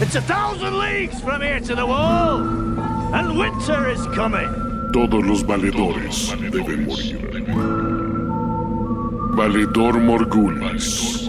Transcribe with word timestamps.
It's 0.00 0.14
a 0.14 0.22
thousand 0.22 0.78
leagues 0.78 1.20
from 1.20 1.42
here 1.42 1.58
to 1.58 1.74
the 1.74 1.84
wall, 1.84 2.38
and 3.14 3.36
winter 3.36 3.90
is 3.90 4.00
coming. 4.14 4.48
Todos 4.92 5.24
los 5.24 5.42
valedores 5.42 6.30
deben 6.52 6.86
morir. 6.86 7.18
Valedor 9.34 9.98
Morgulis. 10.00 11.28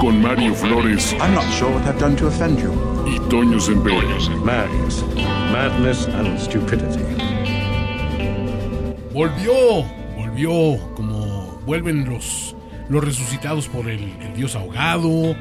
Con 0.00 0.20
Mario 0.20 0.54
Flores 0.54 1.12
I'm 1.20 1.34
not 1.34 1.46
sure 1.54 1.70
what 1.70 1.86
I've 1.86 2.00
done 2.00 2.16
to 2.16 2.26
offend 2.26 2.58
you. 2.58 2.72
y 3.06 3.18
Toño 3.30 3.60
Semper. 3.60 3.92
Madness. 4.44 5.04
Madness 5.52 6.06
and 6.08 6.36
stupidity. 6.36 7.04
Volvió, 9.12 9.84
volvió, 10.16 10.78
como 10.96 11.60
vuelven 11.64 12.04
los, 12.08 12.56
los 12.88 13.04
resucitados 13.04 13.68
por 13.68 13.88
el, 13.88 14.00
el 14.20 14.34
dios 14.34 14.54
ahogado, 14.56 15.36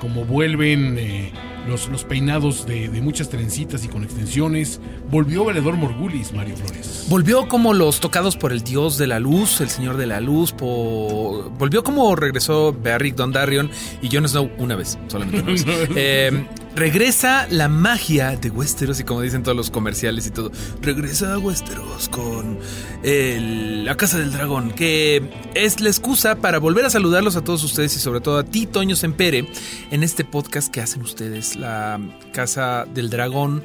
como 0.00 0.24
vuelven 0.24 0.96
eh, 0.98 1.32
los, 1.68 1.88
los 1.88 2.04
peinados 2.04 2.66
de, 2.66 2.88
de 2.88 3.00
muchas 3.00 3.28
trencitas 3.28 3.84
y 3.84 3.88
con 3.88 4.02
extensiones. 4.02 4.80
Volvió 5.10 5.44
Valedor 5.44 5.76
Morgulis, 5.76 6.32
Mario 6.32 6.56
Flores. 6.56 7.06
Volvió 7.08 7.48
como 7.48 7.74
los 7.74 8.00
tocados 8.00 8.36
por 8.36 8.52
el 8.52 8.62
dios 8.62 8.98
de 8.98 9.06
la 9.06 9.20
luz, 9.20 9.60
el 9.60 9.68
señor 9.68 9.96
de 9.96 10.06
la 10.06 10.20
luz. 10.20 10.54
Volvió 10.58 11.82
como 11.84 12.16
regresó 12.16 12.72
Beric 12.72 13.14
Dondarrion 13.14 13.70
y 14.02 14.14
Jon 14.14 14.28
Snow 14.28 14.50
una 14.58 14.76
vez, 14.76 14.98
solamente 15.08 15.40
una 15.42 15.52
vez. 15.52 15.66
Eh, 15.96 16.46
regresa 16.80 17.46
la 17.50 17.68
magia 17.68 18.36
de 18.36 18.48
Westeros 18.50 18.98
y 19.00 19.04
como 19.04 19.20
dicen 19.20 19.42
todos 19.42 19.54
los 19.56 19.70
comerciales 19.70 20.26
y 20.26 20.30
todo. 20.30 20.50
Regresa 20.80 21.34
a 21.34 21.38
Westeros 21.38 22.08
con 22.08 22.58
el- 23.02 23.84
la 23.84 23.96
Casa 23.96 24.18
del 24.18 24.32
Dragón, 24.32 24.70
que 24.70 25.22
es 25.54 25.80
la 25.80 25.90
excusa 25.90 26.36
para 26.36 26.58
volver 26.58 26.86
a 26.86 26.90
saludarlos 26.90 27.36
a 27.36 27.44
todos 27.44 27.62
ustedes 27.64 27.94
y 27.96 27.98
sobre 28.00 28.20
todo 28.20 28.38
a 28.38 28.44
ti, 28.44 28.66
Toño 28.66 28.96
Sempere, 28.96 29.46
en 29.90 30.02
este 30.02 30.24
podcast 30.24 30.72
que 30.72 30.80
hacen 30.80 31.02
ustedes, 31.02 31.54
la 31.54 32.00
Casa 32.32 32.86
del 32.92 33.10
Dragón, 33.10 33.62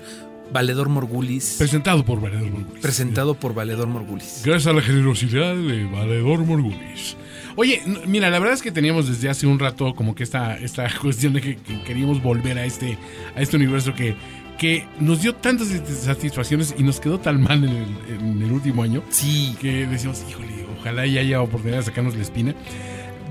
Valedor 0.51 0.89
Morgulis. 0.89 1.55
Presentado 1.57 2.03
por 2.05 2.21
Valedor 2.21 2.49
Morgulis. 2.51 2.81
Presentado 2.81 3.33
por 3.33 3.53
Valedor 3.55 3.87
Morgulis. 3.87 4.41
Gracias 4.43 4.67
a 4.67 4.73
la 4.75 4.81
generosidad 4.81 5.55
de 5.55 5.85
Valedor 5.85 6.39
Morgulis. 6.45 7.15
Oye, 7.57 7.81
mira, 8.05 8.29
la 8.29 8.39
verdad 8.39 8.53
es 8.55 8.61
que 8.61 8.71
teníamos 8.71 9.07
desde 9.07 9.29
hace 9.29 9.47
un 9.47 9.59
rato 9.59 9.95
como 9.95 10.13
que 10.15 10.23
esta, 10.23 10.57
esta 10.57 10.89
cuestión 11.01 11.33
de 11.33 11.41
que, 11.41 11.55
que 11.57 11.81
queríamos 11.83 12.21
volver 12.21 12.57
a 12.57 12.65
este, 12.65 12.97
a 13.35 13.41
este 13.41 13.55
universo 13.55 13.93
que, 13.93 14.15
que 14.57 14.85
nos 14.99 15.21
dio 15.21 15.35
tantas 15.35 15.67
satisfacciones 15.69 16.75
y 16.77 16.83
nos 16.83 16.99
quedó 16.99 17.19
tan 17.19 17.41
mal 17.41 17.63
en 17.63 17.69
el, 17.69 18.19
en 18.19 18.41
el 18.41 18.51
último 18.51 18.83
año 18.83 19.03
Sí. 19.09 19.55
que 19.61 19.85
decimos, 19.87 20.23
híjole, 20.29 20.47
ojalá 20.79 21.05
ya 21.05 21.21
haya 21.21 21.41
oportunidad 21.41 21.79
de 21.79 21.83
sacarnos 21.85 22.15
la 22.15 22.21
espina. 22.21 22.53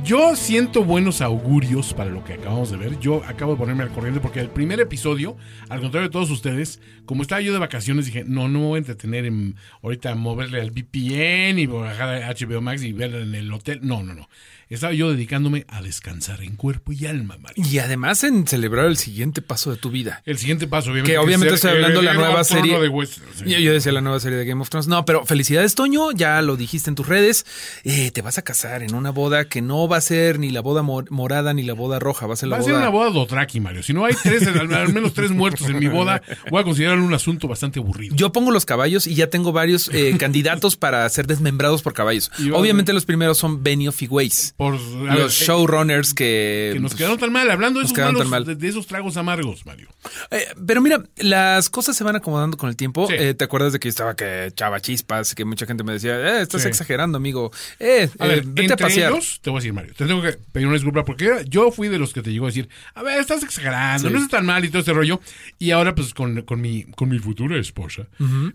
Yo 0.04 0.36
siento 0.36 0.84
buenos 0.84 1.22
augurios 1.22 1.94
para 1.94 2.10
lo 2.10 2.22
que 2.22 2.34
acabamos 2.34 2.70
de 2.70 2.76
ver. 2.76 3.00
Yo 3.00 3.24
acabo 3.24 3.52
de 3.52 3.58
ponerme 3.58 3.84
al 3.84 3.90
corriente 3.90 4.20
porque 4.20 4.38
el 4.38 4.50
primer 4.50 4.78
episodio, 4.78 5.34
al 5.70 5.80
contrario 5.80 6.08
de 6.08 6.12
todos 6.12 6.30
ustedes, 6.30 6.78
como 7.06 7.22
estaba 7.22 7.40
yo 7.40 7.54
de 7.54 7.58
vacaciones, 7.58 8.04
dije, 8.04 8.22
no, 8.26 8.46
no 8.46 8.58
me 8.58 8.66
voy 8.66 8.76
a 8.76 8.78
entretener 8.80 9.24
en 9.24 9.56
ahorita 9.82 10.14
moverle 10.14 10.60
al 10.60 10.72
VPN 10.72 11.58
y 11.58 11.64
bajar 11.64 12.22
a 12.22 12.34
HBO 12.34 12.60
Max 12.60 12.82
y 12.82 12.92
verla 12.92 13.20
en 13.20 13.34
el 13.34 13.50
hotel. 13.50 13.80
No, 13.82 14.02
no, 14.02 14.12
no. 14.12 14.28
Estaba 14.68 14.92
yo 14.92 15.10
dedicándome 15.10 15.64
a 15.68 15.82
descansar 15.82 16.42
en 16.42 16.56
cuerpo 16.56 16.92
y 16.92 17.06
alma, 17.06 17.36
Mario. 17.38 17.64
Y 17.70 17.78
además 17.78 18.24
en 18.24 18.46
celebrar 18.46 18.86
el 18.86 18.96
siguiente 18.96 19.42
paso 19.42 19.70
de 19.70 19.76
tu 19.76 19.90
vida. 19.90 20.22
El 20.24 20.38
siguiente 20.38 20.66
paso, 20.66 20.90
obviamente. 20.90 21.12
Que 21.12 21.18
obviamente 21.18 21.54
estoy 21.54 21.72
hablando 21.72 22.00
de 22.00 22.06
la 22.06 22.14
nueva 22.14 22.44
serie. 22.44 22.78
de 22.80 22.88
Westeros, 22.88 23.36
sí. 23.36 23.44
Yo, 23.50 23.58
yo 23.58 23.72
decía 23.72 23.92
la 23.92 24.00
nueva 24.00 24.20
serie 24.20 24.38
de 24.38 24.44
Game 24.44 24.60
of 24.62 24.70
Thrones. 24.70 24.86
No, 24.88 25.04
pero 25.04 25.24
felicidades, 25.26 25.74
Toño. 25.74 26.12
Ya 26.12 26.40
lo 26.42 26.56
dijiste 26.56 26.90
en 26.90 26.96
tus 26.96 27.06
redes. 27.06 27.44
Eh, 27.84 28.10
te 28.10 28.22
vas 28.22 28.38
a 28.38 28.42
casar 28.42 28.82
en 28.82 28.94
una 28.94 29.10
boda 29.10 29.44
que 29.46 29.60
no 29.62 29.86
va 29.88 29.98
a 29.98 30.00
ser 30.00 30.38
ni 30.38 30.50
la 30.50 30.60
boda 30.60 30.82
mor- 30.82 31.10
morada 31.10 31.52
ni 31.54 31.62
la 31.62 31.74
boda 31.74 31.98
roja. 31.98 32.26
Va 32.26 32.34
a 32.34 32.36
ser 32.36 32.48
la 32.48 32.56
Va 32.56 32.58
a 32.58 32.62
boda. 32.62 32.72
ser 32.72 32.80
una 32.80 32.88
boda 32.90 33.10
Dothraki, 33.10 33.60
Mario. 33.60 33.82
Si 33.82 33.92
no 33.92 34.04
hay 34.04 34.14
tres, 34.22 34.46
al, 34.46 34.92
menos 34.92 35.12
tres 35.14 35.30
muertos 35.30 35.68
en 35.68 35.78
mi 35.78 35.88
boda, 35.88 36.22
voy 36.50 36.60
a 36.60 36.64
considerarlo 36.64 37.04
un 37.04 37.14
asunto 37.14 37.48
bastante 37.48 37.78
aburrido. 37.80 38.14
Yo 38.16 38.32
pongo 38.32 38.50
los 38.50 38.64
caballos 38.64 39.06
y 39.06 39.14
ya 39.14 39.28
tengo 39.28 39.52
varios 39.52 39.90
eh, 39.92 40.16
candidatos 40.18 40.76
para 40.76 41.08
ser 41.10 41.26
desmembrados 41.26 41.82
por 41.82 41.92
caballos. 41.92 42.30
Obviamente 42.52 42.92
los 42.92 43.04
primeros 43.04 43.38
son 43.38 43.62
Benioff 43.62 44.02
y 44.02 44.06
Weiss. 44.06 44.53
Por 44.56 44.78
ver, 44.78 45.18
Los 45.18 45.42
eh, 45.42 45.46
showrunners 45.46 46.14
que... 46.14 46.70
que 46.74 46.80
nos 46.80 46.92
pues, 46.92 46.98
quedaron 46.98 47.18
tan 47.18 47.32
mal, 47.32 47.50
hablando 47.50 47.80
de 47.80 47.86
esos, 47.86 47.98
malos- 47.98 48.28
mal. 48.28 48.44
De, 48.44 48.54
de 48.54 48.68
esos 48.68 48.86
tragos 48.86 49.16
amargos, 49.16 49.66
Mario. 49.66 49.88
Eh, 50.30 50.46
pero 50.64 50.80
mira, 50.80 51.02
las 51.16 51.68
cosas 51.70 51.96
se 51.96 52.04
van 52.04 52.14
acomodando 52.14 52.56
con 52.56 52.68
el 52.68 52.76
tiempo. 52.76 53.08
Sí. 53.08 53.14
Eh, 53.18 53.34
¿Te 53.34 53.42
acuerdas 53.44 53.72
de 53.72 53.80
que 53.80 53.88
yo 53.88 53.90
estaba 53.90 54.14
que 54.14 54.46
echaba 54.46 54.78
chispas? 54.80 55.34
Que 55.34 55.44
mucha 55.44 55.66
gente 55.66 55.82
me 55.82 55.92
decía, 55.94 56.14
eh, 56.38 56.42
estás 56.42 56.62
Sí. 56.62 56.68
exagerando, 56.68 57.16
amigo. 57.18 57.50
Eh, 57.80 58.08
A 58.20 58.26
ver, 58.28 58.44
vete 58.46 58.74
a 58.74 58.76
pasear. 58.76 59.10
ellos, 59.10 59.40
te 59.42 59.50
voy 59.50 59.58
a 59.58 59.60
decir, 59.60 59.72
Mario, 59.72 59.92
te 59.96 60.06
tengo 60.06 60.22
que 60.22 60.32
pedir 60.52 60.68
una 60.68 60.74
disculpa 60.76 61.04
porque 61.04 61.44
yo 61.48 61.72
fui 61.72 61.88
de 61.88 61.98
los 61.98 62.12
que 62.12 62.22
te 62.22 62.30
llegó 62.32 62.46
a 62.46 62.50
decir, 62.50 62.68
a 62.94 63.02
ver, 63.02 63.18
estás 63.20 63.42
exagerando, 63.42 64.06
Sí. 64.08 64.14
no 64.14 64.20
es 64.20 64.28
tan 64.28 64.46
mal 64.46 64.64
y 64.64 64.68
todo 64.68 64.78
este 64.78 64.92
rollo. 64.92 65.20
Y 65.58 65.72
ahora, 65.72 65.96
pues, 65.96 66.14
con, 66.14 66.42
con 66.42 66.60
mi, 66.60 66.84
con 66.84 67.08
mi 67.08 67.18
futura 67.18 67.58
esposa, 67.58 68.06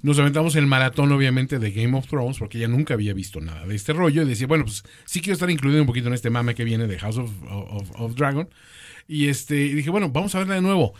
nos 0.01 0.17
aventamos 0.17 0.55
el 0.55 0.65
maratón, 0.65 1.11
obviamente, 1.11 1.59
de 1.59 1.71
Game 1.71 1.97
of 1.97 2.07
Thrones, 2.07 2.37
porque 2.39 2.57
ella 2.57 2.69
nunca 2.69 2.93
había 2.93 3.13
visto 3.13 3.41
nada 3.41 3.65
de 3.65 3.75
este 3.75 3.91
rollo. 3.91 4.21
Y 4.21 4.25
decía, 4.29 4.47
bueno, 4.47 4.63
pues, 4.63 4.83
sí 5.03 5.19
quiero 5.19 5.33
estar 5.33 5.49
incluido 5.49 5.81
un 5.81 5.88
poquito 5.89 6.07
en 6.07 6.13
este 6.13 6.29
mame 6.29 6.55
que 6.55 6.63
viene 6.63 6.87
de 6.87 6.97
House 6.99 7.17
of, 7.17 7.31
of- 7.49 7.91
of 7.99 8.15
Dragon. 8.15 8.47
Y 9.07 9.27
este, 9.27 9.55
dije, 9.55 9.89
bueno, 9.89 10.09
vamos 10.09 10.35
a 10.35 10.39
verla 10.39 10.55
de 10.55 10.61
nuevo. 10.61 10.93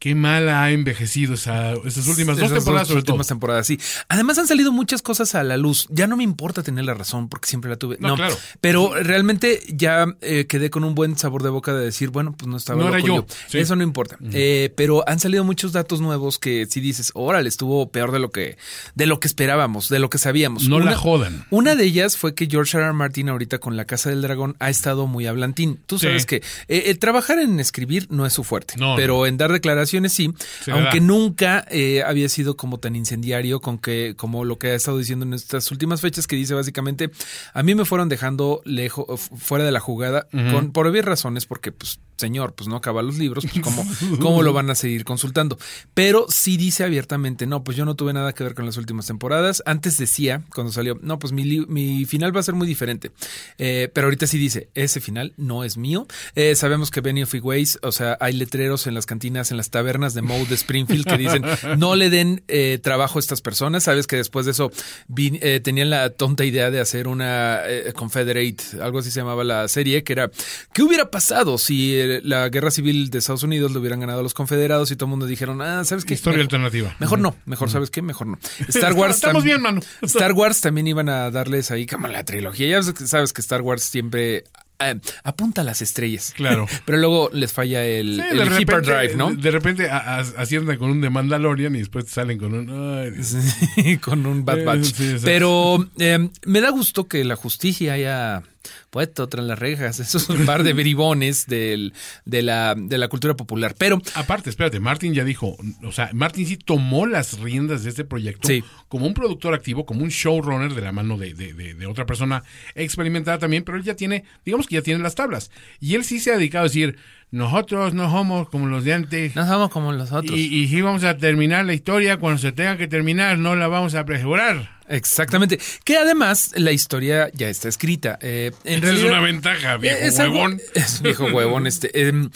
Qué 0.00 0.14
mal 0.14 0.48
ha 0.48 0.70
envejecido 0.70 1.34
esa, 1.34 1.72
esas 1.84 2.06
últimas 2.08 2.36
dos 2.38 2.46
Esas 2.46 2.58
temporadas, 2.64 2.88
sobre 2.88 3.02
todo. 3.02 3.12
últimas 3.12 3.26
temporadas, 3.28 3.66
sí. 3.66 3.78
Además 4.08 4.38
han 4.38 4.46
salido 4.48 4.72
muchas 4.72 5.02
cosas 5.02 5.34
a 5.34 5.42
la 5.44 5.58
luz. 5.58 5.86
Ya 5.90 6.06
no 6.06 6.16
me 6.16 6.24
importa 6.24 6.62
tener 6.62 6.86
la 6.86 6.94
razón 6.94 7.28
porque 7.28 7.46
siempre 7.48 7.68
la 7.70 7.76
tuve. 7.76 7.98
No, 8.00 8.08
No, 8.08 8.16
claro. 8.16 8.34
Pero 8.62 8.94
realmente 8.94 9.62
ya 9.68 10.06
eh, 10.22 10.46
quedé 10.46 10.70
con 10.70 10.84
un 10.84 10.94
buen 10.94 11.18
sabor 11.18 11.42
de 11.42 11.50
boca 11.50 11.74
de 11.74 11.84
decir, 11.84 12.08
bueno, 12.08 12.34
pues 12.34 12.48
no 12.48 12.56
estaba 12.56 12.80
No 12.82 12.88
era 12.88 12.96
loco 12.96 13.06
yo, 13.08 13.26
sí. 13.48 13.58
Eso 13.58 13.76
no 13.76 13.82
importa. 13.82 14.16
Eh, 14.32 14.72
pero 14.74 15.06
han 15.06 15.20
salido 15.20 15.44
muchos 15.44 15.72
datos 15.72 16.00
nuevos 16.00 16.38
que 16.38 16.64
si 16.64 16.80
dices, 16.80 17.10
órale, 17.14 17.50
estuvo 17.50 17.90
peor 17.92 18.10
de 18.10 18.20
lo 18.20 18.30
que 18.30 18.56
de 18.94 19.04
lo 19.06 19.20
que 19.20 19.28
esperábamos, 19.28 19.90
de 19.90 19.98
lo 19.98 20.08
que 20.08 20.16
sabíamos. 20.16 20.66
No 20.66 20.80
la 20.80 20.96
jodan. 20.96 21.44
Una 21.50 21.74
de 21.74 21.84
ellas 21.84 22.16
fue 22.16 22.34
que 22.34 22.46
George 22.46 22.74
R. 22.78 22.86
R. 22.86 22.94
Martin 22.94 23.28
ahorita 23.28 23.58
con 23.58 23.76
La 23.76 23.84
Casa 23.84 24.08
del 24.08 24.22
Dragón 24.22 24.56
ha 24.60 24.70
estado 24.70 25.06
muy 25.06 25.26
hablantín. 25.26 25.78
Tú 25.84 25.98
Sí. 25.98 26.06
sabes 26.06 26.24
que 26.24 26.36
eh, 26.68 26.84
el 26.86 26.98
trabajar 26.98 27.38
en 27.38 27.60
escribir 27.60 28.06
no 28.08 28.24
es 28.24 28.32
su 28.32 28.44
fuerte, 28.44 28.76
No, 28.78 28.96
pero 28.96 29.26
en 29.26 29.36
dar 29.36 29.52
declaraciones 29.52 29.89
sí, 30.08 30.32
aunque 30.70 31.00
nunca 31.00 31.66
eh, 31.70 32.02
había 32.02 32.28
sido 32.28 32.56
como 32.56 32.78
tan 32.78 32.96
incendiario 32.96 33.60
con 33.60 33.78
que 33.78 34.14
como 34.16 34.44
lo 34.44 34.58
que 34.58 34.68
ha 34.68 34.74
estado 34.74 34.98
diciendo 34.98 35.24
en 35.24 35.34
estas 35.34 35.70
últimas 35.70 36.00
fechas 36.00 36.26
que 36.26 36.36
dice 36.36 36.54
básicamente 36.54 37.10
a 37.54 37.62
mí 37.62 37.74
me 37.74 37.84
fueron 37.84 38.08
dejando 38.08 38.60
lejos 38.64 39.20
fuera 39.36 39.64
de 39.64 39.72
la 39.72 39.80
jugada 39.80 40.28
con 40.52 40.72
por 40.72 40.86
obvias 40.86 41.04
razones 41.04 41.46
porque 41.46 41.72
pues 41.72 42.00
señor 42.16 42.54
pues 42.54 42.68
no 42.68 42.76
acaba 42.76 43.02
los 43.02 43.18
libros 43.18 43.46
pues 43.50 43.64
cómo 43.64 43.84
cómo 44.20 44.42
lo 44.42 44.52
van 44.52 44.70
a 44.70 44.74
seguir 44.74 45.04
consultando 45.04 45.58
pero 45.94 46.26
sí 46.28 46.56
dice 46.56 46.84
abiertamente 46.84 47.46
no 47.46 47.64
pues 47.64 47.76
yo 47.76 47.84
no 47.84 47.94
tuve 47.94 48.12
nada 48.12 48.32
que 48.32 48.44
ver 48.44 48.54
con 48.54 48.66
las 48.66 48.76
últimas 48.76 49.06
temporadas. 49.06 49.62
Antes 49.66 49.96
decía 49.98 50.42
cuando 50.54 50.72
salió 50.72 50.98
no 51.02 51.18
pues 51.18 51.32
mi, 51.32 51.44
mi 51.66 52.04
final 52.04 52.34
va 52.34 52.40
a 52.40 52.42
ser 52.42 52.54
muy 52.54 52.66
diferente. 52.66 53.10
Eh, 53.58 53.90
pero 53.92 54.06
ahorita 54.06 54.26
sí 54.26 54.38
dice 54.38 54.68
ese 54.74 55.00
final 55.00 55.32
no 55.36 55.64
es 55.64 55.76
mío. 55.76 56.06
Eh, 56.34 56.54
sabemos 56.54 56.90
que 56.90 57.00
Benioff 57.00 57.34
y 57.34 57.40
Weiss 57.40 57.78
o 57.82 57.92
sea 57.92 58.16
hay 58.20 58.34
letreros 58.34 58.86
en 58.86 58.94
las 58.94 59.06
cantinas 59.06 59.50
en 59.50 59.56
las 59.56 59.70
tabernas 59.80 60.14
de 60.14 60.22
Moe 60.22 60.44
de 60.46 60.54
Springfield 60.54 61.06
que 61.06 61.16
dicen 61.16 61.42
no 61.78 61.96
le 61.96 62.10
den 62.10 62.42
eh, 62.48 62.78
trabajo 62.82 63.18
a 63.18 63.20
estas 63.20 63.40
personas 63.40 63.84
sabes 63.84 64.06
que 64.06 64.16
después 64.16 64.44
de 64.46 64.52
eso 64.52 64.70
vi- 65.08 65.38
eh, 65.42 65.60
tenían 65.60 65.88
la 65.90 66.10
tonta 66.10 66.44
idea 66.44 66.70
de 66.70 66.80
hacer 66.80 67.08
una 67.08 67.60
eh, 67.66 67.92
Confederate 67.94 68.62
algo 68.82 68.98
así 68.98 69.10
se 69.10 69.20
llamaba 69.20 69.42
la 69.42 69.66
serie 69.68 70.04
que 70.04 70.12
era 70.12 70.30
¿qué 70.74 70.82
hubiera 70.82 71.10
pasado 71.10 71.56
si 71.58 71.98
la 72.24 72.48
guerra 72.50 72.70
civil 72.70 73.08
de 73.10 73.18
Estados 73.18 73.42
Unidos 73.42 73.72
le 73.72 73.78
hubieran 73.78 74.00
ganado 74.00 74.20
a 74.20 74.22
los 74.22 74.34
confederados 74.34 74.90
y 74.90 74.96
todo 74.96 75.06
el 75.06 75.10
mundo 75.10 75.26
dijeron 75.26 75.62
ah 75.62 75.82
sabes 75.84 76.04
qué 76.04 76.14
Historia 76.14 76.38
Mejor- 76.38 76.44
alternativa. 76.54 76.96
Mejor 76.98 77.18
no, 77.20 77.34
mejor 77.46 77.70
sabes 77.70 77.90
qué, 77.90 78.02
mejor 78.02 78.26
no. 78.26 78.38
Star 78.68 78.92
Wars 78.92 79.14
Estamos 79.16 79.42
tam- 79.42 79.46
bien, 79.46 79.62
mano. 79.62 79.80
Star 80.02 80.32
Wars 80.32 80.60
también 80.60 80.86
iban 80.86 81.08
a 81.08 81.30
darles 81.30 81.70
ahí 81.70 81.86
como 81.86 82.08
la 82.08 82.24
trilogía. 82.24 82.68
Ya 82.68 82.82
sabes 82.82 83.32
que 83.32 83.40
Star 83.40 83.62
Wars 83.62 83.82
siempre 83.82 84.44
eh, 84.80 85.00
apunta 85.24 85.60
a 85.60 85.64
las 85.64 85.82
estrellas. 85.82 86.32
Claro. 86.36 86.66
Pero 86.84 86.98
luego 86.98 87.30
les 87.32 87.52
falla 87.52 87.84
el, 87.84 88.16
Sí, 88.16 88.22
el 88.30 88.38
repente, 88.38 88.62
hyperdrive, 88.62 89.16
¿no? 89.16 89.32
De 89.34 89.50
repente 89.50 89.90
aciertan 89.90 90.76
con 90.78 90.90
un 90.90 91.00
de 91.00 91.10
Mandalorian 91.10 91.74
y 91.76 91.78
después 91.78 92.06
te 92.06 92.12
salen 92.12 92.38
con 92.38 92.54
un. 92.54 92.70
ay. 92.70 93.22
Sí, 93.22 93.98
con 94.00 94.26
un 94.26 94.44
Bad 94.44 94.64
Batch. 94.64 94.84
sí. 94.94 95.16
Pero 95.22 95.88
eh, 95.98 96.28
me 96.44 96.60
da 96.60 96.70
gusto 96.70 97.06
que 97.08 97.24
la 97.24 97.36
justicia 97.36 97.94
haya 97.94 98.42
puesto 98.90 99.28
tras 99.28 99.44
las 99.46 99.58
rejas 99.58 100.00
esos 100.00 100.28
un 100.28 100.44
par 100.46 100.62
de 100.62 100.72
bribones 100.72 101.46
del, 101.46 101.92
de, 102.24 102.42
la, 102.42 102.74
de 102.76 102.98
la 102.98 103.08
cultura 103.08 103.34
popular. 103.34 103.74
Pero 103.78 104.00
Aparte, 104.14 104.50
espérate, 104.50 104.80
Martin 104.80 105.14
ya 105.14 105.24
dijo, 105.24 105.56
o 105.82 105.92
sea, 105.92 106.10
Martin 106.12 106.46
sí 106.46 106.56
tomó 106.56 107.06
las 107.06 107.38
riendas 107.40 107.84
de 107.84 107.90
este 107.90 108.04
proyecto 108.04 108.48
Sí. 108.48 108.62
como 108.88 109.06
un 109.06 109.14
productor 109.14 109.54
activo, 109.54 109.84
como 109.86 110.02
un 110.02 110.08
showrunner 110.10 110.74
de 110.74 110.80
la 110.82 110.92
mano 110.92 111.16
de, 111.18 111.34
de- 111.34 111.54
de- 111.54 111.74
de 111.74 111.86
otra 111.86 112.06
persona 112.06 112.42
experimentada 112.74 113.38
también, 113.38 113.62
pero 113.64 113.78
él 113.78 113.84
ya 113.84 113.94
tiene, 113.94 114.24
digamos 114.44 114.66
que 114.66 114.74
ya 114.76 114.82
tiene 114.82 115.02
las 115.02 115.14
tablas. 115.14 115.50
Y 115.80 115.94
él 115.94 116.04
sí 116.04 116.18
se 116.20 116.32
ha 116.32 116.36
dedicado 116.36 116.64
a 116.64 116.68
decir, 116.68 116.96
nosotros 117.30 117.94
no 117.94 118.10
somos 118.10 118.48
como 118.48 118.66
los 118.66 118.84
de 118.84 118.92
antes. 118.94 119.36
no 119.36 119.46
somos 119.46 119.70
como 119.70 119.92
los 119.92 120.10
otros. 120.12 120.36
Y, 120.36 120.52
y 120.62 120.68
sí 120.68 120.80
vamos 120.80 121.04
a 121.04 121.16
terminar 121.16 121.64
la 121.64 121.74
historia 121.74 122.16
cuando 122.16 122.38
se 122.38 122.52
tenga 122.52 122.76
que 122.76 122.88
terminar, 122.88 123.38
no 123.38 123.54
la 123.56 123.68
vamos 123.68 123.94
a 123.94 124.00
apresurar. 124.00 124.79
Exactamente. 124.90 125.58
Que 125.84 125.96
además 125.96 126.50
la 126.56 126.72
historia 126.72 127.30
ya 127.32 127.48
está 127.48 127.68
escrita. 127.68 128.18
Eh, 128.20 128.50
en 128.64 128.74
Esa 128.78 128.82
realidad, 128.86 129.06
es 129.06 129.12
una 129.12 129.20
ventaja, 129.20 129.76
viejo 129.78 129.98
es 130.02 130.18
algo- 130.18 130.34
huevón. 130.34 130.60
Es 130.74 131.00
viejo 131.00 131.24
huevón. 131.26 131.66
Este, 131.66 132.08
em, 132.08 132.30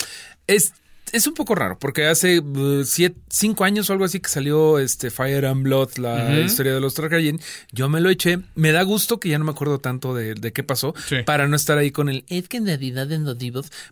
es, 0.46 0.72
es 1.16 1.26
un 1.26 1.34
poco 1.34 1.54
raro 1.54 1.78
porque 1.78 2.06
hace 2.06 2.40
uh, 2.40 2.84
siete- 2.84 3.20
cinco 3.30 3.64
años 3.64 3.88
o 3.88 3.92
algo 3.92 4.04
así 4.04 4.20
que 4.20 4.28
salió 4.28 4.78
este 4.78 5.10
Fire 5.10 5.46
and 5.46 5.62
Blood, 5.62 5.96
la 5.98 6.40
historia 6.40 6.74
de 6.74 6.80
los 6.80 6.94
Targaryen. 6.94 7.40
Yo 7.72 7.88
me 7.88 8.00
lo 8.00 8.10
eché. 8.10 8.40
Me 8.54 8.72
da 8.72 8.82
gusto 8.82 9.20
que 9.20 9.28
ya 9.28 9.38
no 9.38 9.44
me 9.44 9.52
acuerdo 9.52 9.78
tanto 9.78 10.14
de, 10.14 10.34
de 10.34 10.52
qué 10.52 10.62
pasó 10.62 10.92
Sí. 11.08 11.16
para 11.24 11.46
no 11.48 11.56
estar 11.56 11.78
ahí 11.78 11.90
con 11.90 12.08
el 12.08 12.24
es 12.28 12.48
que 12.48 12.56
en 12.56 12.66
realidad 12.66 13.10
en 13.12 13.24
los 13.24 13.36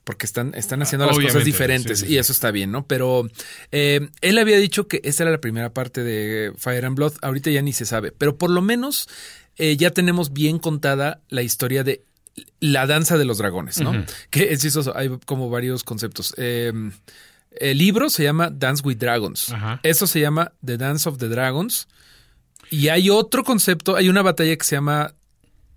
porque 0.04 0.26
están, 0.26 0.52
están 0.54 0.82
haciendo 0.82 1.06
las 1.06 1.18
cosas 1.18 1.44
diferentes 1.44 2.00
sí, 2.00 2.06
sí, 2.06 2.12
y 2.14 2.18
eso 2.18 2.32
está 2.32 2.50
bien, 2.50 2.70
¿no? 2.72 2.86
Pero 2.86 3.28
eh, 3.70 4.08
él 4.20 4.38
había 4.38 4.56
dicho 4.58 4.88
que 4.88 5.00
esta 5.04 5.24
era 5.24 5.30
la 5.32 5.40
primera 5.40 5.72
parte 5.72 6.02
de 6.02 6.52
Fire 6.56 6.84
and 6.86 6.96
Blood. 6.96 7.14
Ahorita 7.22 7.50
ya 7.50 7.62
ni 7.62 7.72
se 7.72 7.86
sabe, 7.86 8.12
pero 8.12 8.36
por 8.36 8.50
lo 8.50 8.62
menos 8.62 9.08
eh, 9.56 9.76
ya 9.76 9.90
tenemos 9.90 10.32
bien 10.32 10.58
contada 10.58 11.20
la 11.28 11.42
historia 11.42 11.84
de 11.84 12.02
la 12.60 12.86
danza 12.86 13.18
de 13.18 13.24
los 13.24 13.38
dragones, 13.38 13.80
¿no? 13.80 13.92
Que 14.30 14.52
es 14.52 14.60
chistoso, 14.60 14.96
hay 14.96 15.10
como 15.26 15.50
varios 15.50 15.84
conceptos. 15.84 16.34
Eh, 16.38 16.72
el 17.60 17.78
libro 17.78 18.08
se 18.08 18.22
llama 18.24 18.48
Dance 18.50 18.82
with 18.84 18.96
Dragons. 18.96 19.50
Ajá. 19.52 19.80
Eso 19.82 20.06
se 20.06 20.20
llama 20.20 20.52
The 20.64 20.78
Dance 20.78 21.08
of 21.08 21.18
the 21.18 21.28
Dragons. 21.28 21.88
Y 22.70 22.88
hay 22.88 23.10
otro 23.10 23.44
concepto, 23.44 23.96
hay 23.96 24.08
una 24.08 24.22
batalla 24.22 24.56
que 24.56 24.64
se 24.64 24.76
llama 24.76 25.12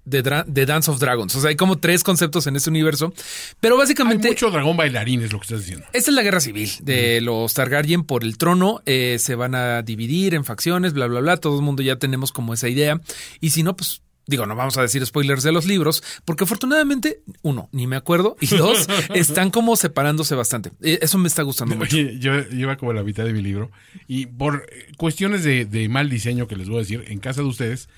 The, 0.10 0.24
Dra- 0.24 0.46
The 0.54 0.66
Dance 0.66 0.90
of 0.90 1.00
Dragons. 1.00 1.36
O 1.36 1.42
sea, 1.42 1.50
hay 1.50 1.58
como 1.58 1.78
tres 1.80 2.04
conceptos 2.04 2.48
en 2.48 2.56
este 2.56 2.70
universo. 2.70 3.12
Pero 3.60 3.76
Hay 3.76 3.80
básicamente... 3.80 4.30
mucho 4.30 4.50
dragón 4.52 4.78
bailarín, 4.78 5.22
es 5.24 5.34
lo 5.34 5.40
que 5.40 5.44
estás 5.46 5.60
diciendo. 5.62 5.86
Esta 5.92 6.12
es 6.12 6.16
la 6.16 6.22
guerra 6.24 6.40
civil 6.40 6.70
de 6.84 7.20
los 7.20 7.54
Targaryen 7.54 8.04
por 8.06 8.24
el 8.24 8.38
trono. 8.38 8.82
eh, 8.86 9.18
se 9.20 9.36
van 9.36 9.56
a 9.56 9.82
dividir 9.82 10.36
en 10.36 10.46
facciones, 10.46 10.94
bla, 10.94 11.08
bla, 11.08 11.20
bla. 11.20 11.36
Todo 11.38 11.58
el 11.58 11.64
mundo 11.64 11.82
ya 11.84 11.98
tenemos 11.98 12.32
como 12.32 12.54
esa 12.54 12.70
idea. 12.70 13.02
Y 13.42 13.50
si 13.50 13.64
no, 13.64 13.76
pues 13.76 14.02
digo, 14.28 14.46
no 14.46 14.56
vamos 14.56 14.78
a 14.78 14.82
decir 14.82 15.06
spoilers 15.06 15.44
de 15.44 15.52
los 15.52 15.66
libros, 15.66 16.04
porque 16.26 16.44
afortunadamente, 16.46 17.22
uno, 17.42 17.70
ni 17.72 17.88
me 17.88 17.96
acuerdo, 17.96 18.36
y 18.42 18.48
dos, 18.48 18.88
están 19.14 19.52
como 19.52 19.76
separándose 19.76 20.36
bastante. 20.36 20.72
Eh, 20.82 21.00
Eso 21.02 21.18
me 21.18 21.28
está 21.28 21.44
gustando 21.44 21.76
mucho. 21.76 21.96
Yo 21.98 22.34
iba 22.52 22.78
como 22.78 22.94
la 22.94 23.04
mitad 23.04 23.24
de 23.26 23.34
mi 23.34 23.42
libro 23.42 23.72
y 24.08 24.26
por 24.26 24.66
cuestiones 24.98 25.44
de, 25.44 25.66
de 25.66 25.90
mal 25.90 26.10
diseño 26.10 26.48
que 26.48 26.56
les 26.56 26.68
voy 26.68 26.78
a 26.78 26.82
decir, 26.82 27.04
en 27.08 27.20
casa 27.20 27.42
de 27.42 27.48
ustedes, 27.48 27.90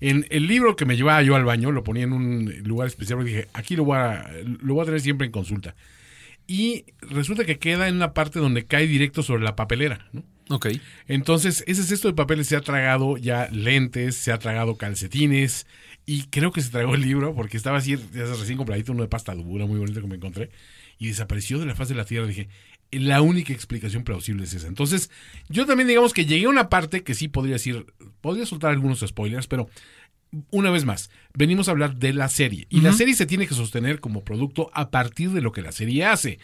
en 0.00 0.26
el 0.30 0.46
libro 0.46 0.76
que 0.76 0.84
me 0.84 0.96
llevaba 0.96 1.22
yo 1.22 1.36
al 1.36 1.44
baño, 1.44 1.72
lo 1.72 1.82
ponía 1.82 2.04
en 2.04 2.12
un 2.12 2.52
lugar 2.64 2.86
especial 2.86 3.18
porque 3.18 3.30
dije, 3.30 3.48
aquí 3.54 3.76
lo 3.76 3.84
voy 3.84 3.96
a, 3.96 4.30
lo 4.62 4.74
voy 4.74 4.82
a 4.82 4.86
tener 4.86 5.00
siempre 5.00 5.26
en 5.26 5.32
consulta. 5.32 5.74
Y 6.46 6.84
resulta 7.00 7.44
que 7.44 7.58
queda 7.58 7.88
en 7.88 7.96
una 7.96 8.14
parte 8.14 8.38
donde 8.38 8.66
cae 8.66 8.86
directo 8.86 9.22
sobre 9.22 9.42
la 9.42 9.56
papelera, 9.56 10.08
¿no? 10.12 10.24
Ok. 10.48 10.68
Entonces, 11.08 11.64
ese 11.66 11.82
cesto 11.82 12.08
de 12.08 12.14
papeles 12.14 12.46
se 12.46 12.56
ha 12.56 12.60
tragado 12.60 13.16
ya 13.16 13.48
lentes, 13.50 14.14
se 14.14 14.30
ha 14.30 14.38
tragado 14.38 14.76
calcetines 14.76 15.66
y 16.04 16.24
creo 16.28 16.52
que 16.52 16.62
se 16.62 16.70
tragó 16.70 16.94
el 16.94 17.02
libro 17.02 17.34
porque 17.34 17.56
estaba 17.56 17.78
así, 17.78 17.96
recién 17.96 18.56
compradito, 18.56 18.92
uno 18.92 19.02
de 19.02 19.08
pasta 19.08 19.34
dura 19.34 19.66
muy 19.66 19.78
bonito 19.78 20.00
que 20.00 20.06
me 20.06 20.16
encontré 20.16 20.50
y 20.98 21.08
desapareció 21.08 21.58
de 21.58 21.66
la 21.66 21.74
faz 21.74 21.88
de 21.88 21.96
la 21.96 22.04
tierra. 22.04 22.28
Dije, 22.28 22.48
la 22.92 23.22
única 23.22 23.52
explicación 23.52 24.04
plausible 24.04 24.44
es 24.44 24.54
esa. 24.54 24.68
Entonces, 24.68 25.10
yo 25.48 25.66
también 25.66 25.88
digamos 25.88 26.12
que 26.12 26.26
llegué 26.26 26.46
a 26.46 26.50
una 26.50 26.68
parte 26.68 27.02
que 27.02 27.14
sí 27.14 27.26
podría 27.26 27.54
decir, 27.54 27.86
podría 28.20 28.46
soltar 28.46 28.70
algunos 28.70 29.00
spoilers, 29.00 29.48
pero 29.48 29.68
una 30.50 30.70
vez 30.70 30.84
más, 30.84 31.10
venimos 31.34 31.68
a 31.68 31.72
hablar 31.72 31.96
de 31.96 32.12
la 32.12 32.28
serie. 32.28 32.66
Y 32.70 32.80
la 32.80 32.92
serie 32.92 33.14
se 33.14 33.26
tiene 33.26 33.46
que 33.46 33.54
sostener 33.54 34.00
como 34.00 34.24
producto 34.24 34.70
a 34.72 34.90
partir 34.90 35.30
de 35.30 35.42
lo 35.42 35.52
que 35.52 35.62
la 35.62 35.72
serie 35.72 36.04
hace. 36.04 36.38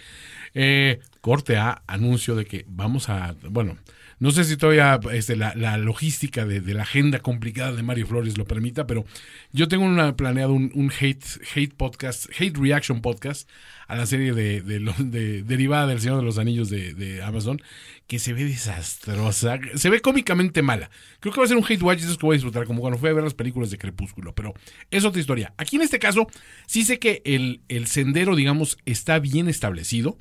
Eh, 0.54 1.00
corte 1.20 1.56
A, 1.56 1.82
anuncio 1.86 2.34
de 2.34 2.44
que 2.44 2.64
vamos 2.68 3.08
a. 3.08 3.34
Bueno, 3.48 3.78
no 4.22 4.30
sé 4.30 4.44
si 4.44 4.56
todavía 4.56 5.00
este, 5.12 5.34
la, 5.34 5.52
la 5.56 5.76
logística 5.78 6.44
de, 6.44 6.60
de 6.60 6.74
la 6.74 6.82
agenda 6.82 7.18
complicada 7.18 7.72
de 7.72 7.82
Mario 7.82 8.06
Flores 8.06 8.38
lo 8.38 8.44
permita, 8.44 8.86
pero 8.86 9.04
yo 9.52 9.66
tengo 9.66 9.84
una, 9.84 10.14
planeado 10.14 10.52
un, 10.52 10.70
un 10.74 10.92
hate, 10.92 11.24
hate 11.56 11.74
podcast, 11.74 12.26
hate 12.38 12.56
reaction 12.56 13.00
podcast 13.00 13.48
a 13.92 13.96
la 13.96 14.06
serie 14.06 14.32
de, 14.32 14.62
de, 14.62 15.42
derivada 15.42 15.86
del 15.86 16.00
Señor 16.00 16.16
de 16.18 16.22
los 16.24 16.38
Anillos 16.38 16.70
de, 16.70 17.22
Amazon, 17.22 17.60
que 18.06 18.18
se 18.18 18.32
ve 18.32 18.44
desastrosa, 18.44 19.58
se 19.74 19.90
ve 19.90 20.00
cómicamente 20.00 20.62
mala. 20.62 20.90
Creo 21.20 21.32
que 21.32 21.40
va 21.40 21.44
a 21.44 21.48
ser 21.48 21.56
un 21.56 21.64
hate 21.68 21.82
watch, 21.82 21.98
eso 22.00 22.12
es 22.12 22.16
que 22.18 22.26
voy 22.26 22.34
a 22.34 22.38
disfrutar, 22.38 22.64
como 22.66 22.80
cuando 22.80 22.98
fui 22.98 23.08
a 23.08 23.12
ver 23.12 23.22
las 23.22 23.34
películas 23.34 23.70
de 23.70 23.78
Crepúsculo, 23.78 24.34
pero 24.34 24.54
es 24.90 25.04
otra 25.04 25.20
historia. 25.20 25.52
Aquí 25.56 25.76
en 25.76 25.82
este 25.82 25.98
caso, 25.98 26.26
sí 26.66 26.84
sé 26.84 26.98
que 26.98 27.22
el, 27.24 27.60
el 27.68 27.86
sendero, 27.86 28.34
digamos, 28.34 28.78
está 28.86 29.18
bien 29.18 29.48
establecido. 29.48 30.16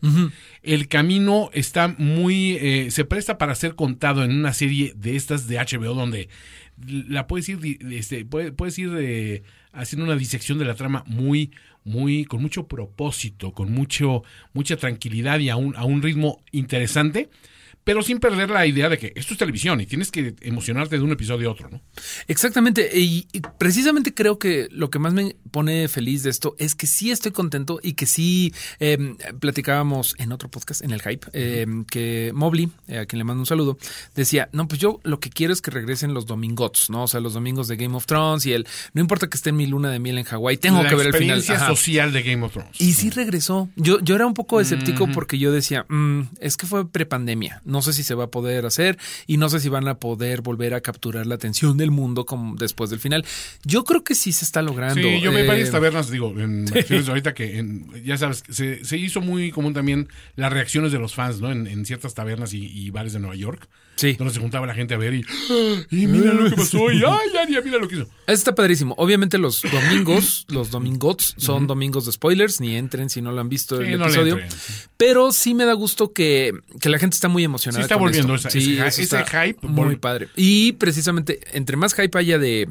El 0.64 0.88
camino 0.88 1.50
está 1.54 1.88
muy. 1.98 2.58
eh, 2.62 2.92
se 2.92 3.06
presta 3.06 3.38
para 3.38 3.56
ser 3.56 3.76
contado 3.76 4.24
en 4.24 4.32
una 4.32 4.54
serie 4.54 4.94
de 4.96 5.16
estas 5.16 5.48
de 5.48 5.58
HBO, 5.58 5.94
donde 5.96 6.30
la 6.88 7.28
puedes 7.28 7.48
ir, 7.50 7.60
este, 7.92 8.26
puede- 8.26 8.52
puedes 8.52 8.78
ir 8.80 8.92
eh, 9.00 9.44
haciendo 9.72 10.06
una 10.06 10.16
disección 10.16 10.58
de 10.58 10.66
la 10.66 10.74
trama 10.76 11.04
muy, 11.06 11.52
muy, 11.84 12.26
con 12.26 12.42
mucho 12.42 12.68
propósito, 12.68 13.54
con 13.54 13.72
mucho, 13.72 14.24
mucha 14.54 14.78
tranquilidad 14.78 15.40
y 15.40 15.50
a 15.50 15.56
un, 15.56 15.76
a 15.76 15.84
un 15.86 16.02
ritmo 16.02 16.42
interesante. 16.52 17.30
Pero 17.84 18.04
sin 18.04 18.20
perder 18.20 18.50
la 18.52 18.66
idea 18.68 18.90
de 18.90 18.98
que 19.00 19.12
esto 19.16 19.34
es 19.34 19.40
televisión 19.40 19.82
y 19.82 19.86
tienes 19.88 20.12
que 20.12 20.36
emocionarte 20.42 20.98
de 20.98 21.04
un 21.04 21.12
episodio 21.12 21.50
a 21.50 21.52
otro, 21.54 21.70
¿no? 21.70 21.82
Exactamente. 22.28 22.90
Y, 22.98 23.28
y 23.32 23.42
precisamente 23.58 24.14
creo 24.14 24.38
que 24.38 24.68
lo 24.72 24.90
que 24.90 25.00
más 25.00 25.14
me 25.14 25.36
pone 25.50 25.88
feliz 25.88 26.24
de 26.24 26.30
esto 26.30 26.56
es 26.60 26.76
que 26.76 26.86
sí 26.88 27.10
estoy 27.12 27.32
contento 27.32 27.80
y 27.82 27.94
que 27.94 28.06
sí 28.06 28.54
eh, 28.80 29.16
platicábamos 29.40 30.16
en 30.20 30.32
otro 30.32 30.50
podcast, 30.50 30.84
en 30.84 30.92
el 30.92 31.02
Hype, 31.02 31.28
eh, 31.34 31.66
que 31.90 32.32
Mobley, 32.36 32.70
eh, 32.88 33.00
a 33.00 33.06
quien 33.06 33.18
le 33.18 33.24
mando 33.24 33.42
un 33.42 33.46
saludo, 33.48 33.78
decía, 34.16 34.50
no, 34.54 34.68
pues 34.68 34.80
yo 34.80 35.00
lo 35.04 35.20
que 35.20 35.30
quiero 35.30 35.52
es 35.52 35.62
que 35.62 35.72
regresen 35.72 36.14
los 36.14 36.26
domingots, 36.26 36.90
¿no? 36.90 37.04
O 37.04 37.08
sea, 37.08 37.20
los 37.20 37.34
domingos 37.34 37.68
de 37.68 37.78
Game 37.78 37.96
of 37.96 38.06
Thrones 38.06 38.46
y 38.46 38.54
el, 38.54 38.68
no 38.94 39.02
importa 39.02 39.28
que 39.28 39.38
esté 39.38 39.50
en 39.50 39.58
mi 39.58 39.66
luna 39.68 39.90
de 39.90 40.00
miel 40.00 40.18
en 40.20 40.24
Hawái, 40.26 40.58
tengo 40.58 40.84
la 40.84 40.90
que 40.90 40.96
ver 40.96 41.08
el 41.08 41.14
final. 41.16 41.44
Ajá. 41.50 41.68
social 41.68 42.14
de 42.14 42.22
Game 42.24 42.46
of 42.46 42.54
Thrones. 42.54 42.80
Y 42.80 42.94
sí 42.94 43.10
regresó. 43.10 43.70
Yo, 43.76 44.00
yo 44.02 44.16
era 44.16 44.26
un 44.26 44.34
poco 44.34 44.60
escéptico 44.62 45.08
porque 45.12 45.38
yo 45.40 45.52
decía, 45.52 45.86
"Mm, 45.90 46.22
es 46.40 46.58
que 46.58 46.68
fue 46.68 46.88
prepandemia. 46.90 47.62
No 47.72 47.82
sé 47.82 47.94
si 47.94 48.04
se 48.04 48.14
va 48.14 48.26
a 48.26 48.28
poder 48.32 48.66
hacer 48.66 48.98
y 49.26 49.38
no 49.38 49.50
sé 49.50 49.60
si 49.60 49.70
van 49.70 49.88
a 49.88 49.96
poder 49.96 50.42
volver 50.42 50.74
a 50.76 50.82
capturar 50.82 51.26
la 51.26 51.36
atención 51.36 51.78
del 51.78 51.90
mundo 51.90 52.26
como 52.26 52.56
después 52.56 52.90
del 52.90 53.00
final. 53.00 53.26
Yo 53.64 53.84
creo 53.84 54.04
que 54.04 54.14
sí 54.14 54.32
se 54.32 54.46
está 54.46 54.62
logrando. 54.62 55.02
Sí, 55.02 55.20
yo 55.22 55.32
me 55.32 55.42
Eh, 55.42 55.48
varias 55.48 55.72
tabernas, 55.72 56.10
digo, 56.12 56.34
en 56.38 56.68
acciones 56.78 57.10
ahorita 57.10 57.34
que, 57.34 57.58
en- 57.58 57.90
ya 58.06 58.18
sabes, 58.18 58.44
se, 58.50 58.84
se 58.86 58.98
hizo 58.98 59.22
muy 59.22 59.52
común 59.52 59.74
también 59.74 60.08
las 60.36 60.52
reacciones 60.54 60.92
de 60.92 61.00
los 61.00 61.16
fans, 61.16 61.42
¿no? 61.42 61.52
En, 61.52 61.66
en 61.68 61.86
ciertas 61.86 62.14
tabernas 62.14 62.54
y, 62.54 62.66
y 62.66 62.90
bares 62.92 63.14
de 63.14 63.20
Nueva 63.20 63.36
York, 63.36 63.68
Sí. 63.96 64.14
donde 64.14 64.34
se 64.34 64.40
juntaba 64.40 64.66
la 64.66 64.74
gente 64.74 64.96
a 64.96 64.98
ver 64.98 65.14
y, 65.14 65.24
¡Ah! 65.52 65.82
y 65.92 66.08
mira 66.08 66.34
lo 66.34 66.50
que 66.50 66.56
pasó, 66.56 66.92
y 66.92 67.04
ay, 67.08 67.30
ya, 67.52 67.62
mira 67.62 67.78
lo 67.78 67.88
que 67.88 67.96
hizo. 67.98 68.08
Está 68.26 68.56
padrísimo. 68.56 68.96
Obviamente 68.98 69.38
los 69.38 69.62
domingos, 69.62 70.46
los 70.50 70.72
domingots 70.72 71.36
son 71.38 71.68
domingos 71.68 72.06
de 72.08 72.12
spoilers, 72.14 72.62
ni 72.62 72.76
entren 72.78 73.10
si 73.12 73.22
no 73.22 73.32
lo 73.32 73.42
han 73.42 73.50
visto 73.50 73.78
Sí, 73.78 73.84
el 73.92 74.00
no 74.00 74.06
episodio. 74.06 74.40
Pero 74.98 75.32
sí 75.32 75.54
me 75.54 75.66
da 75.66 75.74
gusto 75.74 76.14
que, 76.14 76.52
que 76.80 76.90
la 76.90 76.98
gente 76.98 77.16
está 77.16 77.28
muy 77.28 77.44
emocionada. 77.44 77.82
Sí 77.84 77.86
está 77.86 77.96
con 77.96 78.04
volviendo 78.06 78.34
esto. 78.36 78.48
esa- 78.48 78.58
ese 78.58 78.74
eso 78.76 78.86
ese 78.86 79.02
está 79.04 79.26
hype 79.46 79.68
Muy 79.68 79.98
padre. 79.98 80.30
Y 80.36 80.72
precisamente, 80.74 81.40
entre 81.54 81.76
más 81.78 81.94
hype 81.94 82.18
haya 82.18 82.40
de, 82.40 82.70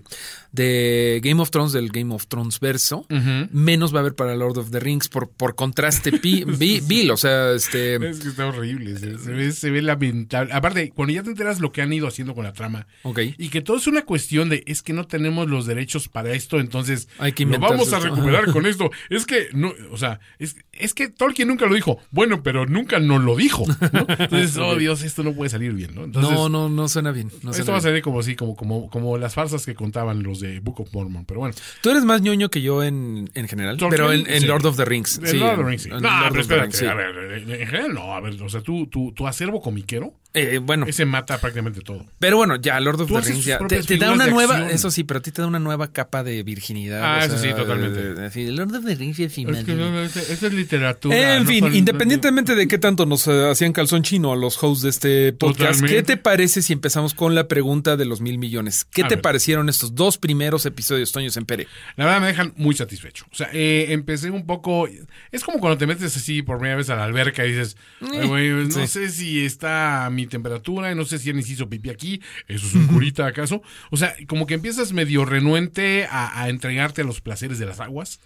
de 0.53 1.21
Game 1.23 1.41
of 1.41 1.51
Thrones, 1.51 1.73
del 1.73 1.91
Game 1.91 2.15
of 2.15 2.27
Thrones 2.27 2.61
verso, 2.61 3.07
menos 3.53 3.95
va 3.95 3.99
a 3.99 4.01
haber 4.01 4.15
para 4.15 4.35
Lord 4.35 4.59
of 4.59 4.71
the 4.71 4.81
Rings 4.81 5.09
por, 5.09 5.31
por 5.31 5.55
contraste 5.55 6.11
vil. 6.11 7.11
O 7.11 7.17
sea, 7.17 7.53
este. 7.53 7.97
Es 8.09 8.21
que 8.21 8.29
está 8.29 8.47
horrible, 8.47 8.97
se, 8.99 9.19
se 9.19 9.33
ve, 9.33 9.53
se 9.53 9.71
ve 9.71 9.83
lamentable. 9.83 10.53
Aparte, 10.53 10.91
cuando 10.91 11.13
ya 11.15 11.23
te 11.23 11.31
enteras 11.31 11.61
lo 11.61 11.73
que 11.73 11.83
han 11.83 11.93
ido 11.93 12.07
haciendo 12.07 12.35
con 12.35 12.45
la 12.45 12.53
trama 12.53 12.87
Ok. 13.03 13.21
y 13.39 13.49
que 13.49 13.63
todo 13.63 13.77
es 13.77 13.87
una 13.87 14.03
cuestión 14.03 14.49
de 14.49 14.63
es 14.67 14.83
que 14.83 14.93
no 14.93 15.07
tenemos 15.07 15.49
los 15.49 15.67
derechos 15.67 16.09
para 16.09 16.33
esto, 16.33 16.61
entonces 16.61 17.09
Hay 17.19 17.33
que 17.33 17.45
lo 17.45 17.59
vamos 17.59 17.93
a 17.93 18.01
recuperar 18.01 18.47
con 18.53 18.67
esto. 18.67 18.91
Es 19.09 19.27
que 19.27 19.49
no, 19.53 19.73
o 19.91 19.97
sea, 19.97 20.21
es, 20.39 20.57
es 20.81 20.95
que 20.95 21.09
Tolkien 21.09 21.49
nunca 21.49 21.67
lo 21.67 21.75
dijo. 21.75 21.99
Bueno, 22.11 22.43
pero 22.43 22.67
nunca 22.67 22.99
nos 22.99 23.23
lo 23.23 23.37
dijo. 23.37 23.65
¿no? 23.67 24.07
Entonces, 24.19 24.57
oh 24.57 24.77
Dios, 24.77 25.03
esto 25.03 25.23
no 25.23 25.33
puede 25.33 25.51
salir 25.51 25.73
bien, 25.73 25.95
¿no? 25.95 26.05
Entonces, 26.05 26.33
no, 26.33 26.49
no, 26.49 26.69
no 26.69 26.89
suena 26.89 27.13
bien. 27.13 27.31
no 27.43 27.51
esto 27.51 27.73
va 27.73 27.79
a 27.79 27.83
salir 27.83 28.03
como 28.03 28.21
así, 28.21 28.35
como, 28.37 28.57
como, 28.57 28.89
como 28.91 29.19
las 29.19 29.35
farsas 29.35 29.65
que 29.67 29.75
contaban 29.75 30.23
los 30.23 30.41
de 30.41 30.61
Book 30.61 30.81
of 30.81 30.93
Mormon. 30.93 31.25
Pero 31.25 31.41
bueno, 31.41 31.55
Tú 31.83 31.91
eres 31.91 32.05
más 32.05 32.23
ñoño 32.23 32.49
que 32.51 32.63
yo 32.63 32.83
en, 32.83 33.31
en 33.35 33.49
general, 33.49 33.77
Tolkien, 33.77 33.91
pero 33.91 34.13
en, 34.13 34.29
en 34.31 34.41
sí. 34.41 34.47
Lord 34.47 34.67
of 34.67 34.77
the 34.77 34.85
Rings. 34.85 35.21
sí, 35.25 35.37
Lord 35.39 35.51
of 35.51 35.57
the 35.57 35.61
en- 35.63 35.67
Rings, 35.69 35.83
sí. 35.83 35.91
en 35.91 36.01
No, 36.03 36.09
pero 36.29 36.41
espérate, 36.41 36.65
Rings, 36.67 36.77
sí. 36.79 36.87
a 36.87 36.95
ver, 36.95 37.17
en 37.49 37.67
general 37.67 37.95
no, 37.95 38.15
a 38.15 38.21
ver, 38.21 38.41
o 38.43 38.49
sea, 38.49 38.61
tu, 38.63 38.87
tu, 38.87 39.13
tu 39.13 39.27
acervo 39.27 39.61
comiquero, 39.61 40.15
Eh, 40.33 40.59
bueno, 40.63 40.87
ese 40.87 41.05
mata 41.07 41.39
prácticamente 41.39 41.81
todo. 41.81 42.07
pero 42.21 42.37
bueno, 42.37 42.55
ya 42.55 42.79
Lord 42.79 43.01
of 43.01 43.09
the 43.11 43.21
Rings 43.21 43.45
ya 43.45 43.59
te, 43.59 43.97
da 43.99 44.13
una 44.13 44.29
nueva, 44.29 44.55
acción. 44.59 44.71
eso 44.71 44.91
sí, 44.93 45.03
pero 45.03 45.19
a 45.19 45.23
ti 45.23 45.33
te 45.33 45.43
da 45.43 45.49
una 45.49 45.59
nueva 45.59 45.93
capa 45.93 46.23
de 46.23 46.43
virginidad. 46.45 47.01
Ah, 47.03 47.25
eso 47.25 47.37
sea, 47.37 47.51
sí, 47.51 47.57
totalmente. 47.57 48.23
así, 48.25 48.47
Lord 48.51 48.75
of 48.77 48.85
the 48.85 48.95
Rings 48.95 49.19
y 49.19 49.25
así, 49.25 49.45
Es 49.49 49.65
que 49.65 49.75
no, 49.75 50.01
es, 50.01 50.17
es 50.17 50.53
literatura. 50.53 51.37
En 51.37 51.43
no 51.43 51.49
fin, 51.49 51.61
son- 51.65 51.75
independientemente 51.75 52.55
de 52.55 52.69
qué 52.69 52.79
tanto 52.79 53.07
nos 53.07 53.27
eh, 53.27 53.51
hacían 53.51 53.73
calzón 53.73 54.03
chino 54.05 54.33
a 54.33 54.37
los 54.37 54.63
hosts 54.63 54.83
de 54.85 54.91
este 54.91 55.33
podcast, 55.33 55.59
Totalmente. 55.81 55.97
¿qué 55.97 56.03
te 56.05 56.17
parece 56.17 56.63
si 56.63 56.73
empezamos 56.73 57.13
con 57.15 57.35
la 57.35 57.49
pregunta 57.49 57.97
de 57.97 58.05
los 58.05 58.21
mil 58.21 58.39
millones? 58.39 58.85
¿Qué 58.85 59.03
A 59.03 59.09
te 59.09 59.17
ver. 59.17 59.23
parecieron 59.23 59.69
estos 59.69 59.97
dos 59.97 60.17
primeros 60.17 60.65
episodios, 60.65 61.11
Toño 61.11 61.31
Sempere? 61.31 61.67
La 61.97 62.05
verdad 62.05 62.21
me 62.21 62.27
dejan 62.29 62.53
muy 62.57 62.77
satisfecho. 62.77 63.27
O 63.33 63.35
sea, 63.35 63.49
eh, 63.53 63.87
empecé 63.89 64.31
un 64.31 64.47
poco. 64.47 64.89
Es 65.33 65.43
como 65.43 65.59
cuando 65.59 65.77
te 65.77 65.89
metes 65.89 66.17
así 66.17 66.43
por 66.43 66.59
primera 66.59 66.77
vez 66.77 66.89
a 66.89 66.95
la 66.95 67.03
alberca 67.03 67.45
y 67.45 67.51
dices, 67.51 67.77
"Ay, 68.01 68.29
güey, 68.29 68.53
pues, 68.53 68.77
no 68.77 68.83
sí. 68.83 68.87
sé 68.87 69.09
si 69.11 69.45
está 69.45 70.09
mi 70.13 70.20
temperatura, 70.27 70.91
y 70.93 70.95
no 70.95 71.05
sé 71.05 71.19
si 71.19 71.31
se 71.43 71.53
hizo 71.53 71.69
pipí 71.69 71.91
aquí, 71.91 72.21
eso 72.49 72.67
es 72.67 72.75
un 72.75 72.87
curita 72.87 73.27
acaso. 73.27 73.63
O 73.91 73.97
sea, 73.97 74.15
como 74.27 74.47
que 74.47 74.55
empiezas 74.55 74.93
medio 74.93 75.25
renuente 75.25 76.07
a, 76.11 76.43
a 76.43 76.49
entregarte 76.49 77.03
a 77.03 77.05
los 77.05 77.21
placeres 77.21 77.59
de 77.59 77.67
las 77.67 77.81
aguas. 77.81 78.21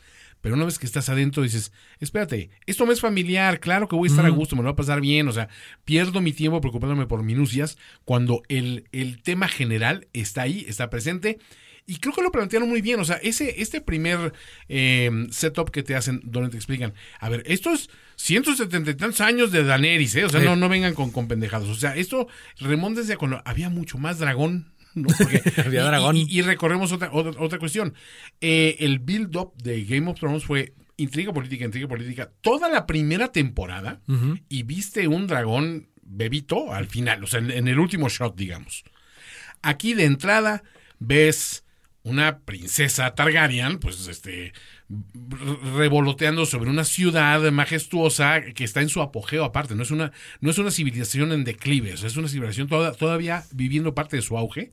Pero 0.44 0.56
una 0.56 0.66
vez 0.66 0.78
que 0.78 0.84
estás 0.84 1.08
adentro 1.08 1.42
dices, 1.42 1.72
espérate, 2.00 2.50
esto 2.66 2.84
me 2.84 2.92
es 2.92 3.00
familiar, 3.00 3.60
claro 3.60 3.88
que 3.88 3.96
voy 3.96 4.08
a 4.08 4.10
estar 4.10 4.26
a 4.26 4.28
gusto, 4.28 4.56
me 4.56 4.60
lo 4.60 4.66
va 4.66 4.72
a 4.72 4.76
pasar 4.76 5.00
bien, 5.00 5.26
o 5.26 5.32
sea, 5.32 5.48
pierdo 5.86 6.20
mi 6.20 6.34
tiempo 6.34 6.60
preocupándome 6.60 7.06
por 7.06 7.22
minucias 7.22 7.78
cuando 8.04 8.42
el, 8.48 8.84
el 8.92 9.22
tema 9.22 9.48
general 9.48 10.06
está 10.12 10.42
ahí, 10.42 10.66
está 10.68 10.90
presente. 10.90 11.38
Y 11.86 11.96
creo 11.96 12.14
que 12.14 12.22
lo 12.22 12.32
plantearon 12.32 12.68
muy 12.68 12.80
bien, 12.80 12.98
o 13.00 13.04
sea, 13.04 13.16
ese, 13.16 13.60
este 13.60 13.80
primer 13.82 14.32
eh, 14.68 15.10
setup 15.30 15.70
que 15.70 15.82
te 15.82 15.94
hacen, 15.94 16.20
donde 16.24 16.48
te 16.50 16.56
explican, 16.56 16.94
a 17.20 17.28
ver, 17.28 17.42
estos 17.46 17.90
170 18.16 18.90
y 18.90 18.94
tantos 18.94 19.20
años 19.20 19.52
de 19.52 19.64
Daenerys, 19.64 20.14
¿eh? 20.16 20.24
o 20.24 20.28
sea, 20.30 20.40
Sí. 20.40 20.46
no, 20.46 20.56
no 20.56 20.68
vengan 20.70 20.94
con, 20.94 21.10
con 21.10 21.28
pendejados, 21.28 21.68
o 21.68 21.74
sea, 21.74 21.94
esto 21.94 22.26
remóntense 22.58 23.12
a 23.12 23.16
cuando 23.18 23.42
había 23.44 23.68
mucho 23.68 23.98
más 23.98 24.18
dragón, 24.18 24.72
¿no? 24.94 25.08
Porque- 25.18 25.42
Había 25.66 25.82
y- 25.82 25.84
dragón. 25.84 26.16
Y, 26.16 26.26
y 26.30 26.40
recorremos 26.40 26.90
otra, 26.92 27.10
otra, 27.12 27.38
otra 27.42 27.58
cuestión. 27.58 27.92
Eh, 28.40 28.76
el 28.80 28.98
build-up 29.00 29.52
de 29.62 29.84
Game 29.84 30.10
of 30.10 30.18
Thrones 30.18 30.44
fue 30.44 30.72
intriga 30.96 31.32
política, 31.34 31.64
intriga 31.66 31.88
política, 31.88 32.30
toda 32.40 32.68
la 32.70 32.86
primera 32.86 33.30
temporada 33.32 34.00
y 34.48 34.62
viste 34.62 35.06
un 35.08 35.26
dragón 35.26 35.88
bebito 36.02 36.72
al 36.72 36.86
final, 36.86 37.24
o 37.24 37.26
sea, 37.26 37.40
en, 37.40 37.50
en 37.50 37.68
el 37.68 37.78
último 37.78 38.08
shot, 38.08 38.36
digamos. 38.36 38.84
Aquí 39.60 39.92
de 39.94 40.04
entrada 40.04 40.62
ves 41.00 41.63
una 42.04 42.38
princesa 42.40 43.14
Targaryen, 43.14 43.78
pues 43.80 44.06
este 44.08 44.52
revoloteando 45.76 46.46
sobre 46.46 46.70
una 46.70 46.84
ciudad 46.84 47.40
majestuosa 47.50 48.42
que 48.54 48.64
está 48.64 48.82
en 48.82 48.88
su 48.90 49.00
apogeo 49.02 49.44
aparte, 49.44 49.74
no 49.74 49.82
es 49.82 49.90
una 49.90 50.12
no 50.40 50.50
es 50.50 50.58
una 50.58 50.70
civilización 50.70 51.32
en 51.32 51.44
declive, 51.44 51.92
es 51.94 52.16
una 52.16 52.28
civilización 52.28 52.68
toda- 52.68 52.92
todavía 52.92 53.44
viviendo 53.52 53.94
parte 53.94 54.16
de 54.16 54.22
su 54.22 54.36
auge. 54.38 54.70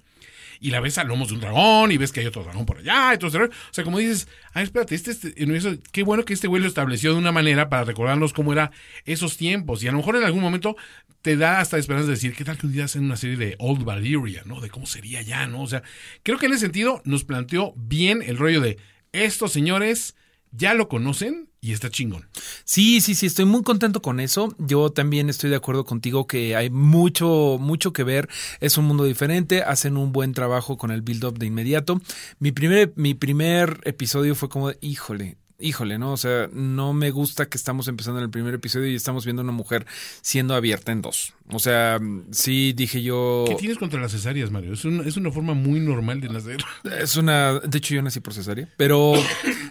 Y 0.62 0.70
la 0.70 0.80
ves 0.80 1.00
a 1.00 1.04
lomos 1.04 1.30
de 1.30 1.34
un 1.34 1.42
dragón 1.42 1.92
y 1.92 1.98
ves 1.98 2.12
que 2.12 2.20
hay 2.20 2.28
otro 2.28 2.44
dragón 2.44 2.68
por 2.68 2.78
allá. 2.78 3.14
y 3.14 3.26
ese 3.26 3.38
rollo. 3.38 3.52
O 3.52 3.74
sea, 3.74 3.84
como 3.84 3.98
dices, 3.98 4.28
ah, 4.54 4.62
espérate, 4.62 4.94
este, 4.96 5.12
este 5.12 5.34
universo, 5.44 5.76
qué 5.92 6.04
bueno 6.04 6.24
que 6.24 6.34
este 6.34 6.48
güey 6.48 6.62
lo 6.62 6.68
estableció 6.68 7.12
de 7.12 7.18
una 7.18 7.32
manera 7.32 7.68
para 7.68 7.84
recordarnos 7.84 8.32
cómo 8.32 8.54
era 8.54 8.72
esos 9.06 9.38
tiempos. 9.38 9.84
Y 9.84 9.88
a 9.88 9.92
lo 9.92 9.98
mejor 9.98 10.16
en 10.18 10.24
algún 10.24 10.42
momento 10.42 10.78
te 11.24 11.36
da 11.36 11.60
hasta 11.60 11.80
esperanza 11.80 12.08
de 12.08 12.14
decir, 12.14 12.36
¿qué 12.36 12.46
tal 12.46 12.58
que 12.58 12.68
un 12.68 12.74
día 12.74 12.86
hacen 12.86 13.04
una 13.04 13.18
serie 13.18 13.38
de 13.38 13.56
Old 13.58 13.84
Valyria, 13.84 14.44
¿no? 14.46 14.62
De 14.62 14.70
cómo 14.70 14.86
sería 14.86 15.24
ya, 15.24 15.48
¿no? 15.48 15.64
O 15.64 15.68
sea, 15.68 15.82
creo 16.22 16.38
que 16.38 16.46
en 16.46 16.54
ese 16.54 16.62
sentido 16.62 17.02
nos 17.06 17.24
planteó 17.24 17.74
bien 17.76 18.22
el 18.22 18.38
rollo 18.38 18.62
de 18.62 18.78
estos 19.14 19.52
señores 19.52 20.16
ya 20.52 20.74
lo 20.74 20.88
conocen 20.88 21.50
y 21.62 21.74
está 21.74 21.90
chingón. 21.90 22.28
Sí, 22.66 23.02
sí, 23.02 23.16
sí, 23.16 23.28
estoy 23.28 23.46
muy 23.46 23.64
contento 23.64 24.02
con 24.02 24.20
eso. 24.20 24.56
Yo 24.58 24.92
también 24.92 25.30
estoy 25.30 25.50
de 25.50 25.56
acuerdo 25.56 25.86
contigo 25.86 26.26
que 26.28 26.56
hay 26.56 26.70
mucho, 26.70 27.58
mucho 27.60 27.94
que 27.94 28.04
ver. 28.04 28.30
Es 28.60 28.78
un 28.78 28.86
mundo 28.86 29.04
diferente, 29.04 29.62
hacen 29.62 29.96
un 29.96 30.12
buen 30.12 30.34
trabajo 30.34 30.78
con 30.78 30.92
el 30.92 31.02
build-up 31.02 31.38
de 31.38 31.46
inmediato. 31.46 32.02
Mi 32.40 32.52
primer, 32.52 32.94
mi 32.96 33.14
primer 33.14 33.80
episodio 33.84 34.36
fue 34.36 34.50
como, 34.50 34.70
de, 34.70 34.78
híjole, 34.82 35.38
híjole, 35.62 35.98
¿no? 35.98 36.14
O 36.14 36.18
sea, 36.18 36.50
no 36.54 36.94
me 36.94 37.12
gusta 37.12 37.48
que 37.48 37.58
estamos 37.58 37.88
empezando 37.88 38.20
en 38.20 38.26
el 38.26 38.30
primer 38.30 38.54
episodio 38.54 38.88
y 38.88 38.96
estamos 38.96 39.26
viendo 39.26 39.42
a 39.42 39.44
una 39.44 39.54
mujer 39.54 39.86
siendo 40.22 40.56
abierta 40.56 40.92
en 40.92 41.02
dos. 41.02 41.34
O 41.52 41.60
sea, 41.60 42.00
sí 42.32 42.74
dije 42.74 43.02
yo... 43.02 43.46
¿Qué 43.48 43.56
tienes 43.56 43.78
contra 43.78 44.00
las 44.02 44.12
cesáreas, 44.12 44.52
Mario? 44.52 44.74
Es 44.74 44.86
una, 44.86 45.04
es 45.04 45.18
una 45.18 45.32
forma 45.32 45.54
muy 45.54 45.80
normal 45.80 46.22
de 46.22 46.30
nacer. 46.30 46.64
Es 47.00 47.18
una. 47.18 47.60
De 47.60 47.78
hecho, 47.78 47.94
yo 47.94 48.02
nací 48.02 48.20
por 48.20 48.34
cesárea, 48.34 48.70
pero 48.78 49.14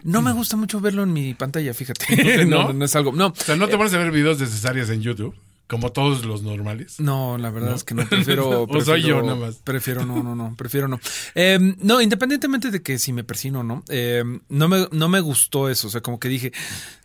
no 0.05 0.23
me 0.23 0.33
gusta 0.33 0.57
mucho 0.57 0.81
verlo 0.81 1.03
en 1.03 1.13
mi 1.13 1.35
pantalla, 1.35 1.73
fíjate. 1.75 2.45
¿No? 2.47 2.73
No, 2.73 2.85
es 2.85 2.97
algo. 2.97 3.13
No, 3.13 3.29
O 3.29 3.35
sea, 3.35 3.57
¿no 3.57 3.69
te 3.69 3.77
pones 3.77 3.95
a 3.95 3.99
ver 3.99 4.11
videos 4.11 4.39
de 4.39 4.47
cesáreas 4.47 4.91
en 4.91 5.03
YouTube? 5.03 5.35
Como 5.71 5.93
todos 5.93 6.25
los 6.25 6.43
normales. 6.43 6.99
no, 6.99 7.39
la 7.39 7.51
verdad 7.51 7.77
es 7.77 7.85
que 7.85 7.95
no. 7.95 8.05
Prefiero. 8.05 8.63
O 8.69 8.81
soy 8.85 9.03
yo 9.03 9.21
prefiero- 9.21 9.23
nada 9.23 9.37
más. 9.37 9.57
Prefiero 9.63 10.05
no, 10.05 10.21
no, 10.23 10.35
no. 10.35 10.57
Prefiero 10.57 10.89
no. 10.89 10.99
Eh, 11.37 11.59
no, 11.81 12.01
independientemente 12.01 12.73
de 12.73 12.83
que 12.83 12.99
si 12.99 13.13
me 13.13 13.23
persino 13.23 13.61
o 13.61 13.63
no, 13.63 13.85
eh, 13.89 14.25
no, 14.49 14.69
me, 14.69 14.89
no 14.91 15.09
me 15.09 15.21
gustó 15.21 15.69
eso. 15.71 15.87
O 15.87 15.91
sea, 15.91 16.01
como 16.01 16.19
que 16.19 16.29
dije, 16.29 16.53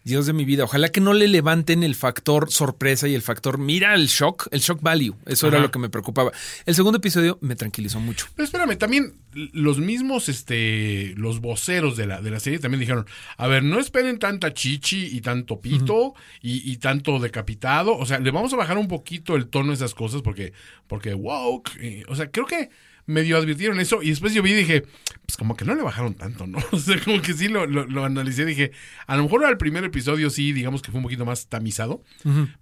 Dios 0.03 0.25
de 0.25 0.33
mi 0.33 0.45
vida, 0.45 0.63
ojalá 0.63 0.89
que 0.89 0.99
no 0.99 1.13
le 1.13 1.27
levanten 1.27 1.83
el 1.83 1.93
factor 1.95 2.51
sorpresa 2.51 3.07
y 3.07 3.13
el 3.13 3.21
factor, 3.21 3.59
mira 3.59 3.93
el 3.93 4.07
shock, 4.07 4.47
el 4.51 4.61
shock 4.61 4.81
value. 4.81 5.15
Eso 5.27 5.47
era 5.47 5.59
lo 5.59 5.69
que 5.69 5.77
me 5.79 5.89
preocupaba. 5.89 6.31
El 6.65 6.73
segundo 6.73 6.97
episodio 6.97 7.37
me 7.41 7.55
tranquilizó 7.55 7.99
mucho. 7.99 8.25
Pero 8.35 8.45
espérame, 8.45 8.77
también 8.77 9.13
los 9.53 9.77
mismos, 9.79 10.27
este, 10.29 11.13
los 11.17 11.39
voceros 11.39 11.97
de 11.97 12.07
la, 12.07 12.21
de 12.21 12.31
la 12.31 12.39
serie 12.39 12.57
también 12.59 12.79
dijeron, 12.79 13.05
a 13.37 13.47
ver, 13.47 13.63
no 13.63 13.79
esperen 13.79 14.17
tanta 14.17 14.53
chichi 14.53 15.05
y 15.15 15.21
tanto 15.21 15.59
pito 15.59 16.13
y, 16.41 16.71
y 16.71 16.77
tanto 16.77 17.19
decapitado. 17.19 17.95
O 17.97 18.05
sea, 18.05 18.19
le 18.19 18.31
vamos 18.31 18.53
a 18.53 18.54
bajar 18.55 18.77
un 18.77 18.87
poquito 18.87 19.35
el 19.35 19.47
tono 19.47 19.71
a 19.71 19.75
esas 19.75 19.93
cosas 19.93 20.21
porque, 20.21 20.53
porque 20.87 21.13
woke. 21.13 21.71
o 22.07 22.15
sea, 22.15 22.31
creo 22.31 22.45
que 22.45 22.69
medio 23.05 23.37
advirtieron 23.37 23.79
eso 23.79 24.01
y 24.01 24.09
después 24.09 24.33
yo 24.33 24.41
vi 24.41 24.51
y 24.51 24.55
dije, 24.55 24.83
pues 25.25 25.37
como 25.37 25.55
que 25.55 25.65
no 25.65 25.75
le 25.75 25.83
bajaron 25.83 26.15
tanto, 26.15 26.47
¿no? 26.47 26.59
O 26.71 26.79
sea, 26.79 26.99
como 26.99 27.21
que 27.21 27.33
sí 27.33 27.47
lo, 27.47 27.65
lo, 27.65 27.85
lo 27.85 28.03
analicé 28.03 28.43
y 28.43 28.45
dije, 28.45 28.71
a 29.07 29.15
lo 29.15 29.23
mejor 29.23 29.45
al 29.45 29.57
primer 29.57 29.83
episodio 29.83 30.29
sí, 30.29 30.53
digamos 30.53 30.81
que 30.81 30.91
fue 30.91 30.97
un 30.97 31.03
poquito 31.03 31.25
más 31.25 31.47
tamizado, 31.47 32.01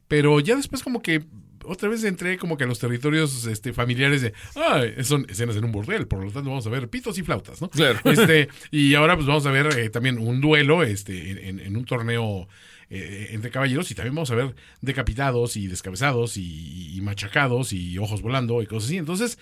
pero 0.07 0.39
ya 0.39 0.55
después 0.55 0.83
como 0.83 1.01
que 1.01 1.23
otra 1.65 1.87
vez 1.87 2.03
entré 2.03 2.37
como 2.37 2.57
que 2.57 2.65
a 2.65 2.67
los 2.67 2.79
territorios 2.79 3.45
este, 3.45 3.71
familiares 3.71 4.21
de, 4.21 4.33
ah, 4.57 4.81
son 5.03 5.25
escenas 5.29 5.55
en 5.55 5.63
un 5.63 5.71
bordel, 5.71 6.07
por 6.07 6.19
lo 6.19 6.29
tanto 6.29 6.49
vamos 6.49 6.67
a 6.67 6.69
ver 6.69 6.89
pitos 6.89 7.17
y 7.17 7.23
flautas, 7.23 7.61
¿no? 7.61 7.69
Claro. 7.69 7.99
Este, 8.03 8.49
y 8.69 8.95
ahora 8.95 9.15
pues 9.15 9.25
vamos 9.25 9.45
a 9.45 9.51
ver 9.51 9.79
eh, 9.79 9.89
también 9.89 10.17
un 10.17 10.41
duelo 10.41 10.83
este, 10.83 11.47
en 11.47 11.77
un 11.77 11.85
torneo 11.85 12.49
eh, 12.89 13.29
entre 13.31 13.51
caballeros 13.51 13.89
y 13.91 13.95
también 13.95 14.15
vamos 14.15 14.31
a 14.31 14.35
ver 14.35 14.55
decapitados 14.81 15.57
y 15.57 15.67
descabezados 15.67 16.37
y, 16.37 16.95
y 16.95 17.01
machacados 17.01 17.73
y 17.73 17.97
ojos 17.97 18.21
volando 18.21 18.61
y 18.61 18.65
cosas 18.67 18.89
así. 18.89 18.97
Entonces, 18.97 19.37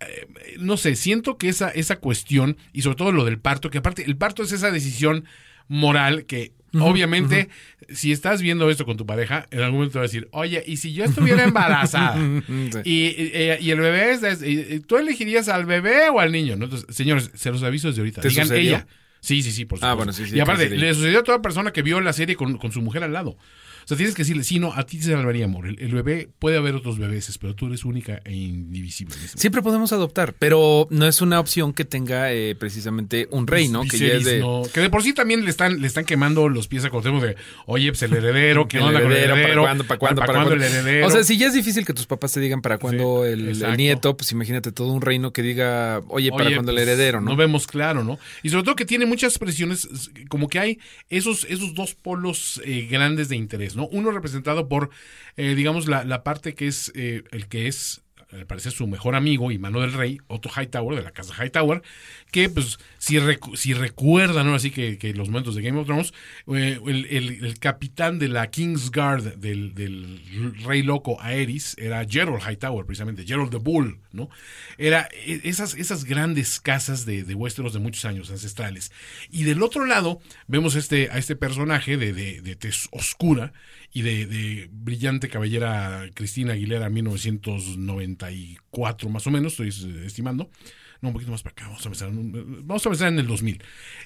eh, 0.00 0.26
no 0.58 0.76
sé, 0.76 0.96
siento 0.96 1.36
que 1.38 1.48
esa, 1.48 1.68
esa 1.70 1.96
cuestión 1.96 2.56
y 2.72 2.82
sobre 2.82 2.96
todo 2.96 3.12
lo 3.12 3.24
del 3.24 3.38
parto, 3.38 3.70
que 3.70 3.78
aparte 3.78 4.04
el 4.04 4.16
parto 4.16 4.42
es 4.42 4.52
esa 4.52 4.70
decisión 4.70 5.24
moral 5.68 6.24
que 6.26 6.52
obviamente 6.78 7.48
si 7.88 8.12
estás 8.12 8.40
viendo 8.42 8.70
esto 8.70 8.84
con 8.86 8.96
tu 8.96 9.04
pareja, 9.04 9.46
en 9.50 9.58
algún 9.60 9.78
momento 9.78 9.94
te 9.94 9.98
va 9.98 10.04
a 10.04 10.06
decir, 10.06 10.28
oye, 10.30 10.62
¿y 10.64 10.76
si 10.76 10.92
yo 10.92 11.04
estuviera 11.04 11.42
embarazada? 11.44 12.16
Sí. 12.46 12.78
y, 12.84 12.92
y- 13.06 13.30
eh, 13.34 13.58
y 13.60 13.70
el 13.70 13.80
bebé, 13.80 14.12
es, 14.12 14.86
¿tú 14.86 14.96
elegirías 14.96 15.48
al 15.48 15.66
bebé 15.66 16.08
o 16.10 16.20
al 16.20 16.30
niño? 16.30 16.54
¿no? 16.56 16.66
Entonces, 16.66 16.94
señores, 16.94 17.30
se 17.34 17.50
los 17.50 17.62
aviso 17.64 17.88
desde 17.88 18.00
ahorita. 18.02 18.20
¿Te 18.20 18.28
Digan 18.28 18.46
sucedió? 18.46 18.70
ella. 18.76 18.86
Sí, 19.20 19.42
sí, 19.42 19.52
sí, 19.52 19.64
por 19.64 19.78
supuesto. 19.78 19.86
Ah, 19.86 19.94
bueno, 19.94 20.12
sí, 20.12 20.26
sí, 20.26 20.36
y 20.36 20.40
aparte, 20.40 20.64
sí, 20.64 20.70
sí. 20.70 20.76
le 20.76 20.94
sucedió 20.94 21.20
a 21.20 21.22
toda 21.22 21.42
persona 21.42 21.72
que 21.72 21.82
vio 21.82 22.00
la 22.00 22.12
serie 22.12 22.36
con, 22.36 22.58
con 22.58 22.72
su 22.72 22.80
mujer 22.80 23.04
al 23.04 23.12
lado. 23.12 23.36
Sea, 23.90 23.96
tienes 23.96 24.14
que 24.14 24.22
decirle, 24.22 24.44
sí, 24.44 24.60
no, 24.60 24.72
a 24.72 24.86
ti 24.86 24.98
te 24.98 25.06
salvaría, 25.06 25.46
amor. 25.46 25.66
El, 25.66 25.80
el 25.80 25.92
bebé, 25.92 26.28
puede 26.38 26.56
haber 26.56 26.76
otros 26.76 26.96
bebés, 26.96 27.36
pero 27.38 27.56
tú 27.56 27.66
eres 27.66 27.84
única 27.84 28.22
e 28.24 28.32
indivisible. 28.32 29.16
ese 29.16 29.36
Siempre 29.36 29.62
podemos 29.62 29.92
adoptar, 29.92 30.32
pero 30.38 30.86
no 30.90 31.08
es 31.08 31.20
una 31.20 31.40
opción 31.40 31.72
que 31.72 31.84
tenga 31.84 32.32
eh, 32.32 32.54
precisamente 32.54 33.26
un 33.32 33.48
rey, 33.48 33.66
¿no? 33.66 33.82
Que 33.82 33.98
ya 33.98 34.06
es 34.06 34.18
Viserys, 34.18 34.26
de. 34.26 34.38
no, 34.38 34.62
que 34.72 34.78
de 34.78 34.90
por 34.90 35.02
sí 35.02 35.12
también 35.12 35.42
le 35.44 35.50
están, 35.50 35.80
le 35.80 35.88
están 35.88 36.04
quemando 36.04 36.48
los 36.48 36.68
pies 36.68 36.84
a 36.84 36.90
Cuauhtémoc 36.90 37.20
de, 37.20 37.34
oye, 37.66 37.90
pues 37.90 38.00
el 38.02 38.14
heredero, 38.14 38.68
¿qué 38.68 38.76
el 38.76 38.84
onda 38.84 39.02
con 39.02 39.10
el 39.10 39.18
heredero, 39.18 39.34
heredero? 39.34 39.62
¿para 39.62 39.66
cuándo? 39.66 39.84
¿Para 39.84 39.98
cuándo? 39.98 40.20
¿Para 40.20 40.32
cuándo 40.34 40.54
el 40.54 40.62
heredero? 40.62 41.08
O 41.08 41.10
sea, 41.10 41.24
si 41.24 41.36
ya 41.36 41.48
es 41.48 41.54
difícil 41.54 41.84
que 41.84 41.92
tus 41.92 42.06
papás 42.06 42.30
te 42.30 42.38
digan 42.38 42.62
para 42.62 42.78
cuándo 42.78 43.24
el, 43.24 43.58
nieto, 43.76 44.16
pues 44.16 44.30
imagínate 44.30 44.70
todo 44.70 44.92
un 44.92 45.02
reino 45.02 45.32
que 45.32 45.42
diga, 45.42 46.00
oye, 46.06 46.30
para 46.30 46.44
Oye, 46.44 46.54
cuándo 46.54 46.72
pues, 46.72 46.80
el 46.80 46.88
heredero, 46.88 47.20
¿no? 47.20 47.30
No 47.30 47.36
vemos 47.36 47.66
claro, 47.66 48.04
¿no? 48.04 48.20
Y 48.44 48.50
sobre 48.50 48.62
todo 48.62 48.76
que 48.76 48.84
tiene 48.84 49.04
muchas 49.04 49.36
presiones, 49.36 49.88
como 50.28 50.48
que 50.48 50.60
hay 50.60 50.78
esos, 51.08 51.44
esos 51.48 51.74
dos 51.74 51.96
polos 51.96 52.60
eh, 52.64 52.86
grandes 52.88 53.28
de 53.28 53.34
interés, 53.34 53.74
¿no? 53.74 53.79
Uno 53.88 54.10
representado 54.10 54.68
por, 54.68 54.90
eh, 55.36 55.54
digamos, 55.54 55.86
la, 55.86 56.04
la 56.04 56.22
parte 56.22 56.54
que 56.54 56.66
es 56.66 56.92
eh, 56.94 57.22
el 57.30 57.48
que 57.48 57.66
es 57.68 58.02
al 58.32 58.46
parecer 58.46 58.70
su 58.70 58.86
mejor 58.86 59.16
amigo 59.16 59.50
y 59.50 59.58
mano 59.58 59.80
del 59.80 59.92
rey, 59.92 60.18
Otto 60.28 60.48
Hightower, 60.56 60.96
de 60.96 61.02
la 61.02 61.10
casa 61.10 61.34
Hightower, 61.34 61.82
que 62.30 62.48
pues 62.48 62.78
si, 62.96 63.16
recu- 63.16 63.56
si 63.56 63.74
recuerdan 63.74 64.46
ahora 64.46 64.60
sí 64.60 64.70
que, 64.70 64.98
que 64.98 65.12
los 65.14 65.28
momentos 65.30 65.56
de 65.56 65.62
Game 65.62 65.80
of 65.80 65.86
Thrones, 65.86 66.14
eh, 66.46 66.78
el, 66.86 67.06
el- 67.06 67.58
capitán 67.58 68.20
de 68.20 68.28
la 68.28 68.48
King's 68.48 68.92
Guard 68.92 69.34
del, 69.38 69.74
del 69.74 70.22
rey 70.64 70.84
loco 70.84 71.20
Aerys 71.20 71.74
era 71.76 72.06
Gerald 72.08 72.40
Hightower, 72.48 72.86
precisamente, 72.86 73.24
Gerald 73.26 73.50
the 73.50 73.56
Bull, 73.58 73.98
¿no? 74.12 74.28
Era 74.78 75.08
eh, 75.12 75.40
esas, 75.44 75.74
esas 75.74 76.04
grandes 76.04 76.58
casas 76.60 77.04
de, 77.06 77.22
de 77.24 77.34
Westeros 77.34 77.72
de 77.72 77.78
muchos 77.78 78.04
años 78.04 78.30
ancestrales. 78.30 78.92
Y 79.30 79.44
del 79.44 79.62
otro 79.62 79.86
lado 79.86 80.20
vemos 80.46 80.74
este, 80.74 81.08
a 81.10 81.16
este 81.18 81.36
personaje 81.36 81.96
de, 81.96 82.12
de, 82.12 82.42
de 82.42 82.56
tez 82.56 82.88
oscura 82.90 83.52
y 83.92 84.02
de, 84.02 84.26
de 84.26 84.68
brillante 84.72 85.28
cabellera 85.28 86.10
Cristina 86.14 86.54
Aguilera 86.54 86.90
1994 86.90 89.08
más 89.08 89.26
o 89.26 89.30
menos, 89.30 89.58
estoy 89.58 89.68
estimando. 90.04 90.50
No, 91.02 91.08
un 91.08 91.14
poquito 91.14 91.30
más 91.30 91.42
para 91.42 91.52
acá, 91.52 91.66
vamos 91.66 91.82
a 91.82 91.88
empezar, 91.88 92.10
vamos 92.12 92.84
a 92.84 92.90
empezar 92.90 93.08
en 93.08 93.18
el 93.18 93.26
2000. 93.26 93.62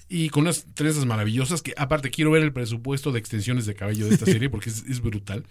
Y 0.08 0.28
con 0.28 0.42
unas 0.42 0.64
trenzas 0.74 1.04
maravillosas 1.04 1.60
que 1.60 1.74
aparte 1.76 2.10
quiero 2.10 2.30
ver 2.30 2.44
el 2.44 2.52
presupuesto 2.52 3.10
de 3.10 3.18
extensiones 3.18 3.66
de 3.66 3.74
cabello 3.74 4.06
de 4.06 4.14
esta 4.14 4.26
serie 4.26 4.48
porque 4.48 4.70
es, 4.70 4.84
es 4.88 5.00
brutal 5.00 5.44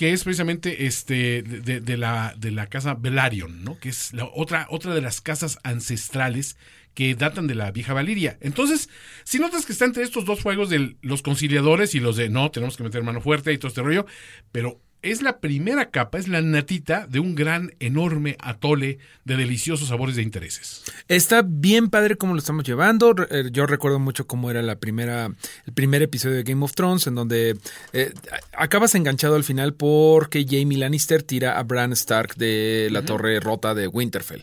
que 0.00 0.14
es 0.14 0.24
precisamente 0.24 0.86
este 0.86 1.42
de, 1.42 1.96
la, 1.98 2.34
de 2.38 2.50
la 2.50 2.68
casa 2.68 2.94
Velaryon, 2.94 3.62
¿no? 3.62 3.78
Que 3.78 3.90
es 3.90 4.14
la 4.14 4.24
otra, 4.32 4.66
otra 4.70 4.94
de 4.94 5.02
las 5.02 5.20
casas 5.20 5.58
ancestrales 5.62 6.56
que 6.94 7.14
datan 7.14 7.46
de 7.46 7.54
la 7.54 7.70
vieja 7.70 7.92
Valiria. 7.92 8.38
Entonces, 8.40 8.88
si 9.24 9.38
notas 9.38 9.66
que 9.66 9.72
está 9.72 9.84
entre 9.84 10.02
estos 10.02 10.24
dos 10.24 10.40
fuegos 10.40 10.70
de 10.70 10.96
los 11.02 11.20
conciliadores 11.20 11.94
y 11.94 12.00
los 12.00 12.16
de 12.16 12.30
no, 12.30 12.50
tenemos 12.50 12.78
que 12.78 12.82
meter 12.82 13.02
mano 13.02 13.20
fuerte 13.20 13.52
y 13.52 13.58
todo 13.58 13.68
este 13.68 13.82
rollo, 13.82 14.06
pero 14.52 14.80
es 15.02 15.22
la 15.22 15.38
primera 15.38 15.90
capa, 15.90 16.18
es 16.18 16.28
la 16.28 16.40
natita 16.42 17.06
de 17.06 17.20
un 17.20 17.34
gran, 17.34 17.72
enorme 17.80 18.36
atole 18.40 18.98
de 19.24 19.36
deliciosos 19.36 19.88
sabores 19.88 20.16
de 20.16 20.22
intereses. 20.22 20.82
Está 21.08 21.42
bien 21.42 21.88
padre 21.88 22.16
cómo 22.16 22.34
lo 22.34 22.40
estamos 22.40 22.64
llevando. 22.64 23.14
Eh, 23.30 23.50
Yo 23.52 23.66
recuerdo 23.66 23.98
mucho 23.98 24.26
cómo 24.26 24.50
era 24.50 24.62
la 24.62 24.76
primera, 24.76 25.26
el 25.66 25.72
primer 25.72 26.02
episodio 26.02 26.36
de 26.36 26.42
Game 26.42 26.64
of 26.64 26.74
Thrones, 26.74 27.06
en 27.06 27.14
donde 27.14 27.56
eh, 27.92 28.12
acabas 28.52 28.94
enganchado 28.94 29.36
al 29.36 29.44
final 29.44 29.74
porque 29.74 30.44
Jamie 30.48 30.78
Lannister 30.78 31.22
tira 31.22 31.58
a 31.58 31.62
Bran 31.62 31.92
Stark 31.92 32.36
de 32.36 32.88
la 32.90 33.02
torre 33.02 33.40
rota 33.40 33.74
de 33.74 33.86
Winterfell. 33.86 34.42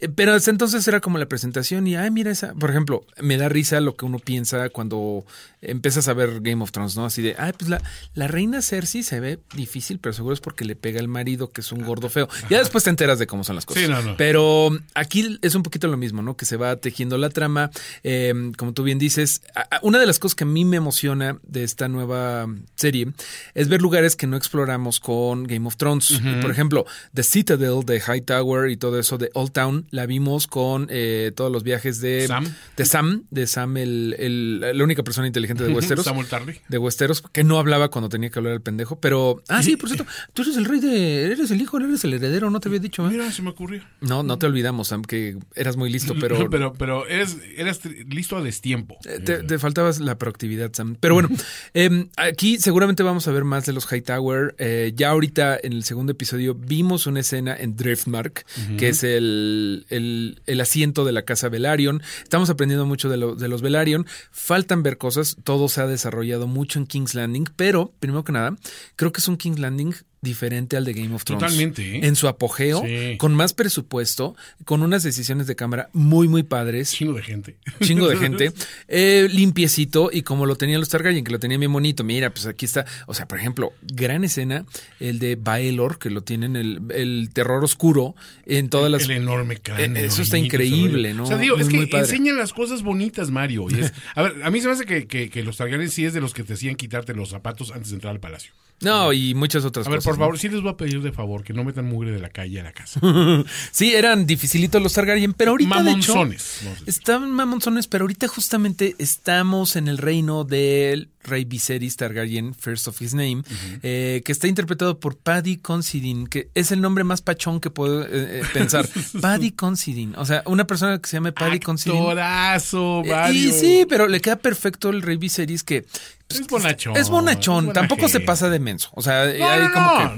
Eh, 0.00 0.08
Pero 0.08 0.34
hasta 0.34 0.50
entonces 0.50 0.86
era 0.88 1.00
como 1.00 1.18
la 1.18 1.26
presentación 1.26 1.86
y, 1.86 1.96
ay, 1.96 2.10
mira 2.10 2.30
esa. 2.30 2.54
Por 2.54 2.70
ejemplo, 2.70 3.04
me 3.20 3.36
da 3.36 3.48
risa 3.48 3.80
lo 3.80 3.96
que 3.96 4.04
uno 4.04 4.18
piensa 4.18 4.68
cuando 4.68 5.24
empiezas 5.62 6.06
a 6.08 6.12
ver 6.14 6.40
Game 6.42 6.62
of 6.62 6.70
Thrones, 6.70 6.96
¿no? 6.96 7.06
Así 7.06 7.22
de, 7.22 7.34
ay, 7.38 7.52
pues 7.56 7.68
la, 7.70 7.82
la 8.14 8.28
reina 8.28 8.62
Cersei 8.62 9.02
se 9.02 9.20
ve 9.20 9.38
difícil, 9.54 9.98
pero 9.98 10.12
seguro 10.12 10.34
es 10.34 10.40
porque 10.40 10.64
le 10.64 10.76
pega 10.76 11.00
al 11.00 11.08
marido, 11.08 11.50
que 11.50 11.60
es 11.60 11.72
un 11.72 11.82
gordo 11.82 12.08
feo. 12.08 12.28
Ya 12.50 12.58
después 12.58 12.84
te 12.84 12.90
enteras 12.90 13.18
de 13.18 13.26
cómo 13.26 13.42
son 13.42 13.56
las 13.56 13.66
cosas. 13.66 13.82
Sí, 13.84 13.88
no, 13.88 14.00
no. 14.02 14.16
Pero 14.16 14.70
aquí 14.94 15.38
es 15.42 15.54
un 15.54 15.62
poquito 15.62 15.88
lo 15.88 15.96
mismo, 15.96 16.22
¿no? 16.22 16.36
Que 16.36 16.44
se 16.44 16.56
va 16.56 16.76
tejiendo 16.76 17.18
la 17.18 17.30
trama. 17.30 17.70
Eh, 18.04 18.52
como 18.56 18.72
tú 18.72 18.82
bien 18.82 18.98
dices, 18.98 19.42
una 19.82 19.98
de 19.98 20.06
las 20.06 20.18
cosas 20.18 20.34
que 20.34 20.44
a 20.44 20.46
mí 20.46 20.64
me 20.64 20.76
emociona 20.76 21.38
de 21.42 21.64
esta 21.64 21.88
nueva 21.88 22.46
serie 22.76 23.12
es 23.54 23.68
ver 23.68 23.80
lugares 23.82 24.14
que 24.16 24.26
no 24.26 24.36
exploramos 24.36 25.00
con 25.00 25.44
Game 25.44 25.66
of 25.66 25.76
Thrones. 25.76 26.20
Por 26.42 26.50
ejemplo, 26.50 26.84
The 27.14 27.22
Citadel 27.22 27.84
de 27.84 28.00
Hightower 28.00 28.70
y 28.70 28.76
todo 28.76 28.98
eso 28.98 29.18
de 29.18 29.30
Old 29.34 29.52
Town 29.52 29.85
la 29.90 30.06
vimos 30.06 30.46
con 30.46 30.86
eh, 30.90 31.32
todos 31.34 31.50
los 31.52 31.62
viajes 31.62 32.00
de 32.00 32.26
Sam. 32.26 32.44
de 32.76 32.84
Sam, 32.84 33.24
de 33.30 33.46
Sam, 33.46 33.76
el, 33.76 34.14
el- 34.18 34.60
la 34.76 34.84
única 34.84 35.02
persona 35.02 35.26
inteligente 35.26 35.64
de 35.64 35.72
Westeros. 35.72 36.04
Samuel 36.04 36.26
Tarly. 36.26 36.60
De 36.68 36.78
Westeros, 36.78 37.22
que 37.32 37.44
no 37.44 37.58
hablaba 37.58 37.88
cuando 37.90 38.08
tenía 38.08 38.30
que 38.30 38.38
hablar 38.38 38.54
el 38.54 38.60
pendejo, 38.60 39.00
pero... 39.00 39.42
Ah, 39.48 39.62
sí, 39.62 39.76
por 39.76 39.88
cierto, 39.88 40.06
tú 40.32 40.42
eres 40.42 40.56
el 40.56 40.64
rey 40.64 40.80
de... 40.80 41.24
Eres 41.32 41.50
el 41.50 41.60
hijo, 41.60 41.78
eres 41.78 42.04
el 42.04 42.14
heredero, 42.14 42.50
no 42.50 42.60
te 42.60 42.68
había 42.68 42.80
dicho, 42.80 43.06
¿eh? 43.06 43.10
Mira, 43.10 43.30
se 43.32 43.42
me 43.42 43.50
ocurrió. 43.50 43.82
No, 44.00 44.22
no 44.22 44.38
te 44.38 44.46
olvidamos, 44.46 44.88
Sam, 44.88 45.02
que 45.02 45.36
eras 45.54 45.76
muy 45.76 45.90
listo, 45.90 46.14
pero... 46.20 46.48
pero, 46.50 46.72
pero 46.74 47.06
eres, 47.06 47.36
tri- 47.82 48.06
listo 48.12 48.36
a 48.36 48.42
destiempo. 48.42 48.96
Eh, 49.04 49.20
Te, 49.20 49.42
te 49.42 49.58
faltaba 49.58 49.90
la 50.00 50.18
proactividad, 50.18 50.70
Sam. 50.72 50.96
Pero 51.00 51.14
bueno, 51.14 51.28
em, 51.74 52.08
aquí 52.16 52.58
seguramente 52.58 53.02
vamos 53.02 53.26
a 53.28 53.32
ver 53.32 53.44
más 53.44 53.66
de 53.66 53.72
los 53.72 53.90
Hightower. 53.90 54.54
Eh, 54.58 54.92
ya 54.94 55.10
ahorita 55.10 55.58
en 55.62 55.72
el 55.72 55.84
segundo 55.84 56.12
episodio 56.12 56.54
vimos 56.54 57.06
una 57.06 57.20
escena 57.20 57.56
en 57.56 57.76
Driftmark, 57.76 58.44
que 58.78 58.88
es 58.88 59.02
el, 59.04 59.75
el- 59.88 60.40
asiento 60.60 61.04
de 61.04 61.12
la 61.12 61.22
casa 61.22 61.48
Velaryon. 61.48 62.02
Estamos 62.22 62.48
aprendiendo 62.50 62.86
mucho 62.86 63.08
de, 63.08 63.16
de 63.36 63.48
los 63.48 63.60
Velaryon. 63.62 64.06
Faltan 64.30 64.82
ver 64.82 64.96
cosas. 64.96 65.36
Todo 65.44 65.68
se 65.68 65.80
ha 65.82 65.86
desarrollado 65.86 66.46
mucho 66.46 66.78
en 66.78 66.86
King's 66.86 67.14
Landing, 67.14 67.44
pero 67.56 67.92
primero 68.00 68.24
que 68.24 68.32
nada, 68.32 68.56
creo 68.96 69.12
que 69.12 69.20
es 69.20 69.28
un 69.28 69.36
King's 69.36 69.58
Landing 69.58 69.94
diferente 70.26 70.76
al 70.76 70.84
de 70.84 70.92
Game 70.92 71.14
of 71.14 71.24
Thrones. 71.24 71.42
Totalmente, 71.44 71.96
¿eh? 71.96 72.00
En 72.06 72.16
su 72.16 72.28
apogeo, 72.28 72.82
Sí. 72.84 73.16
con 73.16 73.34
más 73.34 73.54
presupuesto, 73.54 74.36
con 74.66 74.82
unas 74.82 75.02
decisiones 75.02 75.46
de 75.46 75.56
cámara 75.56 75.88
muy, 75.94 76.28
muy 76.28 76.42
padres 76.42 76.90
Chingo 76.92 77.14
de 77.14 77.22
gente. 77.22 77.56
chingo 77.82 78.08
de 78.08 78.16
gente, 78.18 78.52
eh, 78.88 79.28
limpiecito 79.30 80.10
y 80.12 80.22
como 80.22 80.44
lo 80.46 80.56
tenían 80.56 80.80
los 80.80 80.88
Targaryen, 80.88 81.24
que 81.24 81.32
lo 81.32 81.38
tenían 81.38 81.60
bien 81.60 81.72
bonito. 81.72 82.04
Mira, 82.04 82.30
pues 82.30 82.46
aquí 82.46 82.66
está, 82.66 82.84
o 83.06 83.14
sea, 83.14 83.26
por 83.26 83.38
ejemplo, 83.38 83.72
gran 83.82 84.24
escena, 84.24 84.66
el 85.00 85.18
de 85.18 85.36
Baelor, 85.36 85.98
que 85.98 86.10
lo 86.10 86.22
tienen 86.22 86.56
el, 86.56 86.80
el 86.94 87.30
terror 87.32 87.62
oscuro 87.64 88.14
en 88.44 88.68
todas 88.68 88.90
las... 88.90 89.04
El 89.04 89.12
enorme 89.12 89.56
cráneo. 89.58 90.02
Eh, 90.02 90.06
eso 90.06 90.22
está 90.22 90.36
increíble, 90.38 91.14
¿no? 91.14 91.22
O 91.24 91.26
sea, 91.26 91.38
digo, 91.38 91.56
Es 91.56 91.68
es 91.68 91.88
que 91.88 91.96
enseñan 91.96 92.36
las 92.36 92.52
cosas 92.52 92.82
bonitas, 92.82 93.30
Mario. 93.30 93.66
y 93.70 93.80
es- 93.80 93.92
a 94.16 94.22
ver, 94.22 94.34
a 94.42 94.50
mí 94.50 94.60
se 94.60 94.66
me 94.66 94.72
hace 94.72 94.84
que, 94.86 95.06
que- 95.06 95.30
que 95.30 95.42
los 95.44 95.56
Targaryen 95.56 95.90
sí 95.90 96.04
es 96.04 96.12
de 96.12 96.20
los 96.20 96.34
que 96.34 96.42
te 96.42 96.54
hacían 96.54 96.74
quitarte 96.74 97.14
los 97.14 97.30
zapatos 97.30 97.70
antes 97.72 97.90
de 97.90 97.94
entrar 97.96 98.12
al 98.12 98.20
palacio. 98.20 98.52
No, 98.82 99.12
y 99.12 99.34
muchas 99.34 99.64
otras 99.64 99.86
A 99.86 99.90
ver, 99.90 99.98
cosas. 99.98 100.10
por 100.10 100.18
¿no? 100.18 100.24
favor, 100.24 100.38
sí 100.38 100.48
les 100.50 100.60
voy 100.60 100.70
a 100.72 100.76
pedir 100.76 101.00
de 101.02 101.10
favor 101.12 101.42
que 101.44 101.54
no 101.54 101.64
metan 101.64 101.86
mugre 101.86 102.10
de 102.12 102.18
la 102.18 102.28
calle 102.28 102.60
a 102.60 102.64
la 102.64 102.72
casa. 102.72 103.00
Sí, 103.72 103.94
eran 103.94 104.26
dificilitos 104.26 104.82
los 104.82 104.92
Targaryen, 104.92 105.32
pero 105.32 105.52
ahorita 105.52 105.82
de 105.82 105.90
hecho... 105.92 106.14
Mamonzones. 106.14 106.60
decir. 106.62 106.84
Estaban 106.88 107.30
mamonzones, 107.32 107.86
pero 107.86 108.04
ahorita 108.04 108.28
justamente 108.28 108.94
estamos 108.98 109.76
en 109.76 109.88
el 109.88 109.98
reino 109.98 110.44
del 110.44 111.08
rey 111.24 111.44
Viserys 111.44 111.96
Targaryen, 111.96 112.54
first 112.54 112.86
of 112.88 113.00
his 113.02 113.12
name, 113.14 113.42
eh, 113.82 114.22
que 114.24 114.30
está 114.32 114.46
interpretado 114.46 115.00
por 115.00 115.16
Paddy 115.16 115.56
Considine, 115.56 116.28
que 116.28 116.50
es 116.54 116.70
el 116.70 116.80
nombre 116.80 117.02
más 117.04 117.20
pachón 117.22 117.60
que 117.60 117.70
puedo 117.70 118.02
eh, 118.04 118.08
eh, 118.12 118.42
pensar. 118.52 118.88
Paddy 119.20 119.52
Considine, 119.52 120.14
o 120.16 120.24
sea, 120.24 120.42
una 120.46 120.66
persona 120.66 120.98
que 121.00 121.08
se 121.08 121.16
llame 121.16 121.32
Paddy 121.32 121.60
Considine. 121.60 121.98
Actorazo, 122.00 123.02
Eh, 123.04 123.10
Mario. 123.10 123.48
Y 123.48 123.52
sí, 123.52 123.86
pero 123.88 124.06
le 124.06 124.20
queda 124.20 124.36
perfecto 124.36 124.90
el 124.90 125.02
rey 125.02 125.16
Viserys 125.16 125.62
que... 125.64 125.84
Es 126.28 126.46
bonachón, 126.48 126.96
Es 126.96 127.08
bonachón, 127.08 127.68
es 127.68 127.72
tampoco 127.72 128.08
se 128.08 128.20
pasa 128.20 128.50
de 128.50 128.58
menso. 128.58 128.90
O 128.94 129.02
sea, 129.02 129.26
No, 129.26 129.48
hay 129.48 129.60
no, 129.62 129.72
como 129.72 129.86
no, 129.86 130.10
que... 130.10 130.16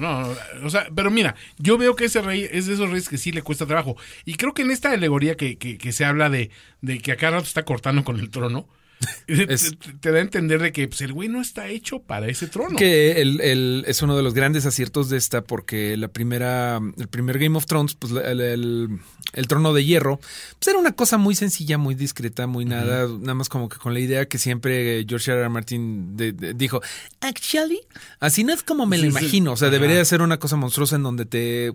no, 0.60 0.66
o 0.66 0.70
sea, 0.70 0.86
pero 0.94 1.10
mira, 1.10 1.34
yo 1.58 1.76
veo 1.76 1.94
que 1.96 2.06
ese 2.06 2.22
rey 2.22 2.48
es 2.50 2.66
de 2.66 2.74
esos 2.74 2.88
reyes 2.88 3.08
que 3.08 3.18
sí 3.18 3.30
le 3.30 3.42
cuesta 3.42 3.66
trabajo. 3.66 3.96
Y 4.24 4.34
creo 4.34 4.54
que 4.54 4.62
en 4.62 4.70
esta 4.70 4.90
alegoría 4.90 5.36
que, 5.36 5.58
que, 5.58 5.76
que 5.76 5.92
se 5.92 6.04
habla 6.06 6.30
de, 6.30 6.50
de 6.80 6.98
que 7.00 7.12
a 7.12 7.16
cada 7.16 7.32
rato 7.32 7.44
está 7.44 7.64
cortando 7.64 8.04
con 8.04 8.18
el 8.18 8.30
trono, 8.30 8.66
Es- 9.28 9.76
te, 10.00 10.10
da 10.10 10.18
a 10.18 10.22
entender 10.22 10.60
de 10.60 10.72
que 10.72 10.88
pues, 10.88 11.00
el 11.02 11.12
güey 11.12 11.28
no 11.28 11.40
está 11.40 11.68
hecho 11.68 12.00
para 12.00 12.26
ese 12.28 12.46
trono. 12.48 12.76
Que 12.76 13.20
el, 13.20 13.40
el- 13.40 13.84
es 13.86 14.02
uno 14.02 14.16
de 14.16 14.22
los 14.22 14.34
grandes 14.34 14.66
aciertos 14.66 15.08
de 15.08 15.16
esta, 15.18 15.42
porque 15.42 15.96
la 15.96 16.08
primera, 16.08 16.80
el 16.96 17.08
primer 17.08 17.38
Game 17.38 17.56
of 17.56 17.66
Thrones, 17.66 17.94
pues 17.94 18.12
el, 18.12 18.40
el- 18.40 19.46
trono 19.48 19.72
de 19.72 19.84
hierro, 19.84 20.18
pues 20.18 20.68
era 20.68 20.78
una 20.78 20.92
cosa 20.92 21.16
muy 21.18 21.34
sencilla, 21.34 21.78
muy 21.78 21.94
discreta, 21.94 22.46
muy 22.46 22.64
nada, 22.64 23.06
nada 23.08 23.34
más 23.34 23.48
como 23.48 23.68
que 23.68 23.76
con 23.78 23.94
la 23.94 24.00
idea 24.00 24.26
que 24.26 24.38
siempre 24.38 25.04
George 25.08 25.30
R. 25.30 25.40
R. 25.40 25.48
Martin 25.48 26.16
de- 26.16 26.32
de- 26.32 26.54
dijo, 26.54 26.80
actually, 27.20 27.80
así 28.20 28.44
no 28.44 28.52
es 28.52 28.62
como 28.62 28.86
me 28.86 28.96
lo 28.98 29.04
Sí, 29.04 29.10
sí. 29.12 29.18
imagino, 29.18 29.52
o 29.52 29.56
sea, 29.56 29.70
debería 29.70 29.96
de 29.96 30.04
ser 30.04 30.22
una 30.22 30.38
cosa 30.38 30.56
monstruosa 30.56 30.96
en 30.96 31.02
donde 31.02 31.24
te, 31.26 31.66
eh, 31.68 31.74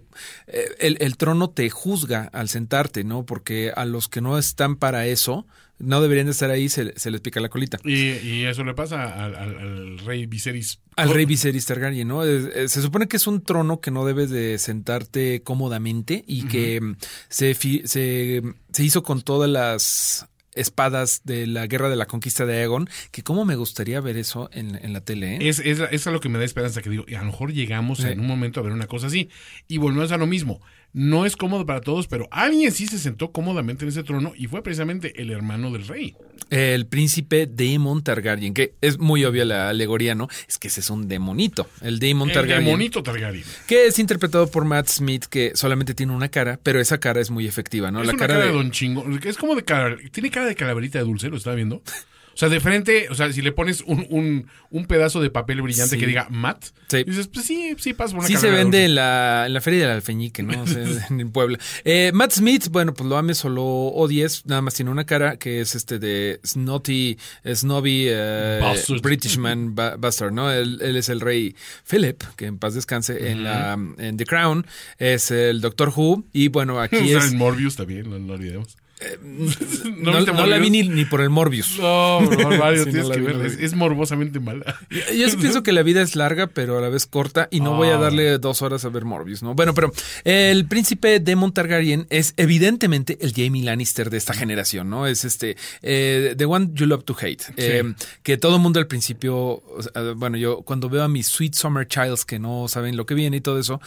el, 0.79 0.97
el 0.99 1.17
trono 1.17 1.49
te 1.49 1.69
juzga 1.69 2.29
al 2.33 2.49
sentarte, 2.49 3.03
¿no? 3.03 3.25
Porque 3.25 3.71
a 3.75 3.85
los 3.85 4.09
que 4.09 4.21
no 4.21 4.37
están 4.37 4.75
para 4.75 5.05
eso, 5.07 5.45
no 5.79 6.01
deberían 6.01 6.27
de 6.27 6.31
estar 6.31 6.49
ahí, 6.49 6.69
se, 6.69 6.93
se 6.97 7.11
les 7.11 7.19
pica 7.21 7.39
la 7.41 7.49
colita. 7.49 7.77
Y, 7.83 8.11
y 8.19 8.45
eso 8.45 8.63
le 8.63 8.73
pasa 8.73 9.03
al, 9.25 9.35
al- 9.35 9.57
al 9.57 9.99
rey 9.99 10.25
Viserys. 10.25 10.79
Al 10.95 11.09
rey 11.09 11.25
Viserys 11.25 11.65
Targaryen, 11.65 12.07
¿no? 12.07 12.23
Se 12.23 12.81
supone 12.81 13.07
que 13.07 13.17
es 13.17 13.27
un 13.27 13.41
trono 13.43 13.81
que 13.81 13.91
no 13.91 14.05
debes 14.05 14.29
de 14.29 14.57
sentarte 14.59 15.41
cómodamente 15.43 16.23
y 16.27 16.43
que 16.47 16.79
mm, 16.79 16.95
se, 17.29 17.55
fi- 17.55 17.81
se, 17.85 18.41
se 18.71 18.83
hizo 18.83 19.03
con 19.03 19.21
todas 19.21 19.49
las 19.49 20.27
espadas 20.55 21.21
de 21.23 21.47
la 21.47 21.65
guerra 21.65 21.89
de 21.89 21.95
la 21.95 22.05
conquista 22.05 22.45
de 22.45 22.59
Aegon, 22.59 22.87
que 23.09 23.23
cómo 23.23 23.43
me 23.43 23.55
gustaría 23.55 23.99
ver 24.01 24.17
eso 24.17 24.51
en, 24.53 24.75
en 24.75 24.93
la 24.93 25.01
tele, 25.01 25.37
¿eh? 25.37 25.49
Es, 25.49 25.57
es, 25.57 25.79
es 25.91 26.05
a 26.05 26.11
lo 26.11 26.19
que 26.19 26.29
me 26.29 26.37
da 26.37 26.45
esperanza 26.45 26.83
que 26.83 26.91
digo, 26.91 27.05
y 27.07 27.15
a 27.15 27.19
lo 27.21 27.25
mejor 27.25 27.51
llegamos 27.53 27.97
Sí. 27.97 28.07
en 28.07 28.19
un 28.19 28.27
momento 28.27 28.59
a 28.59 28.63
ver 28.63 28.71
una 28.71 28.85
cosa 28.85 29.07
así. 29.07 29.29
Y 29.67 29.79
volvemos 29.79 30.11
a 30.11 30.17
lo 30.17 30.27
mismo. 30.27 30.61
No 30.93 31.25
es 31.25 31.35
cómodo 31.35 31.65
para 31.65 31.81
todos, 31.81 32.07
pero 32.07 32.27
alguien 32.29 32.71
sí 32.71 32.85
se 32.85 32.99
sentó 32.99 33.31
cómodamente 33.31 33.83
en 33.83 33.89
ese 33.89 34.03
trono 34.03 34.33
y 34.35 34.45
fue 34.45 34.61
precisamente 34.61 35.19
el 35.19 35.31
hermano 35.31 35.71
del 35.71 35.87
rey. 35.87 36.15
El 36.51 36.85
príncipe 36.85 37.47
Daemon 37.47 38.03
Targaryen, 38.03 38.53
que 38.53 38.75
es 38.79 38.99
muy 38.99 39.25
obvia 39.25 39.43
la 39.43 39.69
alegoría, 39.69 40.13
¿no? 40.13 40.27
Es 40.47 40.59
que 40.59 40.67
ese 40.67 40.81
es 40.81 40.91
un 40.91 41.07
demonito, 41.07 41.67
el 41.81 41.97
Daemon 41.97 42.29
El 42.29 42.35
Targaryen. 42.35 42.65
demonito 42.65 43.01
Targaryen. 43.01 43.43
Que 43.67 43.87
es 43.87 43.97
interpretado 43.97 44.51
por 44.51 44.65
Matt 44.65 44.87
Smith, 44.87 45.25
que 45.25 45.53
solamente 45.55 45.95
tiene 45.95 46.13
una 46.13 46.29
cara, 46.29 46.59
pero 46.61 46.79
esa 46.79 46.99
cara 46.99 47.21
es 47.21 47.31
muy 47.31 47.47
efectiva, 47.47 47.89
¿no? 47.89 48.01
es 48.01 48.07
la 48.07 48.13
una 48.13 48.19
cara, 48.19 48.33
cara, 48.35 48.45
de... 48.45 48.51
de... 48.51 48.57
Don 48.57 48.69
Chingo. 48.69 49.05
Es 49.23 49.37
como 49.37 49.55
de 49.55 49.63
cara, 49.63 49.97
tiene 50.11 50.29
cara 50.29 50.45
de 50.45 50.55
calaverita 50.55 50.99
de 50.99 51.05
dulce, 51.05 51.29
lo 51.29 51.37
estaba 51.37 51.55
viendo. 51.55 51.81
O 52.33 52.37
sea, 52.37 52.49
de 52.49 52.59
frente, 52.59 53.07
o 53.09 53.15
sea, 53.15 53.31
si 53.31 53.41
le 53.41 53.51
pones 53.51 53.81
un, 53.85 54.05
un, 54.09 54.47
un 54.71 54.85
pedazo 54.85 55.21
de 55.21 55.29
papel 55.29 55.61
brillante 55.61 55.95
Sí. 55.95 55.99
que 55.99 56.07
diga 56.07 56.27
Matt, 56.29 56.65
Sí. 56.89 57.03
dices, 57.03 57.27
pues 57.27 57.45
sí, 57.45 57.75
sí 57.77 57.93
pasa 57.93 58.11
por 58.13 58.19
una 58.21 58.27
Sí 58.27 58.35
se 58.37 58.49
vende 58.49 58.85
en 58.85 58.95
la, 58.95 59.43
en 59.45 59.53
la 59.53 59.61
feria 59.61 59.81
del 59.81 59.91
alfeñique, 59.91 60.41
¿no? 60.43 60.61
O 60.63 60.67
sea, 60.67 60.83
en 61.09 61.31
Puebla. 61.31 61.59
Eh, 61.83 62.11
Matt 62.13 62.31
Smith, 62.33 62.67
bueno, 62.71 62.93
pues 62.93 63.07
lo 63.07 63.17
ames 63.17 63.43
o 63.45 63.49
lo 63.49 63.63
odies, 63.63 64.45
nada 64.45 64.61
más 64.61 64.73
tiene 64.73 64.89
una 64.91 65.05
cara 65.05 65.37
que 65.37 65.61
es 65.61 65.75
este 65.75 65.99
de 65.99 66.39
Snotty, 66.45 67.17
Snobby, 67.53 68.05
eh. 68.09 68.59
Britishman 69.01 69.75
ba- 69.75 69.95
Bastard, 69.97 70.31
¿no? 70.33 70.51
Él, 70.51 70.79
él 70.81 70.95
es 70.95 71.09
el 71.09 71.19
rey 71.21 71.55
Philip, 71.89 72.23
que 72.35 72.45
en 72.45 72.57
paz 72.57 72.73
descanse, 72.73 73.29
en 73.31 73.43
la 73.43 73.77
en 73.97 74.17
The 74.17 74.25
Crown, 74.25 74.65
es 74.97 75.29
el 75.31 75.61
Doctor 75.61 75.91
Who, 75.95 76.23
y 76.33 76.47
bueno, 76.47 76.79
aquí 76.79 76.97
es... 77.13 77.31
en 77.31 77.37
Morbius 77.37 77.75
también, 77.75 78.09
no, 78.09 78.17
no 78.19 78.33
olvidemos. 78.33 78.75
No, 79.23 80.45
la 80.45 80.57
vi 80.57 80.69
ni, 80.69 80.83
ni 80.87 81.05
por 81.05 81.21
el 81.21 81.29
Morbius. 81.29 81.77
No, 81.79 82.21
no, 82.21 82.49
Mario, 82.57 82.83
Sí, 82.85 82.91
tienes 82.91 83.09
que 83.09 83.19
vi, 83.19 83.63
Es, 83.65 83.73
morbosamente 83.73 84.39
mala. 84.39 84.77
Yo 85.15 85.29
sí 85.29 85.37
pienso 85.37 85.63
que 85.63 85.71
la 85.71 85.83
vida 85.83 86.01
es 86.01 86.15
larga, 86.15 86.47
pero 86.47 86.77
a 86.77 86.81
la 86.81 86.89
vez 86.89 87.05
corta, 87.05 87.47
y 87.51 87.59
no 87.59 87.75
voy 87.75 87.89
a 87.89 87.95
Ah. 87.95 88.01
darle 88.01 88.37
dos 88.39 88.61
horas 88.61 88.83
a 88.85 88.89
ver 88.89 89.05
Morbius, 89.05 89.43
¿no? 89.43 89.53
Bueno, 89.55 89.73
pero 89.73 89.91
el 90.23 90.65
príncipe 90.65 91.19
Demon 91.19 91.53
Targaryen 91.53 92.07
es 92.09 92.33
evidentemente 92.37 93.17
el 93.21 93.33
Jamie 93.33 93.63
Lannister 93.63 94.09
de 94.09 94.17
esta 94.17 94.33
generación, 94.33 94.89
¿no? 94.89 95.07
Es 95.07 95.25
este, 95.25 95.55
eh, 95.81 96.33
The 96.37 96.45
One 96.45 96.69
You 96.73 96.85
Love 96.87 97.03
to 97.05 97.15
Hate. 97.19 97.43
Eh, 97.57 97.93
que 98.23 98.37
todo 98.37 98.55
el 98.55 98.61
mundo 98.61 98.79
al 98.79 98.87
principio, 98.87 99.61
bueno, 100.15 100.37
yo 100.37 100.61
cuando 100.63 100.89
veo 100.89 101.03
a 101.03 101.07
mis 101.07 101.27
Sweet 101.27 101.53
Summer 101.55 101.87
Childs 101.87 102.25
que 102.25 102.39
no 102.39 102.67
saben 102.67 102.97
lo 102.97 103.05
que 103.05 103.13
viene 103.13 103.37
y 103.37 103.41
todo 103.41 103.59
eso, 103.59 103.79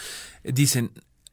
dicen, 0.44 0.90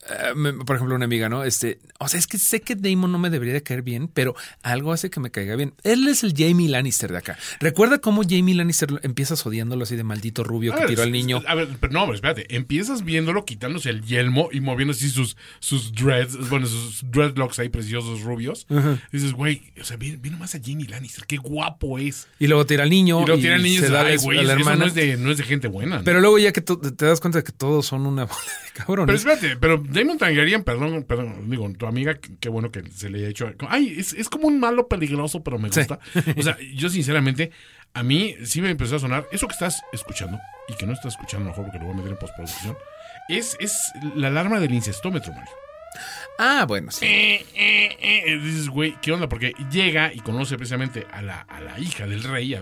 eh, 0.10 0.54
por 0.66 0.76
ejemplo, 0.76 0.96
una 0.96 1.06
amiga, 1.06 1.30
¿no? 1.30 1.44
Este, 1.44 1.80
o 2.00 2.08
sea, 2.08 2.20
es 2.20 2.28
que 2.28 2.38
sé 2.38 2.62
que 2.62 2.76
Damon 2.76 3.12
no 3.12 3.20
me 3.20 3.30
debería 3.30 3.54
de 3.54 3.64
caer 3.64 3.82
bien, 3.82 4.08
pero 4.08 4.36
algo 4.62 4.92
hace 4.92 5.10
que 5.10 5.20
me 5.20 5.32
caiga 5.32 5.56
bien. 5.56 5.74
Él 5.84 6.08
es 6.08 6.24
el 6.24 6.34
Jamie 6.36 6.70
Lannister 6.70 7.12
de 7.12 7.18
acá. 7.18 7.38
¿Recuerda 7.60 8.00
cómo 8.00 8.24
Jamie 8.28 8.56
Lannister 8.56 9.00
empiezas 9.04 9.46
odiándolo 9.46 9.84
así 9.84 9.96
de 9.96 10.04
maldito 10.04 10.44
rubio 10.44 10.74
A 10.74 10.76
que 10.76 10.82
ver, 10.82 10.90
tiró 10.90 11.04
al 11.04 11.12
niño? 11.12 11.42
A 11.48 11.56
ver, 11.56 11.70
pero 11.80 11.94
no, 11.94 12.02
pero 12.02 12.16
espérate. 12.16 12.56
Empiezas 12.56 13.04
viéndolo 13.04 13.46
quitándose 13.46 13.90
el 13.90 14.04
yelmo 14.04 14.50
y 14.52 14.60
moviendo 14.60 14.92
así 14.92 15.10
sus, 15.10 15.38
sus 15.60 15.94
dreads, 15.94 16.50
bueno, 16.50 16.66
sus 16.66 17.04
dreadlocks 17.10 17.60
ahí 17.60 17.70
preciosos 17.70 18.22
rubios. 18.22 18.68
Y 18.70 19.18
dices, 19.18 19.34
güey, 19.34 19.62
o 19.80 19.84
sea, 19.84 19.98
ve, 19.98 20.18
ve 20.20 20.30
nomás 20.30 20.56
a 20.56 20.60
Jamie 20.64 20.88
Lannister, 20.88 21.26
qué 21.26 21.38
guapo 21.38 21.98
es. 22.00 22.28
Y 22.40 22.48
luego 22.48 22.66
tira 22.66 22.84
al 22.84 22.90
niño. 22.90 23.22
Y 23.22 23.26
luego 23.26 23.40
tiene 23.42 23.56
al 23.56 23.64
niño 23.64 23.76
y 23.76 23.78
se 23.78 23.88
dices, 23.88 23.92
da 23.92 24.16
güey, 24.24 24.40
a 24.40 24.44
la 24.44 24.54
eso 24.54 24.60
hermana. 24.60 24.78
no 24.78 24.86
es, 24.86 24.94
de, 24.94 25.18
no 25.18 25.32
es 25.32 25.38
de 25.38 25.44
gente 25.44 25.68
buena. 25.68 25.98
¿no? 26.00 26.04
Pero 26.04 26.20
luego 26.22 26.40
ya 26.40 26.52
que 26.52 26.62
te 26.62 27.06
das 27.06 27.20
cuenta 27.20 27.40
de 27.40 27.44
que 27.44 27.52
todos 27.52 27.86
son 27.86 28.06
una 28.06 28.26
bola 28.26 28.42
de 28.66 28.72
cabrones. 28.74 29.24
Pero 29.24 29.34
espérate, 29.34 29.58
pero 29.60 29.84
Damon 29.94 30.18
Targaryen, 30.18 30.64
perdón, 30.64 31.04
perdón, 31.04 31.50
digo, 31.50 31.72
tu 31.78 31.86
amiga, 31.86 32.18
qué 32.40 32.50
bueno 32.50 32.72
que 32.72 32.84
se 32.92 33.10
le 33.10 33.20
haya 33.20 33.30
hecho. 33.30 33.50
Ay, 33.70 33.96
es, 33.98 34.14
es 34.14 34.28
como 34.30 34.48
un 34.48 34.60
malo 34.60 34.88
peligroso, 34.88 35.44
pero 35.44 35.60
me 35.60 35.72
Sí. 35.72 35.80
gusta. 35.82 36.00
O 36.38 36.42
sea, 36.42 36.58
yo 36.76 36.90
sinceramente, 36.90 37.52
a 37.94 38.04
mí 38.04 38.36
sí 38.44 38.62
me 38.62 38.70
empezó 38.72 38.96
a 38.96 39.00
sonar 39.00 39.28
eso 39.32 39.48
que 39.48 39.54
estás 39.54 39.82
escuchando 39.94 40.40
y 40.68 40.74
que 40.76 40.86
no 40.86 40.94
estás 40.94 41.14
escuchando 41.14 41.50
mejor 41.50 41.66
porque 41.66 41.80
lo 41.80 41.86
voy 41.86 41.94
a 41.94 41.98
meter 41.98 42.12
en 42.14 42.18
postproducción. 42.18 42.76
Es, 43.30 43.56
es 43.60 43.92
la 44.16 44.28
alarma 44.28 44.60
del 44.60 44.74
incestómetro, 44.74 45.32
Mario. 45.34 45.52
Ah, 46.40 46.66
bueno, 46.68 46.92
sí. 46.92 47.06
Eh, 47.06 47.46
eh, 47.56 47.98
eh, 48.02 48.40
dices, 48.40 48.70
güey, 48.70 48.96
¿qué 49.02 49.12
onda? 49.12 49.30
Porque 49.30 49.54
llega 49.72 50.12
y 50.14 50.20
conoce 50.20 50.58
precisamente 50.58 51.06
a 51.12 51.22
la, 51.22 51.42
a 51.42 51.62
la 51.62 51.80
hija 51.80 52.08
del 52.08 52.24
rey, 52.24 52.54
a- 52.56 52.62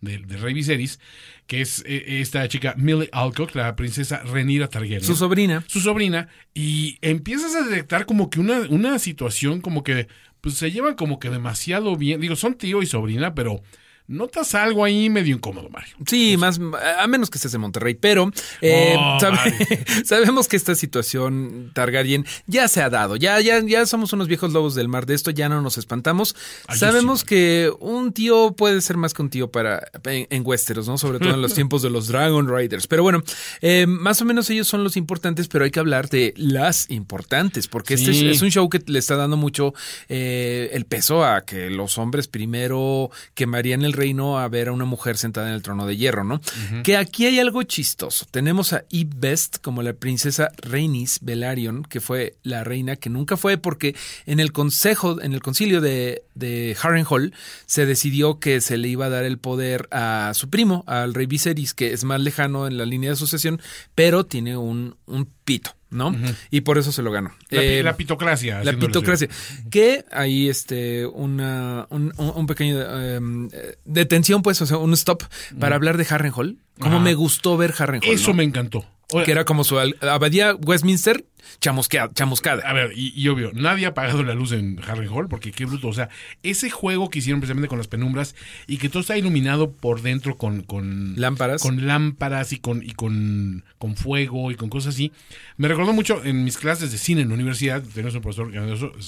del, 0.00 0.26
del 0.26 0.40
rey 0.40 0.54
Viserys, 0.54 1.00
que 1.46 1.60
es 1.60 1.82
eh, 1.86 2.20
esta 2.20 2.46
chica 2.48 2.74
Millie 2.76 3.08
Alcock, 3.12 3.54
la 3.54 3.76
princesa 3.76 4.22
Renira 4.22 4.68
Targaryen 4.68 5.02
Su 5.04 5.16
sobrina. 5.16 5.62
su 5.66 5.80
sobrina 5.80 6.28
y 6.54 6.98
empiezas 7.02 7.54
a 7.54 7.62
detectar 7.62 8.06
como 8.06 8.30
que 8.30 8.40
una, 8.40 8.60
una 8.70 8.98
situación 8.98 9.60
como 9.60 9.82
que 9.82 10.08
pues 10.40 10.56
se 10.56 10.70
llevan 10.70 10.94
como 10.94 11.18
que 11.18 11.30
demasiado 11.30 11.96
bien. 11.96 12.20
Digo, 12.20 12.36
son 12.36 12.54
tío 12.54 12.82
y 12.82 12.86
sobrina, 12.86 13.34
pero 13.34 13.62
notas 14.06 14.54
algo 14.54 14.84
ahí 14.84 15.08
medio 15.08 15.34
incómodo, 15.34 15.68
Mario. 15.70 15.94
Sí, 16.06 16.36
más 16.36 16.60
a 16.98 17.06
menos 17.06 17.30
que 17.30 17.38
estés 17.38 17.54
en 17.54 17.60
Monterrey, 17.62 17.94
pero 17.94 18.30
eh, 18.60 18.94
Oh, 18.98 19.18
sabe- 19.20 19.84
sabemos 20.04 20.46
que 20.48 20.56
esta 20.56 20.74
situación 20.74 21.70
Targaryen 21.74 22.26
ya 22.46 22.68
se 22.68 22.82
ha 22.82 22.90
dado, 22.90 23.16
ya 23.16 23.40
ya 23.40 23.60
ya 23.60 23.86
somos 23.86 24.12
unos 24.12 24.28
viejos 24.28 24.52
lobos 24.52 24.74
del 24.74 24.88
mar 24.88 25.06
de 25.06 25.14
esto, 25.14 25.30
ya 25.30 25.48
no 25.48 25.62
nos 25.62 25.78
espantamos. 25.78 26.36
Ay, 26.66 26.78
sabemos 26.78 27.20
sí. 27.20 27.26
que 27.26 27.72
un 27.80 28.12
tío 28.12 28.52
puede 28.56 28.80
ser 28.82 28.96
más 28.96 29.14
que 29.14 29.22
un 29.22 29.30
tío 29.30 29.50
para 29.50 29.88
en, 30.04 30.26
en 30.28 30.42
Westeros, 30.46 30.86
¿no? 30.86 30.98
Sobre 30.98 31.18
todo 31.18 31.34
en 31.34 31.42
los 31.42 31.54
tiempos 31.54 31.80
de 31.82 31.90
los 31.90 32.08
Dragon 32.08 32.46
Riders. 32.54 32.86
Pero 32.86 33.02
bueno, 33.02 33.22
eh, 33.62 33.86
más 33.86 34.20
o 34.20 34.24
menos 34.26 34.50
ellos 34.50 34.68
son 34.68 34.84
los 34.84 34.96
importantes, 34.98 35.48
pero 35.48 35.64
hay 35.64 35.70
que 35.70 35.80
hablar 35.80 36.08
de 36.10 36.34
las 36.36 36.90
importantes, 36.90 37.68
porque 37.68 37.94
este 37.94 38.30
es 38.30 38.42
un 38.42 38.50
show 38.50 38.68
que 38.68 38.82
le 38.86 38.98
está 38.98 39.16
dando 39.16 39.36
mucho 39.36 39.72
eh, 40.08 40.70
el 40.72 40.84
peso 40.84 41.24
a 41.24 41.44
que 41.44 41.70
los 41.70 41.96
hombres 41.98 42.28
primero 42.28 43.10
quemarían 43.34 43.82
el 43.82 43.93
reino 43.94 44.38
a 44.38 44.46
ver 44.48 44.68
a 44.68 44.72
una 44.72 44.84
mujer 44.84 45.16
sentada 45.16 45.48
en 45.48 45.54
el 45.54 45.62
trono 45.62 45.86
de 45.86 45.96
hierro, 45.96 46.24
¿no? 46.24 46.40
Que 46.82 46.96
aquí 46.96 47.24
hay 47.26 47.38
algo 47.38 47.62
chistoso. 47.62 48.26
Tenemos 48.30 48.72
a 48.72 48.84
Eve 48.90 49.12
Best 49.16 49.58
como 49.62 49.82
la 49.82 49.94
princesa 49.94 50.50
Rhaenys 50.58 51.20
Velaryon, 51.22 51.84
que 51.84 52.00
fue 52.00 52.36
la 52.42 52.64
reina 52.64 52.96
que 52.96 53.10
nunca 53.10 53.36
fue 53.36 53.56
porque 53.56 53.94
en 54.26 54.40
el 54.40 54.52
consejo, 54.52 55.20
en 55.22 55.32
el 55.32 55.40
concilio 55.40 55.80
de, 55.80 56.24
de 56.34 56.76
Harrenhal 56.80 57.32
se 57.66 57.86
decidió 57.86 58.38
que 58.38 58.60
se 58.60 58.76
le 58.76 58.88
iba 58.88 59.06
a 59.06 59.10
dar 59.10 59.24
el 59.24 59.38
poder 59.38 59.88
a 59.90 60.32
su 60.34 60.50
primo, 60.50 60.84
al 60.86 61.14
rey 61.14 61.26
Viserys, 61.26 61.74
que 61.74 61.92
es 61.92 62.04
más 62.04 62.20
lejano 62.20 62.66
en 62.66 62.76
la 62.76 62.84
línea 62.84 63.10
de 63.10 63.16
sucesión, 63.16 63.60
pero 63.94 64.26
tiene 64.26 64.56
un, 64.56 64.96
un 65.06 65.28
pito, 65.44 65.70
¿no? 65.94 66.14
Y 66.50 66.62
por 66.62 66.76
eso 66.76 66.92
se 66.92 67.02
lo 67.02 67.10
ganó. 67.10 67.32
La, 67.50 67.62
Eh, 67.62 67.82
la 67.82 67.96
pitocracia. 67.96 68.62
la 68.62 68.72
pitocracia. 68.74 69.28
Que 69.70 70.04
hay 70.10 70.48
este 70.48 71.06
una 71.06 71.86
un, 71.90 72.46
pequeño 72.46 72.80
em, 73.00 73.48
eh, 73.52 73.76
detención, 73.84 74.42
pues, 74.42 74.60
o 74.60 74.66
sea, 74.66 74.76
un 74.78 74.92
stop 74.92 75.22
para 75.58 75.76
hablar 75.76 75.96
de 75.96 76.06
Harrenhal. 76.08 76.58
Como 76.78 77.00
me 77.00 77.14
gustó 77.14 77.56
ver 77.56 77.72
Harrenhal. 77.78 78.10
Eso 78.10 78.30
¿no? 78.30 78.38
me 78.38 78.44
encantó. 78.44 78.84
Oye, 79.12 79.24
Que 79.26 79.32
era 79.32 79.44
como 79.44 79.64
su 79.64 79.78
abadía 79.78 80.54
Westminster 80.54 81.24
chamusquea- 81.60 82.12
chamuscada. 82.14 82.62
A 82.68 82.72
ver, 82.72 82.92
y, 82.96 83.12
y 83.14 83.28
obvio, 83.28 83.52
nadie 83.52 83.84
ha 83.84 83.90
apagado 83.90 84.22
la 84.22 84.34
luz 84.34 84.52
en 84.52 84.80
Harrenhal 84.82 85.28
porque 85.28 85.52
qué 85.52 85.66
bruto. 85.66 85.88
O 85.88 85.92
sea, 85.92 86.08
ese 86.42 86.70
juego 86.70 87.10
que 87.10 87.18
hicieron 87.18 87.40
precisamente 87.40 87.68
con 87.68 87.76
las 87.78 87.86
penumbras 87.86 88.34
y 88.66 88.78
que 88.78 88.88
todo 88.88 89.00
está 89.02 89.16
iluminado 89.18 89.70
por 89.72 90.00
dentro 90.02 90.36
con, 90.38 90.62
con 90.62 91.14
Lámparas. 91.20 91.60
Con 91.62 91.86
lámparas 91.86 92.52
y 92.52 92.58
con, 92.58 92.82
y 92.82 92.92
con, 92.92 93.64
con 93.78 93.94
fuego 93.96 94.50
y 94.50 94.54
con 94.56 94.70
cosas 94.70 94.94
así. 94.94 95.12
Me 95.58 95.68
recordó 95.68 95.92
mucho 95.92 96.24
en 96.24 96.42
mis 96.42 96.56
clases 96.56 96.90
de 96.90 96.98
cine 96.98 97.20
en 97.22 97.28
la 97.28 97.34
universidad. 97.34 97.82
Tenemos 97.82 98.14
un 98.14 98.22
profesor 98.22 98.50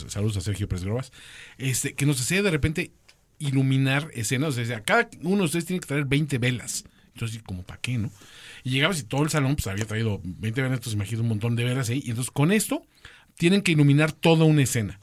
saludos 0.09 0.37
a 0.37 0.41
Sergio 0.43 0.69
Pérez 0.69 0.85
Grobas, 0.85 1.13
este, 1.59 1.95
que 1.95 2.05
nos 2.07 2.21
hacía 2.21 2.43
de 2.43 2.51
repente 2.51 2.93
iluminar 3.39 4.11
escenas. 4.15 4.57
O 4.59 4.65
sea, 4.65 4.83
cada 4.83 5.09
uno 5.23 5.39
de 5.39 5.45
ustedes 5.45 5.65
tiene 5.67 5.81
que 5.81 5.87
traer 5.87 6.05
20 6.05 6.39
velas. 6.39 6.85
Entonces, 7.15 7.43
como 7.43 7.63
para 7.63 7.81
qué, 7.81 7.97
¿no? 7.97 8.11
Y 8.67 8.71
llegabas 8.71 8.99
y 8.99 9.05
todo 9.05 9.23
el 9.23 9.31
salón 9.31 9.55
pues, 9.55 9.69
había 9.69 9.85
traído 9.85 10.21
20 10.25 10.61
velas, 10.61 10.79
entonces 10.79 10.95
imagino 10.95 11.23
un 11.23 11.29
montón 11.29 11.55
de 11.55 11.63
velas 11.63 11.89
ahí. 11.89 12.03
Y 12.05 12.11
entonces 12.11 12.33
con 12.33 12.51
esto 12.51 12.83
tienen 13.37 13.63
que 13.63 13.71
iluminar 13.71 14.11
toda 14.11 14.45
una 14.45 14.65
escena. 14.65 14.99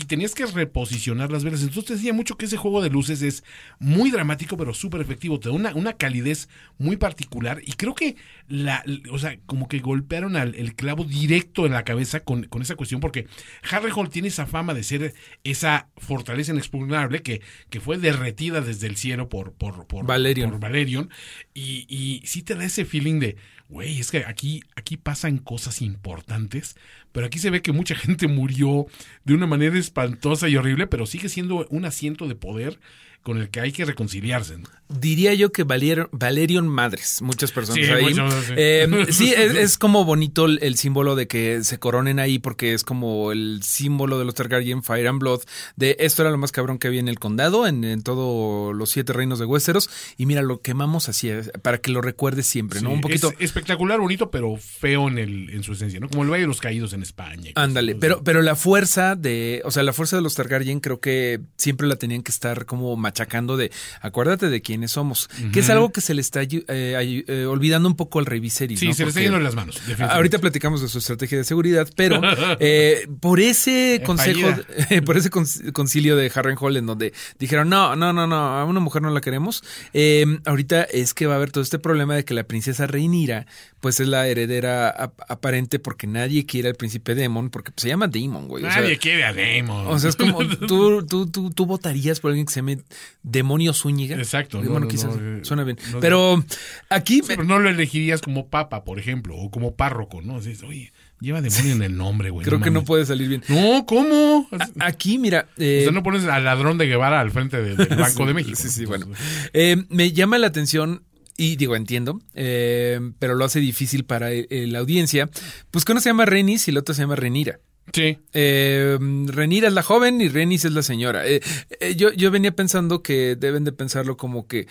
Y 0.00 0.02
tenías 0.02 0.32
que 0.32 0.46
reposicionar 0.46 1.32
las 1.32 1.42
velas. 1.42 1.60
Entonces 1.62 1.86
te 1.86 1.94
decía 1.94 2.12
mucho 2.12 2.36
que 2.36 2.44
ese 2.44 2.56
juego 2.56 2.80
de 2.80 2.88
luces 2.88 3.20
es 3.20 3.42
muy 3.80 4.12
dramático, 4.12 4.56
pero 4.56 4.72
súper 4.72 5.00
efectivo. 5.00 5.40
Te 5.40 5.48
da 5.48 5.56
una, 5.56 5.74
una 5.74 5.94
calidez 5.94 6.48
muy 6.78 6.96
particular. 6.96 7.60
Y 7.66 7.72
creo 7.72 7.96
que 7.96 8.14
la, 8.46 8.84
o 9.10 9.18
sea, 9.18 9.40
como 9.46 9.66
que 9.66 9.80
golpearon 9.80 10.36
al, 10.36 10.54
el 10.54 10.76
clavo 10.76 11.02
directo 11.02 11.66
en 11.66 11.72
la 11.72 11.82
cabeza 11.82 12.20
con, 12.20 12.44
con 12.44 12.62
esa 12.62 12.76
cuestión, 12.76 13.00
porque 13.00 13.26
Harrenhal 13.68 14.08
tiene 14.08 14.28
esa 14.28 14.46
fama 14.46 14.72
de 14.72 14.84
ser 14.84 15.14
esa 15.42 15.88
fortaleza 15.96 16.52
inexpugnable 16.52 17.22
que, 17.22 17.42
que 17.68 17.80
fue 17.80 17.98
derretida 17.98 18.60
desde 18.60 18.86
el 18.86 18.96
cielo 18.96 19.28
por, 19.28 19.52
por, 19.54 19.88
por 19.88 20.06
Valerion. 20.06 20.52
por 20.52 20.60
Valerion. 20.60 21.10
Y, 21.54 21.86
y 21.88 22.24
sí 22.24 22.42
te 22.42 22.54
da 22.54 22.64
ese 22.64 22.84
feeling 22.84 23.18
de, 23.18 23.36
güey, 23.68 24.00
es 24.00 24.10
que 24.10 24.24
aquí, 24.24 24.62
aquí 24.76 24.96
pasan 24.96 25.38
cosas 25.38 25.82
importantes, 25.82 26.76
pero 27.12 27.26
aquí 27.26 27.38
se 27.38 27.50
ve 27.50 27.62
que 27.62 27.72
mucha 27.72 27.94
gente 27.96 28.26
murió 28.26 28.86
de 29.24 29.34
una 29.34 29.46
manera 29.46 29.78
espantosa 29.78 30.48
y 30.48 30.56
horrible, 30.56 30.86
pero 30.86 31.06
sigue 31.06 31.28
siendo 31.28 31.66
un 31.68 31.84
asiento 31.84 32.28
de 32.28 32.34
poder 32.34 32.78
con 33.22 33.38
el 33.38 33.50
que 33.50 33.60
hay 33.60 33.72
que 33.72 33.84
reconciliarse. 33.84 34.56
¿no? 34.58 34.68
Diría 34.88 35.34
yo 35.34 35.52
que 35.52 35.64
Valerion, 35.64 36.08
Valerion 36.12 36.66
Madres, 36.66 37.20
muchas 37.20 37.52
personas 37.52 37.84
Sí, 37.84 37.90
ahí. 37.92 38.04
muchas, 38.04 38.44
sí. 38.46 38.52
Eh, 38.56 39.06
sí, 39.10 39.34
es, 39.36 39.54
es 39.54 39.76
como 39.76 40.04
bonito 40.06 40.46
el, 40.46 40.58
el 40.62 40.76
símbolo 40.76 41.14
de 41.14 41.26
que 41.28 41.62
se 41.62 41.78
coronen 41.78 42.20
ahí 42.20 42.38
porque 42.38 42.72
es 42.72 42.84
como 42.84 43.30
el 43.32 43.60
símbolo 43.62 44.18
de 44.18 44.24
los 44.24 44.34
Targaryen 44.34 44.82
Fire 44.82 45.06
and 45.08 45.20
Blood, 45.20 45.42
de 45.76 45.96
esto 46.00 46.22
era 46.22 46.30
lo 46.30 46.38
más 46.38 46.52
cabrón 46.52 46.78
que 46.78 46.88
había 46.88 47.00
en 47.00 47.08
el 47.08 47.18
condado, 47.18 47.66
en, 47.66 47.84
en 47.84 48.02
todos 48.02 48.74
los 48.74 48.88
siete 48.90 49.12
reinos 49.12 49.38
de 49.38 49.44
Westeros, 49.44 49.90
y 50.16 50.24
mira, 50.24 50.40
lo 50.40 50.62
quemamos 50.62 51.10
así, 51.10 51.28
eh, 51.28 51.42
para 51.60 51.78
que 51.78 51.90
lo 51.90 52.00
recuerdes 52.00 52.46
siempre, 52.46 52.80
¿no? 52.80 52.90
Un 52.90 53.02
poquito... 53.02 53.28
es 53.38 53.40
espectacular, 53.40 54.00
bonito, 54.00 54.30
pero 54.30 54.56
feo 54.56 55.08
en, 55.08 55.18
el, 55.18 55.50
en 55.50 55.62
su 55.62 55.72
esencia, 55.74 56.00
¿no? 56.00 56.08
Como 56.08 56.22
el 56.22 56.30
Valle 56.30 56.42
de 56.42 56.48
los 56.48 56.60
Caídos 56.60 56.94
en 56.94 57.02
España. 57.02 57.50
Ándale, 57.56 57.94
pero, 57.94 58.22
pero 58.24 58.40
la 58.40 58.56
fuerza 58.56 59.16
de, 59.16 59.60
o 59.66 59.70
sea, 59.70 59.82
la 59.82 59.92
fuerza 59.92 60.16
de 60.16 60.22
los 60.22 60.34
Targaryen 60.34 60.80
creo 60.80 61.00
que 61.00 61.40
siempre 61.56 61.86
la 61.86 61.96
tenían 61.96 62.22
que 62.22 62.30
estar 62.30 62.64
como 62.64 62.96
machacando 63.08 63.56
de, 63.56 63.70
acuérdate 64.02 64.50
de 64.50 64.60
quiénes 64.60 64.92
somos, 64.92 65.28
que 65.52 65.60
es 65.60 65.70
algo 65.70 65.90
que 65.92 66.00
se 66.02 66.12
le 66.14 66.20
está 66.20 66.42
eh, 66.42 66.58
eh, 66.68 67.44
olvidando 67.46 67.88
un 67.88 67.96
poco 67.96 68.18
al 68.18 68.26
rey 68.26 68.38
Viserys. 68.38 68.78
Sí, 68.80 68.88
¿no? 68.88 68.94
se 68.94 69.04
le 69.04 69.08
está 69.08 69.20
yendo 69.22 69.40
las 69.40 69.54
manos. 69.54 69.80
Ahorita 69.98 70.38
platicamos 70.38 70.82
de 70.82 70.88
su 70.88 70.98
estrategia 70.98 71.38
de 71.38 71.44
seguridad, 71.44 71.88
pero 71.96 72.20
eh, 72.60 73.06
por 73.20 73.40
ese 73.40 74.02
consejo, 74.04 74.48
por 75.06 75.16
ese 75.16 75.30
con- 75.30 75.46
concilio 75.72 76.16
de 76.16 76.30
Harrenhal 76.34 76.76
en 76.76 76.86
donde 76.86 77.12
dijeron, 77.38 77.68
no, 77.70 77.96
no, 77.96 78.12
no, 78.12 78.26
no, 78.26 78.36
a 78.36 78.64
una 78.66 78.80
mujer 78.80 79.00
no 79.02 79.10
la 79.10 79.20
queremos, 79.22 79.64
eh, 79.94 80.26
ahorita 80.44 80.82
es 80.82 81.14
que 81.14 81.26
va 81.26 81.34
a 81.34 81.36
haber 81.36 81.50
todo 81.50 81.62
este 81.64 81.78
problema 81.78 82.14
de 82.14 82.24
que 82.26 82.34
la 82.34 82.44
princesa 82.44 82.86
Reinira, 82.86 83.46
pues 83.80 84.00
es 84.00 84.08
la 84.08 84.26
heredera 84.28 84.90
ap- 84.90 85.20
aparente 85.28 85.78
porque 85.78 86.06
nadie 86.06 86.44
quiere 86.44 86.68
al 86.68 86.74
príncipe 86.74 87.14
Demon, 87.14 87.48
porque 87.50 87.70
pues, 87.72 87.82
se 87.82 87.88
llama 87.88 88.08
Demon, 88.08 88.48
güey. 88.48 88.64
O 88.64 88.70
sea, 88.70 88.82
Nadie 88.82 88.98
quiere 88.98 89.24
a 89.24 89.32
Damon. 89.32 89.86
o 89.86 89.98
sea, 89.98 90.10
es 90.10 90.16
como 90.16 90.38
tú, 90.66 91.06
tú, 91.06 91.26
tú, 91.30 91.50
tú 91.50 91.66
votarías 91.66 92.20
por 92.20 92.30
alguien 92.30 92.46
que 92.46 92.52
se 92.52 92.60
llame 92.60 92.78
Demonio 93.22 93.72
Zúñiga. 93.74 94.16
Exacto, 94.16 94.62
no, 94.62 94.78
no, 94.80 94.88
quizás 94.88 95.16
no, 95.16 95.38
eh, 95.38 95.40
suena 95.44 95.64
bien. 95.64 95.76
Pero 96.00 96.42
aquí 96.88 97.16
Sí, 97.16 97.22
pero 97.26 97.44
no 97.44 97.58
lo 97.58 97.68
elegirías 97.68 98.20
como 98.22 98.48
papa, 98.48 98.84
por 98.84 98.98
ejemplo, 98.98 99.36
o 99.36 99.50
como 99.50 99.74
párroco, 99.74 100.22
¿no? 100.22 100.36
Así 100.36 100.52
es, 100.52 100.62
oye, 100.62 100.92
lleva 101.20 101.40
demonio 101.42 101.72
en 101.72 101.82
el 101.82 101.96
nombre, 101.96 102.30
güey. 102.30 102.46
creo 102.46 102.60
que 102.60 102.70
no 102.70 102.84
puede 102.84 103.04
salir 103.06 103.28
bien. 103.28 103.42
No, 103.48 103.84
¿cómo? 103.86 104.48
Aquí, 104.80 105.18
mira. 105.18 105.48
eh, 105.56 105.80
o 105.80 105.82
sea, 105.84 105.92
no 105.92 106.02
pones 106.02 106.24
al 106.24 106.44
ladrón 106.44 106.78
de 106.78 106.86
Guevara 106.86 107.20
al 107.20 107.30
frente 107.30 107.60
de- 107.62 107.74
del 107.76 107.98
Banco 107.98 108.24
de 108.26 108.34
México. 108.34 108.56
Sí, 108.56 108.68
sí, 108.68 108.84
Entonces, 108.84 109.06
bueno. 109.08 109.20
Eh, 109.52 109.84
me 109.88 110.12
llama 110.12 110.38
la 110.38 110.46
atención. 110.46 111.02
Y 111.40 111.54
digo, 111.54 111.76
entiendo, 111.76 112.20
eh, 112.34 112.98
pero 113.20 113.36
lo 113.36 113.44
hace 113.44 113.60
difícil 113.60 114.04
para 114.04 114.32
eh, 114.32 114.46
la 114.66 114.80
audiencia. 114.80 115.30
Pues 115.70 115.84
que 115.84 115.92
uno 115.92 116.00
se 116.00 116.08
llama 116.10 116.24
Renis 116.24 116.66
y 116.66 116.72
el 116.72 116.78
otro 116.78 116.96
se 116.96 117.02
llama 117.02 117.14
Renira. 117.14 117.60
Sí. 117.92 118.18
Eh, 118.32 118.98
Renira 119.26 119.68
es 119.68 119.74
la 119.74 119.82
joven 119.82 120.20
y 120.20 120.28
Renis 120.28 120.64
es 120.64 120.72
la 120.72 120.82
señora. 120.82 121.26
Eh, 121.26 121.40
eh, 121.80 121.94
yo, 121.96 122.12
yo 122.12 122.30
venía 122.30 122.52
pensando 122.54 123.02
que 123.02 123.36
deben 123.36 123.64
de 123.64 123.72
pensarlo 123.72 124.16
como 124.16 124.46
que 124.46 124.66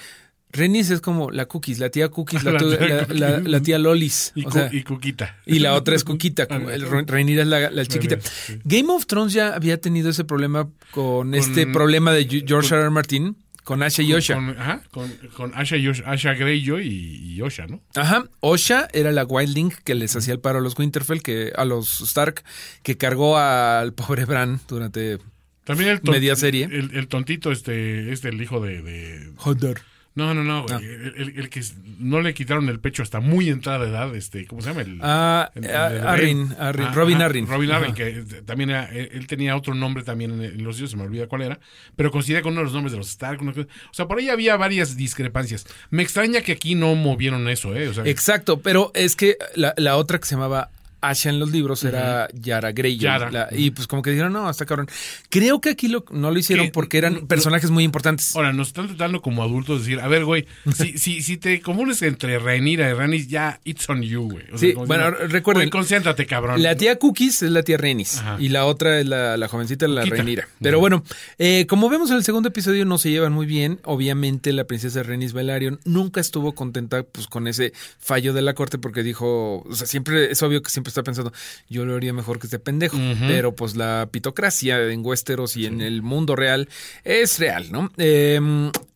Renis 0.50 0.92
es 0.92 1.02
como 1.02 1.30
la 1.30 1.46
Cookies, 1.46 1.80
la 1.80 1.90
tía 1.90 2.10
Cookies, 2.10 2.44
la, 2.44 2.58
tía 2.58 2.68
la- 2.68 2.98
Cookies. 3.00 3.20
la- 3.20 3.40
la 3.40 3.62
tía 3.62 3.78
Lolis. 3.78 4.32
Y, 4.36 4.46
o 4.46 4.52
sea, 4.52 4.70
y 4.72 4.84
Cuquita. 4.84 5.38
y 5.46 5.60
la 5.60 5.74
otra 5.74 5.96
es 5.96 6.04
Cuquita, 6.04 6.46
como 6.48 6.70
el 6.70 6.82
Re- 6.90 7.04
Rhaenyra 7.06 7.42
es 7.44 7.48
la, 7.50 7.70
la 7.70 7.86
chiquita. 7.86 8.18
sí. 8.22 8.58
Game 8.64 8.92
of 8.92 9.06
Thrones 9.08 9.34
ya 9.34 9.54
había 9.54 9.80
tenido 9.82 10.10
ese 10.10 10.24
problema 10.24 10.70
con, 10.92 11.36
este 11.36 11.68
problema 11.68 12.14
de 12.14 12.26
George 12.48 12.74
R. 12.74 12.82
R. 12.84 12.90
Martin, 12.92 13.36
con 13.68 13.84
Asha 13.84 14.02
y 14.02 14.14
Osha. 14.14 14.36
Con, 14.36 14.50
ajá, 14.52 14.82
con, 14.92 15.12
con 15.36 15.52
Asha, 15.54 15.76
y 15.76 15.90
Osha, 15.90 16.10
Asha 16.10 16.34
Greyjoy 16.36 16.88
y, 16.88 17.34
y 17.34 17.42
Osha, 17.42 17.68
¿no? 17.68 17.82
Ajá, 17.96 18.24
Osha 18.40 18.88
era 18.94 19.12
la 19.12 19.26
Wildling 19.26 19.74
que 19.84 19.94
les 19.94 20.16
hacía 20.16 20.34
el 20.34 20.40
paro 20.40 20.60
a 20.60 20.62
los 20.62 20.80
Winterfell, 20.80 21.22
que 21.22 21.52
a 21.54 21.66
los 21.66 22.00
Stark, 22.00 22.46
que 22.82 22.96
cargó 22.96 23.38
al 23.38 23.94
pobre 23.94 24.24
Bran 24.24 24.62
durante 24.70 25.18
También 25.66 25.90
el, 25.90 26.02
Media 26.02 26.38
serie. 26.38 26.64
El, 26.64 26.96
el 26.96 27.10
tontito, 27.10 27.52
este, 27.52 28.14
este, 28.14 28.30
el 28.30 28.42
hijo 28.42 28.62
de. 28.62 28.82
de- 28.82 29.34
Hodor. 29.44 29.82
No, 30.18 30.34
no, 30.34 30.44
no. 30.44 30.66
Ah. 30.70 30.80
El, 30.82 31.14
el- 31.18 31.40
el 31.40 31.50
que 31.50 31.62
no 32.00 32.22
le 32.22 32.34
quitaron 32.34 32.68
el 32.70 32.80
pecho 32.80 33.04
hasta 33.04 33.20
muy 33.20 33.50
entrada 33.50 33.86
de 33.86 33.90
edad, 33.92 34.16
este, 34.16 34.46
¿cómo 34.48 34.62
se 34.62 34.70
llama? 34.70 34.82
El, 34.82 35.00
Ah, 35.02 35.52
el- 35.56 35.66
ah, 35.70 35.88
el- 35.94 36.08
Arryn, 36.08 36.56
Ah, 36.60 36.72
Robin 36.72 37.18
ajá, 37.18 37.26
Arryn. 37.26 37.48
Robin 37.48 37.72
Arryn, 37.72 37.86
Ajá. 37.92 37.94
que 37.96 38.24
también 38.46 38.72
era, 38.72 38.86
él, 38.92 39.10
él 39.14 39.28
tenía 39.28 39.56
otro 39.56 39.74
nombre 39.74 40.04
también 40.04 40.32
en, 40.42 40.64
los 40.64 40.78
dioses, 40.78 40.92
se 40.92 40.98
me 40.98 41.04
olvida 41.04 41.28
cuál 41.28 41.44
era, 41.44 41.60
pero 41.96 42.12
coincidía 42.12 42.42
con 42.42 42.54
uno 42.54 42.62
de 42.62 42.66
los 42.66 42.74
nombres 42.74 42.92
de 42.92 42.98
los 42.98 43.08
Stark. 43.10 43.42
una 43.42 43.52
o 43.52 43.94
sea, 43.94 44.08
por 44.08 44.18
ahí 44.20 44.30
había 44.30 44.58
varias 44.58 44.98
discrepancias. 44.98 45.66
Me 45.90 46.04
extraña 46.04 46.42
que 46.42 46.52
aquí 46.52 46.76
no 46.76 46.96
movieron 46.96 47.48
eso, 47.48 47.76
¿eh? 47.76 47.88
O 47.88 47.94
sea, 47.94 48.04
Exacto, 48.06 48.60
pero 48.62 48.92
es 48.96 49.16
que 49.16 49.38
la, 49.56 49.74
la 49.78 49.98
otra 49.98 50.20
que 50.20 50.26
se 50.26 50.36
llamaba 50.36 50.70
Asha 51.02 51.30
en 51.30 51.40
los 51.40 51.52
libros 51.52 51.84
era 51.84 52.28
Yara 52.34 52.72
Greyjoy. 52.72 53.04
Yara. 53.04 53.32
la- 53.32 53.48
y 53.52 53.72
pues 53.72 53.88
como 53.88 54.02
que 54.02 54.10
dijeron, 54.12 54.34
no, 54.34 54.50
está 54.50 54.66
cabrón. 54.66 54.88
Creo 55.30 55.62
que 55.62 55.70
aquí 55.70 55.88
lo, 55.88 56.04
no 56.12 56.32
lo 56.32 56.40
hicieron 56.40 56.66
Que- 56.68 56.72
porque 56.72 56.98
eran 56.98 57.28
personajes 57.28 57.70
muy 57.70 57.84
importantes. 57.84 58.36
Ahora, 58.36 58.54
nos 58.54 58.68
están 58.70 58.88
tratando 58.88 59.22
como 59.22 59.44
adultos 59.44 59.80
de 59.86 59.90
decir, 59.90 60.04
a 60.04 60.08
ver, 60.08 60.26
güey, 60.26 60.48
si, 60.76 60.98
si, 60.98 61.22
si 61.22 61.38
te 61.38 61.62
confundes 61.62 62.02
entre 62.02 62.40
Rhaenyra 62.40 62.90
y 62.90 62.94
Rhaenys, 62.94 63.28
ya, 63.28 63.60
it's 63.64 63.88
on 63.90 64.02
you, 64.02 64.24
güey. 64.32 64.44
O 64.54 64.58
sea, 64.58 64.70
Sí, 64.70 64.74
bueno, 64.74 65.12
recuerden, 65.12 65.64
güey, 65.64 65.70
concéntrate, 65.70 66.26
cabrón. 66.26 66.62
La 66.64 66.76
tía 66.76 66.98
Cookies 66.98 67.44
es 67.44 67.52
la 67.52 67.64
tía 67.64 67.78
Renis 67.78 68.18
Ajá. 68.18 68.38
y 68.40 68.50
la 68.50 68.66
otra 68.66 69.00
es 69.00 69.06
la, 69.06 69.38
la 69.38 69.48
jovencita, 69.48 69.88
la. 69.88 70.04
Reinira. 70.06 70.48
Pero 70.62 70.80
bueno, 70.80 71.04
eh, 71.38 71.66
como 71.70 71.90
vemos 71.90 72.10
en 72.10 72.18
el 72.18 72.24
segundo 72.24 72.50
episodio 72.50 72.86
no 72.86 72.98
se 72.98 73.12
llevan 73.12 73.34
muy 73.34 73.46
bien. 73.46 73.80
Obviamente 73.84 74.52
la 74.54 74.64
princesa 74.66 75.04
Renis 75.04 75.34
Velaryon 75.34 75.80
nunca 75.86 76.22
estuvo 76.22 76.56
contenta 76.56 77.04
pues 77.04 77.28
con 77.28 77.48
ese 77.48 77.74
fallo 78.00 78.34
de 78.34 78.42
la 78.42 78.54
corte 78.54 78.78
porque 78.78 79.04
dijo, 79.04 79.60
o 79.62 79.76
sea, 79.76 79.86
siempre 79.88 80.32
es 80.32 80.42
obvio 80.44 80.62
que 80.64 80.70
siempre 80.70 80.87
está 80.89 81.04
pensando, 81.04 81.32
yo 81.69 81.86
lo 81.86 81.95
haría 81.95 82.13
mejor 82.13 82.39
que 82.39 82.47
este 82.47 82.60
pendejo. 82.60 82.97
Pero 83.28 83.56
pues 83.56 83.76
la 83.76 84.10
pitocracia 84.12 84.82
en 84.89 85.06
Westeros 85.06 85.58
y 85.58 85.65
en 85.65 85.82
el 85.82 86.02
mundo 86.02 86.36
real 86.36 86.69
es 87.04 87.39
real, 87.39 87.71
¿no? 87.71 87.91
Eh, 87.97 88.39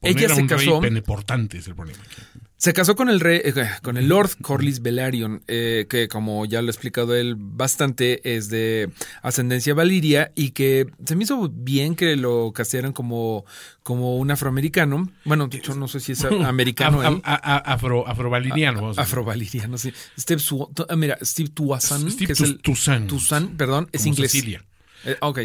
ella 0.02 0.30
se 0.30 0.46
casó. 0.46 0.82
rey 0.82 1.04
es 1.58 1.68
el 1.68 1.76
problema. 1.76 2.00
aquí. 2.04 2.41
Se 2.62 2.74
casó 2.74 2.96
con 2.96 3.10
el 3.10 3.20
rey, 3.20 3.42
eh, 3.44 3.54
con 3.82 3.98
el 3.98 4.08
Lord 4.08 4.30
Corlys 4.40 4.84
Velaryon, 4.84 5.42
eh, 5.48 5.88
que 5.90 6.08
como 6.08 6.46
ya 6.46 6.62
lo 6.62 6.68
ha 6.68 6.70
explicado 6.70 7.16
él 7.16 7.34
bastante, 7.36 8.36
es 8.36 8.50
de 8.50 8.92
ascendencia 9.24 9.74
valiria 9.74 10.32
y 10.36 10.52
que 10.52 10.86
se 11.04 11.16
me 11.16 11.24
hizo 11.24 11.50
bien 11.52 11.96
que 11.96 12.16
lo 12.16 12.52
castearan 12.54 12.94
como, 12.94 13.46
como 13.82 14.18
un 14.18 14.30
afroamericano. 14.30 15.12
Bueno, 15.26 15.48
de 15.48 15.58
hecho 15.58 15.74
no 15.74 15.88
sé 15.88 16.00
si 16.00 16.12
es 16.12 16.24
americano. 16.46 17.02
Él. 17.02 17.20
afro, 17.24 18.08
afrovaliriano. 18.08 18.92
Afrovaliriano, 18.96 19.80
sí. 19.80 19.92
Steve, 20.20 20.40
Su- 20.40 20.70
ah, 20.88 20.96
mira, 20.96 21.18
Steve 21.24 21.50
Tuasan, 21.50 22.12
Steve 22.12 22.28
que 22.28 22.34
es 22.34 22.42
el 22.42 22.60
Toussaint. 22.62 23.10
Toussaint, 23.10 23.58
perdón, 23.58 23.90
es 23.92 24.02
Como 24.04 24.14
inglés. 24.14 24.32
Cecilia. 24.34 24.64
Eh, 25.06 25.18
ok. 25.20 25.40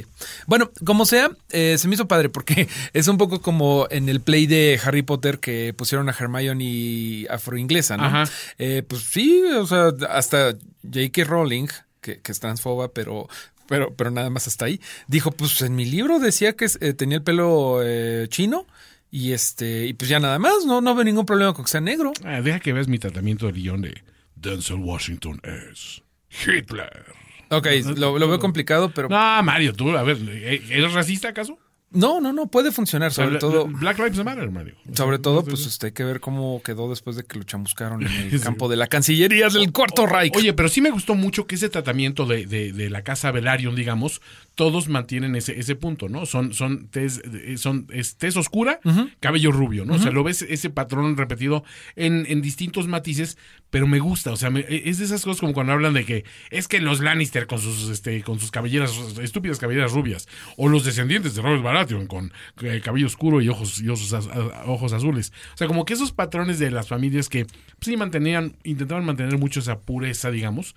Bueno, 0.46 0.70
como 0.84 1.06
sea, 1.06 1.30
eh, 1.50 1.76
se 1.78 1.88
me 1.88 1.94
hizo 1.94 2.08
padre 2.08 2.28
porque 2.28 2.68
es 2.92 3.08
un 3.08 3.18
poco 3.18 3.40
como 3.40 3.86
en 3.90 4.08
el 4.08 4.20
play 4.20 4.46
de 4.46 4.80
Harry 4.84 5.02
Potter 5.02 5.38
que 5.38 5.74
pusieron 5.74 6.08
a 6.08 6.12
Hermione 6.18 7.26
afroinglesa, 7.30 7.96
¿no? 7.96 8.04
Ajá. 8.04 8.24
Eh, 8.58 8.82
pues 8.86 9.02
sí, 9.02 9.42
o 9.44 9.66
sea, 9.66 9.92
hasta 10.10 10.52
J.K. 10.82 11.24
Rowling, 11.24 11.68
que, 12.00 12.20
que 12.20 12.32
es 12.32 12.40
transfoba, 12.40 12.88
pero, 12.88 13.28
pero, 13.68 13.94
pero 13.94 14.10
nada 14.10 14.30
más 14.30 14.46
hasta 14.46 14.66
ahí, 14.66 14.80
dijo, 15.08 15.30
pues 15.30 15.60
en 15.62 15.74
mi 15.74 15.84
libro 15.84 16.18
decía 16.18 16.54
que 16.54 16.66
eh, 16.80 16.92
tenía 16.92 17.18
el 17.18 17.22
pelo 17.22 17.80
eh, 17.82 18.26
chino 18.28 18.66
y 19.10 19.32
este, 19.32 19.86
y 19.86 19.94
pues 19.94 20.08
ya 20.08 20.20
nada 20.20 20.38
más, 20.38 20.64
no, 20.66 20.80
no 20.80 20.94
veo 20.94 21.04
ningún 21.04 21.26
problema 21.26 21.54
con 21.54 21.64
que 21.64 21.70
sea 21.70 21.80
negro. 21.80 22.12
Ah, 22.24 22.40
deja 22.40 22.60
que 22.60 22.72
veas 22.72 22.88
mi 22.88 22.98
tratamiento 22.98 23.46
de 23.46 23.52
guion 23.52 23.82
de 23.82 24.02
Denzel 24.34 24.76
Washington 24.76 25.40
es 25.42 26.02
Hitler. 26.44 27.25
Ok, 27.50 27.66
lo, 27.96 28.18
lo 28.18 28.28
veo 28.28 28.38
complicado, 28.38 28.90
pero 28.94 29.08
No, 29.08 29.42
Mario, 29.42 29.72
tú, 29.72 29.96
a 29.96 30.02
ver, 30.02 30.16
¿e- 30.28 30.62
¿eres 30.70 30.92
racista 30.92 31.28
acaso? 31.28 31.58
no, 31.92 32.20
no, 32.20 32.32
no, 32.32 32.48
puede 32.48 32.72
funcionar, 32.72 33.12
sobre 33.12 33.32
La- 33.34 33.38
todo... 33.38 33.68
la- 33.70 33.78
Black 33.78 33.98
Lives 33.98 34.22
Matter, 34.24 34.50
Mario. 34.50 34.74
Sobre 34.92 35.18
todo, 35.18 35.44
pues 35.44 35.64
este, 35.66 35.86
hay 35.86 35.92
que 35.92 36.02
ver 36.04 36.20
cómo 36.20 36.60
quedó 36.62 36.90
después 36.90 37.16
de 37.16 37.22
que 37.24 37.38
lo 37.38 37.44
chamuscaron 37.44 38.02
en 38.04 38.08
el 38.32 38.40
campo 38.40 38.68
de 38.68 38.76
la 38.76 38.88
Cancillería 38.88 39.48
del 39.48 39.72
Cuarto 39.72 40.04
Reich. 40.04 40.34
Oye, 40.36 40.52
pero 40.52 40.68
sí 40.68 40.80
me 40.80 40.90
gustó 40.90 41.14
mucho 41.14 41.46
que 41.46 41.54
ese 41.54 41.68
tratamiento 41.68 42.26
de, 42.26 42.44
de- 42.46 42.72
de 42.72 42.90
la 42.90 43.02
casa 43.02 43.30
Velaryon, 43.30 43.76
digamos, 43.76 44.20
todos 44.56 44.88
mantienen 44.88 45.36
ese, 45.36 45.60
ese 45.60 45.76
punto, 45.76 46.08
¿no? 46.08 46.26
Son, 46.26 46.52
son 46.54 46.88
tez, 46.88 47.20
eh, 47.24 47.56
son, 47.58 47.86
es 47.92 48.16
tez 48.16 48.36
oscura, 48.36 48.80
cabello 49.20 49.52
rubio, 49.52 49.84
¿no? 49.84 49.94
O 49.94 49.98
sea, 49.98 50.10
lo 50.10 50.24
ves 50.24 50.42
ese 50.42 50.70
patrón 50.70 51.16
repetido 51.16 51.62
en, 51.94 52.24
en 52.28 52.40
distintos 52.42 52.88
matices, 52.88 53.36
pero 53.70 53.86
me 53.86 53.98
gusta, 54.00 54.32
o 54.32 54.36
sea, 54.36 54.48
me- 54.50 54.64
es 54.68 54.98
de 54.98 55.04
esas 55.04 55.22
cosas 55.24 55.40
como 55.40 55.52
cuando 55.52 55.74
hablan 55.74 55.92
de 55.92 56.04
que 56.06 56.24
es 56.50 56.66
que 56.68 56.80
los 56.80 57.00
Lannister 57.00 57.46
con 57.46 57.58
sus, 57.60 57.90
este, 57.90 58.22
con 58.22 58.40
sus 58.40 58.50
cabelleras, 58.50 58.92
estúpidas 59.22 59.58
cabelleras 59.58 59.92
rubias, 59.92 60.26
o 60.56 60.68
los 60.68 60.84
descendientes 60.84 61.34
de 61.34 61.42
Robert 61.42 61.62
Baratheon 61.62 62.06
con 62.06 62.32
eh, 62.62 62.80
cabello 62.82 63.06
oscuro 63.06 63.42
y 63.42 63.48
ojos, 63.50 63.80
y 63.82 63.88
ojos, 63.90 64.12
az- 64.14 64.28
a- 64.28 64.64
ojos 64.66 64.92
azules. 64.94 65.32
O 65.54 65.58
sea, 65.58 65.66
como 65.66 65.84
que 65.84 65.92
esos 65.92 66.12
patrones 66.12 66.58
de 66.58 66.70
las 66.70 66.88
familias 66.88 67.28
que 67.28 67.44
pues, 67.44 67.54
sí 67.82 67.96
mantenían, 67.98 68.56
intentaban 68.64 69.04
mantener 69.04 69.36
mucho 69.38 69.60
esa 69.60 69.80
pureza, 69.80 70.30
digamos, 70.30 70.74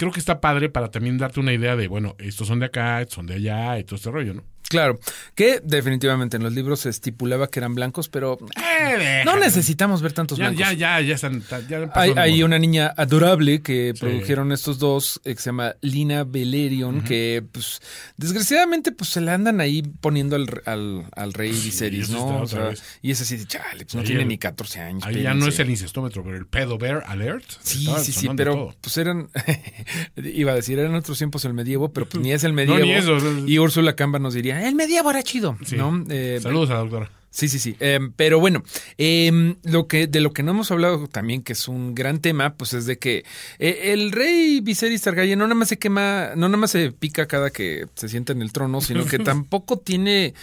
creo 0.00 0.12
que 0.12 0.18
está 0.18 0.40
padre 0.40 0.70
para 0.70 0.90
también 0.90 1.18
darte 1.18 1.40
una 1.40 1.52
idea 1.52 1.76
de, 1.76 1.86
bueno, 1.86 2.16
estos 2.18 2.48
son 2.48 2.58
de 2.58 2.64
acá, 2.64 3.02
estos 3.02 3.16
son 3.16 3.26
de 3.26 3.34
allá, 3.34 3.78
y 3.78 3.84
todo 3.84 3.96
este 3.96 4.10
rollo, 4.10 4.32
¿no? 4.32 4.44
Claro, 4.70 4.98
que 5.34 5.60
definitivamente 5.64 6.36
en 6.36 6.44
los 6.44 6.52
libros 6.52 6.78
se 6.80 6.88
estipulaba 6.90 7.48
que 7.50 7.58
eran 7.58 7.74
blancos, 7.74 8.08
pero 8.08 8.38
Eh, 8.56 9.22
no 9.26 9.36
necesitamos 9.36 10.00
ver 10.00 10.12
tantos 10.12 10.38
Ya, 10.38 10.44
blancos. 10.50 10.60
ya, 10.60 10.72
ya, 10.72 11.00
ya 11.00 11.14
están. 11.16 11.42
Ya 11.68 11.90
Hay, 11.94 12.12
hay 12.16 12.42
una 12.44 12.56
niña 12.58 12.94
adorable 12.96 13.62
que 13.62 13.94
produjeron 13.98 14.52
estos 14.52 14.78
dos, 14.78 15.20
eh, 15.24 15.34
que 15.34 15.40
se 15.42 15.46
llama 15.46 15.74
Lina 15.80 16.22
Belerion, 16.22 17.02
que 17.02 17.42
pues 17.50 17.80
desgraciadamente 18.16 18.92
pues 18.92 19.10
se 19.10 19.20
le 19.20 19.32
andan 19.32 19.60
ahí 19.60 19.82
poniendo 20.00 20.36
al, 20.36 20.46
al, 20.66 21.04
al 21.16 21.32
rey 21.32 21.50
Viserys, 21.50 22.08
está 22.08 22.14
¿no? 22.14 22.42
O 22.42 22.46
sea, 22.46 22.70
y 23.02 23.10
es 23.10 23.20
así 23.20 23.36
de 23.38 23.46
chale, 23.46 23.84
pues 23.84 23.94
no 23.96 24.00
Ahí 24.02 24.06
tiene 24.06 24.22
el- 24.22 24.28
ni 24.28 24.38
14 24.38 24.80
años. 24.80 25.02
Ahí 25.04 25.16
ya 25.22 25.34
no 25.34 25.40
espérense". 25.40 25.48
es 25.50 25.60
el 25.60 25.70
incestómetro, 25.70 26.22
pero 26.22 26.36
el 26.36 26.46
pedo 26.46 26.78
bear 26.78 27.02
alert. 27.08 27.44
Sí, 27.62 27.88
sí, 28.04 28.12
sí, 28.12 28.28
pero 28.36 28.54
todo. 28.54 28.76
pues 28.80 28.96
eran, 28.98 29.30
iba 30.16 30.52
a 30.52 30.54
decir, 30.54 30.78
eran 30.78 30.94
otros 30.94 31.18
tiempos 31.18 31.44
el 31.44 31.54
medievo, 31.54 31.92
pero 31.92 32.08
pues 32.08 32.22
ni 32.22 32.32
es 32.32 32.44
el 32.44 32.52
medievo. 32.52 32.78
ni 32.78 32.92
eso, 32.92 33.18
no. 33.18 33.46
Y 33.48 33.58
Úrsula 33.58 33.94
Camba 33.96 34.18
nos 34.18 34.34
diría, 34.34 34.59
el 34.66 34.74
medievo 34.74 35.10
era 35.10 35.22
chido, 35.22 35.56
Sí. 35.64 35.76
¿no? 35.76 36.04
Eh, 36.08 36.38
Saludos 36.42 36.70
a 36.70 36.74
la 36.74 36.80
doctora. 36.80 37.10
Sí, 37.32 37.48
sí, 37.48 37.60
sí. 37.60 37.76
Eh, 37.78 38.00
pero 38.16 38.40
bueno, 38.40 38.64
eh, 38.98 39.54
lo 39.62 39.86
que, 39.86 40.08
de 40.08 40.20
lo 40.20 40.32
que 40.32 40.42
no 40.42 40.50
hemos 40.50 40.72
hablado 40.72 41.06
también, 41.06 41.42
que 41.42 41.52
es 41.52 41.68
un 41.68 41.94
gran 41.94 42.18
tema, 42.20 42.54
pues 42.54 42.72
es 42.72 42.86
de 42.86 42.98
que 42.98 43.24
eh, 43.60 43.92
el 43.92 44.10
rey 44.10 44.60
Viserys 44.60 45.02
Targaryen 45.02 45.38
no 45.38 45.44
nada 45.46 45.54
más 45.54 45.68
se 45.68 45.78
quema, 45.78 46.30
no 46.34 46.48
nada 46.48 46.56
más 46.56 46.72
se 46.72 46.90
pica 46.90 47.26
cada 47.26 47.50
que 47.50 47.86
se 47.94 48.08
sienta 48.08 48.32
en 48.32 48.42
el 48.42 48.52
trono, 48.52 48.80
sino 48.80 49.04
que 49.06 49.18
tampoco 49.20 49.78
tiene 49.78 50.34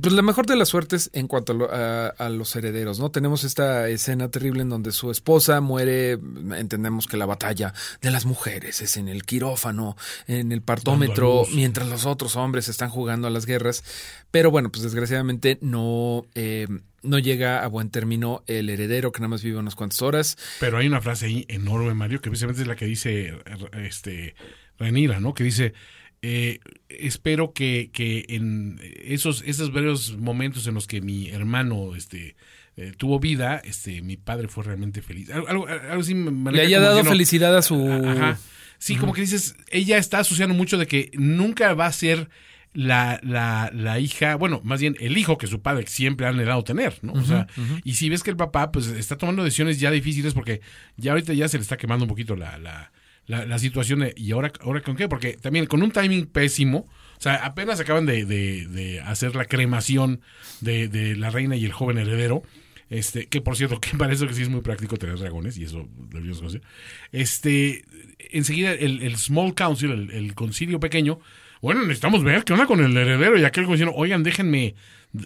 pues 0.00 0.14
la 0.14 0.22
mejor 0.22 0.46
de 0.46 0.56
las 0.56 0.68
suertes 0.68 1.10
en 1.12 1.26
cuanto 1.28 1.52
a, 1.52 1.56
lo- 1.56 1.72
a- 1.72 2.06
a 2.08 2.28
los 2.28 2.54
herederos, 2.56 2.98
¿no? 3.00 3.10
Tenemos 3.10 3.44
esta 3.44 3.88
escena 3.88 4.30
terrible 4.30 4.62
en 4.62 4.68
donde 4.68 4.92
su 4.92 5.10
esposa 5.10 5.60
muere, 5.60 6.12
entendemos 6.56 7.06
que 7.06 7.16
la 7.16 7.26
batalla 7.26 7.74
de 8.00 8.10
las 8.10 8.24
mujeres 8.26 8.80
es 8.80 8.96
en 8.96 9.08
el 9.08 9.24
quirófano, 9.24 9.96
en 10.26 10.52
el 10.52 10.62
partómetro, 10.62 11.44
mientras 11.54 11.88
los 11.88 12.06
otros 12.06 12.36
hombres 12.36 12.68
están 12.68 12.90
jugando 12.90 13.26
a 13.26 13.30
las 13.30 13.46
guerras, 13.46 13.82
pero 14.30 14.50
bueno, 14.50 14.70
pues 14.70 14.82
desgraciadamente 14.82 15.58
no... 15.60 16.24
eh, 16.34 16.66
no 17.04 17.18
llega 17.18 17.64
a 17.64 17.66
buen 17.66 17.90
término 17.90 18.44
el 18.46 18.70
heredero 18.70 19.10
que 19.10 19.18
nada 19.18 19.30
más 19.30 19.42
vive 19.42 19.58
unas 19.58 19.74
cuantas 19.74 20.00
horas. 20.02 20.38
Pero 20.60 20.78
hay 20.78 20.86
una 20.86 21.00
frase 21.00 21.26
ahí 21.26 21.44
enorme, 21.48 21.94
Mario, 21.94 22.20
que 22.20 22.30
precisamente 22.30 22.62
es 22.62 22.68
la 22.68 22.76
que 22.76 22.84
dice 22.84 23.38
este 23.72 24.36
Renira, 24.78 25.18
¿no? 25.18 25.34
Que 25.34 25.42
dice, 25.42 25.74
eh, 26.22 26.60
espero 26.88 27.52
que, 27.52 27.90
que 27.92 28.24
en 28.28 28.80
esos, 29.04 29.42
esos 29.44 29.72
varios 29.72 30.16
momentos 30.16 30.66
en 30.66 30.74
los 30.74 30.86
que 30.86 31.00
mi 31.00 31.28
hermano 31.28 31.94
este, 31.96 32.36
eh, 32.76 32.92
tuvo 32.96 33.18
vida, 33.18 33.60
este, 33.64 34.02
mi 34.02 34.16
padre 34.16 34.48
fue 34.48 34.64
realmente 34.64 35.02
feliz. 35.02 35.30
Algo, 35.30 35.48
algo, 35.48 35.66
algo 35.66 36.00
así 36.00 36.14
me 36.14 36.52
Le 36.52 36.62
haya 36.62 36.80
dado 36.80 37.04
felicidad 37.04 37.56
a 37.56 37.62
su... 37.62 37.90
Ajá. 37.90 38.38
Sí, 38.78 38.96
como 38.96 39.12
que 39.12 39.20
dices, 39.20 39.54
ella 39.70 39.96
está 39.96 40.18
asociando 40.18 40.56
mucho 40.56 40.76
de 40.76 40.88
que 40.88 41.12
nunca 41.14 41.72
va 41.74 41.86
a 41.86 41.92
ser 41.92 42.28
la, 42.74 43.20
la, 43.22 43.70
la 43.72 44.00
hija, 44.00 44.34
bueno, 44.34 44.60
más 44.64 44.80
bien 44.80 44.96
el 44.98 45.16
hijo 45.16 45.38
que 45.38 45.46
su 45.46 45.62
padre 45.62 45.86
siempre 45.86 46.26
ha 46.26 46.30
anhelado 46.30 46.64
tener, 46.64 46.98
¿no? 47.02 47.12
O 47.12 47.22
sea, 47.22 47.46
y 47.84 47.94
si 47.94 48.08
ves 48.08 48.24
que 48.24 48.30
el 48.30 48.36
papá, 48.36 48.72
pues, 48.72 48.88
está 48.88 49.16
tomando 49.16 49.44
decisiones 49.44 49.78
ya 49.78 49.92
difíciles 49.92 50.34
porque 50.34 50.62
ya 50.96 51.12
ahorita 51.12 51.32
ya 51.32 51.48
se 51.48 51.58
le 51.58 51.62
está 51.62 51.76
quemando 51.76 52.06
un 52.06 52.08
poquito 52.08 52.34
la, 52.34 52.58
la, 52.58 52.90
la, 53.26 53.58
situación 53.58 54.00
de, 54.00 54.14
¿y 54.16 54.32
ahora, 54.32 54.52
ahora 54.60 54.80
con 54.82 54.96
qué? 54.96 55.08
Porque 55.08 55.34
también 55.34 55.66
con 55.66 55.82
un 55.82 55.90
timing 55.90 56.26
pésimo, 56.26 56.78
o 57.18 57.20
sea, 57.20 57.36
apenas 57.36 57.80
acaban 57.80 58.04
de, 58.04 58.24
de, 58.24 58.66
de 58.66 59.00
hacer 59.00 59.36
la 59.36 59.44
cremación 59.44 60.20
de, 60.60 60.88
de 60.88 61.16
la 61.16 61.30
reina 61.30 61.56
y 61.56 61.64
el 61.64 61.72
joven 61.72 61.98
heredero, 61.98 62.42
Este, 62.90 63.26
que 63.26 63.40
por 63.40 63.56
cierto, 63.56 63.80
que 63.80 63.96
para 63.96 64.12
eso 64.12 64.26
que 64.26 64.34
sí 64.34 64.42
es 64.42 64.48
muy 64.50 64.60
práctico 64.60 64.96
tener 64.98 65.18
dragones, 65.18 65.56
y 65.56 65.64
eso 65.64 65.88
debíamos 66.10 66.38
conocer. 66.38 66.62
Este, 67.10 67.84
enseguida 68.30 68.72
el, 68.72 69.02
el 69.02 69.16
Small 69.16 69.54
Council, 69.54 69.90
el, 69.90 70.10
el 70.10 70.34
concilio 70.34 70.78
pequeño, 70.80 71.20
bueno, 71.62 71.82
necesitamos 71.82 72.24
ver 72.24 72.44
qué 72.44 72.52
onda 72.54 72.66
con 72.66 72.84
el 72.84 72.96
heredero. 72.96 73.38
Y 73.38 73.44
aquel 73.44 73.66
diciendo, 73.66 73.94
oigan, 73.94 74.24
déjenme, 74.24 74.74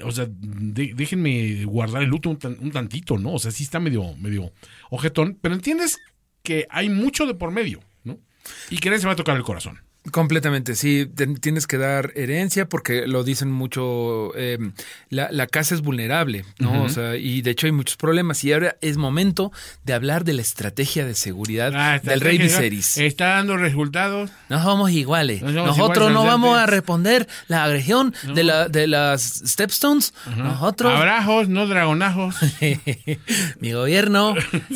o 0.04 0.12
sea, 0.12 0.26
déjenme 0.28 1.64
guardar 1.64 2.02
el 2.02 2.10
luto 2.10 2.28
un, 2.28 2.38
un 2.60 2.70
tantito, 2.70 3.16
¿no? 3.18 3.32
O 3.32 3.38
sea, 3.38 3.50
sí 3.50 3.62
está 3.64 3.80
medio, 3.80 4.14
medio 4.18 4.52
ojetón, 4.90 5.38
pero 5.40 5.54
entiendes 5.54 5.98
que 6.46 6.68
hay 6.70 6.88
mucho 6.88 7.26
de 7.26 7.34
por 7.34 7.50
medio, 7.50 7.80
¿no? 8.04 8.20
Y 8.70 8.78
que 8.78 8.88
nadie 8.88 9.00
se 9.00 9.08
va 9.08 9.14
a 9.14 9.16
tocar 9.16 9.36
el 9.36 9.42
corazón. 9.42 9.82
Completamente, 10.10 10.76
sí, 10.76 11.08
tienes 11.40 11.66
que 11.66 11.78
dar 11.78 12.12
herencia 12.14 12.68
porque 12.68 13.06
lo 13.06 13.24
dicen 13.24 13.50
mucho, 13.50 14.32
eh, 14.36 14.58
la, 15.10 15.28
la 15.30 15.46
casa 15.46 15.74
es 15.74 15.82
vulnerable, 15.82 16.44
¿no? 16.58 16.84
O 16.84 16.88
sea, 16.88 17.16
y 17.16 17.42
de 17.42 17.50
hecho 17.50 17.66
hay 17.66 17.72
muchos 17.72 17.96
problemas 17.96 18.42
y 18.44 18.52
ahora 18.52 18.76
es 18.80 18.96
momento 18.96 19.52
de 19.84 19.94
hablar 19.94 20.24
de 20.24 20.34
la 20.34 20.42
estrategia 20.42 21.04
de 21.06 21.14
seguridad 21.14 21.72
Ah, 21.74 21.98
del 22.02 22.20
rey 22.20 22.38
Viserys. 22.38 22.96
Está 22.98 23.28
dando 23.36 23.56
resultados. 23.56 24.30
No 24.48 24.62
somos 24.62 24.90
iguales. 24.90 25.42
No 25.42 25.48
somos 25.48 25.66
Nosotros 25.76 26.10
iguales, 26.10 26.14
no 26.14 26.24
vamos 26.24 26.58
a 26.58 26.66
responder 26.66 27.26
la 27.48 27.64
agresión 27.64 28.14
de, 28.34 28.44
la, 28.44 28.68
de 28.68 28.86
las 28.86 29.22
Stepstones. 29.46 30.14
Nosotros, 30.36 30.92
Abrazos, 30.94 31.48
no 31.48 31.66
dragonajos. 31.66 32.36
mi 33.60 33.72
gobierno 33.72 34.34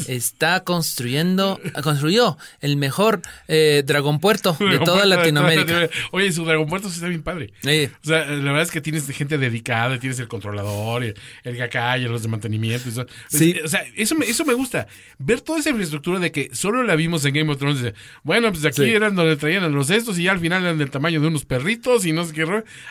está 0.08 0.60
construyendo, 0.60 1.60
construyó 1.82 2.36
el 2.60 2.76
mejor 2.76 3.22
eh, 3.48 3.82
dragón 3.86 4.20
puerto 4.20 4.56
de 4.58 4.78
toda 4.80 5.06
Latinoamérica. 5.20 5.88
Oye, 6.12 6.33
su 6.33 6.44
Dragon 6.44 6.66
Puerto 6.68 6.88
está 6.88 7.06
bien 7.09 7.22
padre. 7.22 7.52
O 7.62 8.06
sea, 8.06 8.24
la 8.26 8.37
verdad 8.52 8.62
es 8.62 8.70
que 8.70 8.80
tienes 8.80 9.06
gente 9.11 9.38
dedicada, 9.38 9.98
tienes 9.98 10.18
el 10.18 10.28
controlador, 10.28 11.04
el, 11.04 11.14
el 11.44 11.56
gacay, 11.56 12.04
los 12.04 12.22
de 12.22 12.28
mantenimiento. 12.28 12.88
Eso. 12.88 13.06
Sí. 13.28 13.56
O 13.64 13.68
sea, 13.68 13.85
eso 13.96 14.14
me, 14.14 14.26
eso 14.26 14.44
me 14.44 14.54
gusta. 14.54 14.87
Ver 15.18 15.40
toda 15.40 15.59
esa 15.61 15.70
infraestructura 15.70 16.18
de 16.18 16.33
que 16.33 16.50
solo 16.54 16.83
la 16.83 16.96
vimos 16.96 17.24
en 17.24 17.35
Game 17.35 17.50
of 17.52 17.59
Thrones. 17.59 17.92
bueno, 18.22 18.50
pues 18.52 18.64
aquí 18.64 18.83
Sí. 18.83 18.90
eran 18.90 19.14
donde 19.14 19.37
traían 19.37 19.64
a 19.64 19.68
los 19.68 19.90
estos 19.90 20.18
y 20.18 20.24
ya 20.24 20.33
al 20.33 20.40
final 20.40 20.62
eran 20.62 20.78
del 20.78 20.90
tamaño 20.90 21.20
de 21.20 21.26
unos 21.28 21.44
perritos 21.44 22.06
y 22.06 22.12
no 22.12 22.24
sé 22.24 22.33
qué. 22.35 22.40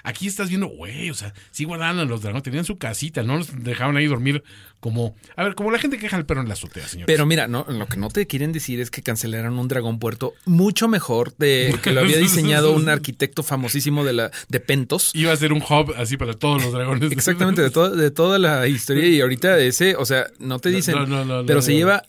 Aquí 0.04 0.28
estás 0.28 0.50
viendo, 0.50 0.68
güey, 0.68 1.10
o 1.10 1.14
sea, 1.14 1.34
sí 1.52 1.64
guardaban 1.66 2.00
a 2.00 2.06
los 2.06 2.22
dragones, 2.22 2.44
tenían 2.44 2.66
su 2.66 2.78
casita, 2.78 3.24
no 3.24 3.38
los 3.38 3.64
dejaban 3.64 3.98
ahí 3.98 4.06
dormir 4.08 4.44
como. 4.80 5.16
A 5.36 5.44
ver, 5.44 5.56
como 5.56 5.72
la 5.72 5.80
gente 5.80 5.98
que 5.98 6.04
deja 6.04 6.18
el 6.18 6.26
perro 6.26 6.42
en 6.42 6.48
la 6.48 6.54
azotea, 6.54 6.88
señor. 6.88 7.06
Pero 7.06 7.26
mira, 7.26 7.48
no, 7.48 7.66
lo 7.68 7.88
que 7.88 7.98
no 7.98 8.10
te 8.10 8.28
quieren 8.28 8.52
decir 8.52 8.80
es 8.80 8.90
que 8.92 9.02
cancelaron 9.02 9.58
un 9.60 9.68
dragón 9.68 10.00
puerto 10.00 10.34
mucho 10.46 10.88
mejor 10.88 11.36
de 11.38 11.76
que 11.84 11.92
lo 11.92 12.02
había 12.02 12.18
diseñado 12.18 12.72
un 12.74 12.88
arquitecto 12.90 13.44
famosísimo 13.44 14.04
de 14.06 14.14
la 14.14 14.32
de 14.48 14.60
Pentos. 14.60 15.12
Iba 15.14 15.34
a 15.34 15.38
ser 15.38 15.54
un 15.54 15.62
hub 15.62 15.94
así 15.98 16.18
para 16.18 16.34
todos 16.34 16.64
los 16.64 16.72
dragones. 16.74 17.12
Exactamente, 17.12 17.62
de, 17.62 17.72
todo, 17.72 17.96
de 17.96 18.12
toda 18.12 18.40
la 18.40 18.68
historia. 18.68 19.06
Y 19.08 19.20
ahorita 19.22 19.58
ese, 19.60 19.96
o 19.96 20.06
sea, 20.06 20.28
no 20.40 20.60
te 20.60 20.70
dicen, 20.70 20.96
no, 20.96 21.06
no, 21.06 21.26
no, 21.26 21.46
pero 21.46 21.62
se 21.62 21.74
lleva 21.74 22.04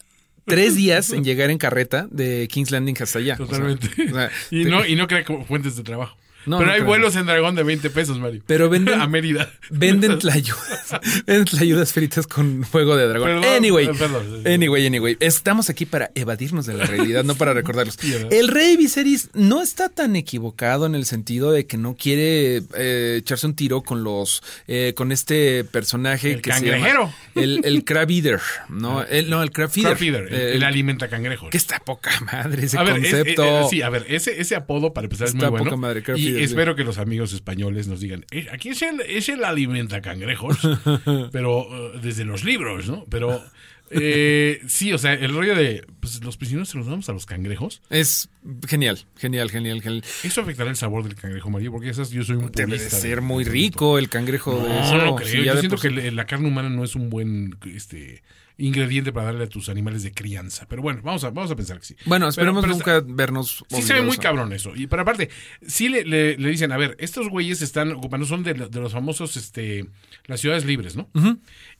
tres 0.46 0.74
días 0.76 1.10
en 1.10 1.24
llegar 1.24 1.50
en 1.50 1.58
carreta 1.58 2.06
de 2.10 2.48
King's 2.50 2.70
Landing 2.70 2.96
hasta 3.00 3.18
allá. 3.18 3.34
O 3.34 3.36
sea, 3.38 3.46
Totalmente. 3.46 3.88
o 4.10 4.14
sea, 4.14 4.30
y, 4.50 4.64
te- 4.64 4.70
no, 4.70 4.86
y 4.86 4.94
no 4.96 5.06
crea 5.06 5.24
como 5.24 5.44
fuentes 5.44 5.76
de 5.76 5.82
trabajo. 5.82 6.16
No, 6.46 6.56
Pero 6.58 6.66
no 6.68 6.72
hay 6.72 6.78
creo. 6.80 6.88
vuelos 6.88 7.16
en 7.16 7.26
Dragón 7.26 7.54
de 7.54 7.62
20 7.62 7.90
pesos, 7.90 8.18
Mario. 8.18 8.42
Pero 8.46 8.70
venden- 8.70 8.94
a 9.00 9.06
Mérida. 9.06 9.50
Venden 9.68 10.18
tlayudas, 10.18 10.90
venden 11.26 11.44
tlayudas 11.44 11.92
fritas 11.92 12.26
con 12.26 12.64
fuego 12.64 12.96
de 12.96 13.06
dragón. 13.06 13.28
Perdón, 13.40 13.44
anyway, 13.56 13.86
perdón. 13.92 14.42
anyway, 14.46 14.86
anyway. 14.86 15.16
Estamos 15.20 15.68
aquí 15.70 15.84
para 15.86 16.10
evadirnos 16.14 16.66
de 16.66 16.74
la 16.74 16.86
realidad, 16.86 17.24
no 17.24 17.34
para 17.34 17.52
recordarlos. 17.60 17.98
El 18.30 18.48
rey 18.48 18.76
Viserys 18.76 19.28
no 19.34 19.62
está 19.62 19.88
tan 19.90 20.16
equivocado 20.16 20.86
en 20.86 20.94
el 20.94 21.04
sentido 21.04 21.52
de 21.52 21.66
que 21.66 21.76
no 21.76 21.94
quiere 21.94 22.62
eh, 22.74 23.16
echarse 23.18 23.46
un 23.46 23.54
tiro 23.54 23.82
con 23.82 24.02
los, 24.02 24.42
eh, 24.66 24.94
con 24.96 25.12
este 25.12 25.64
personaje 25.64 26.32
El 26.32 26.42
que 26.42 26.52
se 26.52 26.56
cangrejero. 26.70 27.02
llama 27.02 27.14
el, 27.34 27.60
el 27.64 27.84
crab 27.84 28.10
eater, 28.10 28.40
no, 28.68 29.02
el, 29.02 29.28
no, 29.30 29.42
el 29.42 29.50
crab 29.50 29.70
feeder. 29.70 29.90
Crab 29.90 29.98
feeder, 29.98 30.22
el, 30.28 30.34
Eh, 30.34 30.56
el 30.56 30.64
alimenta 30.64 31.08
cangrejos. 31.08 31.50
que 31.50 31.56
está 31.58 31.78
poca 31.80 32.10
madre 32.32 32.64
ese 32.64 32.78
a 32.78 32.82
ver, 32.82 32.94
concepto. 32.94 33.44
eh, 33.44 33.60
eh, 33.60 33.66
sí, 33.70 33.82
a 33.82 33.90
ver, 33.90 34.06
ese, 34.08 34.40
ese 34.40 34.56
apodo 34.56 34.92
para 34.92 35.04
empezar 35.04 35.28
es 35.28 35.34
muy 35.34 35.46
bueno. 35.48 35.64
poca 35.64 35.76
madre, 35.76 36.02
crab 36.02 36.16
y 36.18 36.29
espero 36.38 36.74
que 36.76 36.84
los 36.84 36.98
amigos 36.98 37.32
españoles 37.32 37.88
nos 37.88 38.00
digan, 38.00 38.24
"Eh, 38.30 38.46
aquí 38.52 38.70
es 38.70 38.82
el, 38.82 39.00
es 39.02 39.28
el 39.28 39.44
alimenta 39.44 40.00
cangrejos, 40.00 40.58
pero 41.32 41.66
eh, 41.94 41.98
desde 42.02 42.24
los 42.24 42.44
libros, 42.44 42.88
¿no? 42.88 43.04
Pero 43.10 43.42
eh, 43.90 44.60
sí, 44.68 44.92
o 44.92 44.98
sea, 44.98 45.14
el 45.14 45.34
rollo 45.34 45.54
de 45.54 45.84
pues, 46.00 46.22
los 46.22 46.36
prisioneros 46.36 46.68
se 46.68 46.78
los 46.78 46.86
damos 46.86 47.08
a 47.08 47.12
los 47.12 47.26
cangrejos. 47.26 47.82
Es 47.90 48.28
genial, 48.68 48.98
genial, 49.16 49.50
genial, 49.50 49.82
genial. 49.82 50.04
Eso 50.22 50.40
afectará 50.40 50.70
el 50.70 50.76
sabor 50.76 51.04
del 51.04 51.14
cangrejo, 51.14 51.50
Mario, 51.50 51.72
porque 51.72 51.88
esas 51.90 52.10
yo 52.10 52.22
soy 52.24 52.36
un 52.36 52.50
Debe 52.52 52.78
de 52.78 52.90
ser 52.90 53.20
muy 53.20 53.44
rico 53.44 53.98
el 53.98 54.08
cangrejo 54.08 54.56
de 54.62 54.68
No, 54.68 54.80
eso. 54.84 54.96
no 54.96 55.16
creo. 55.16 55.44
Yo 55.44 55.54
de 55.54 55.60
siento 55.60 55.76
por 55.76 55.82
que 55.94 56.10
la 56.10 56.26
carne 56.26 56.48
humana 56.48 56.68
no 56.70 56.84
es 56.84 56.94
un 56.94 57.10
buen 57.10 57.56
este 57.64 58.22
ingrediente 58.58 59.10
para 59.10 59.26
darle 59.26 59.44
a 59.44 59.48
tus 59.48 59.70
animales 59.70 60.02
de 60.02 60.12
crianza. 60.12 60.66
Pero 60.68 60.82
bueno, 60.82 61.00
vamos 61.02 61.24
a, 61.24 61.30
vamos 61.30 61.50
a 61.50 61.56
pensar 61.56 61.78
que 61.80 61.86
sí. 61.86 61.96
Bueno, 62.04 62.28
esperemos 62.28 62.60
pero 62.62 62.74
nunca 62.74 63.00
vernos. 63.06 63.64
Sí 63.70 63.80
se 63.80 63.94
ve 63.94 64.02
muy 64.02 64.18
cabrón 64.18 64.52
eso. 64.52 64.76
Y 64.76 64.86
pero 64.86 65.00
aparte, 65.00 65.30
sí 65.66 65.88
le, 65.88 66.04
le- 66.04 66.36
le 66.36 66.50
dicen, 66.50 66.70
a 66.70 66.76
ver, 66.76 66.94
estos 67.00 67.30
güeyes 67.30 67.62
están 67.62 67.90
ocupando, 67.92 68.26
son 68.26 68.42
de, 68.42 68.52
de 68.52 68.80
los 68.80 68.92
famosos, 68.92 69.38
este, 69.38 69.86
las 70.26 70.40
ciudades 70.42 70.66
libres, 70.66 70.94
¿no? 70.94 71.08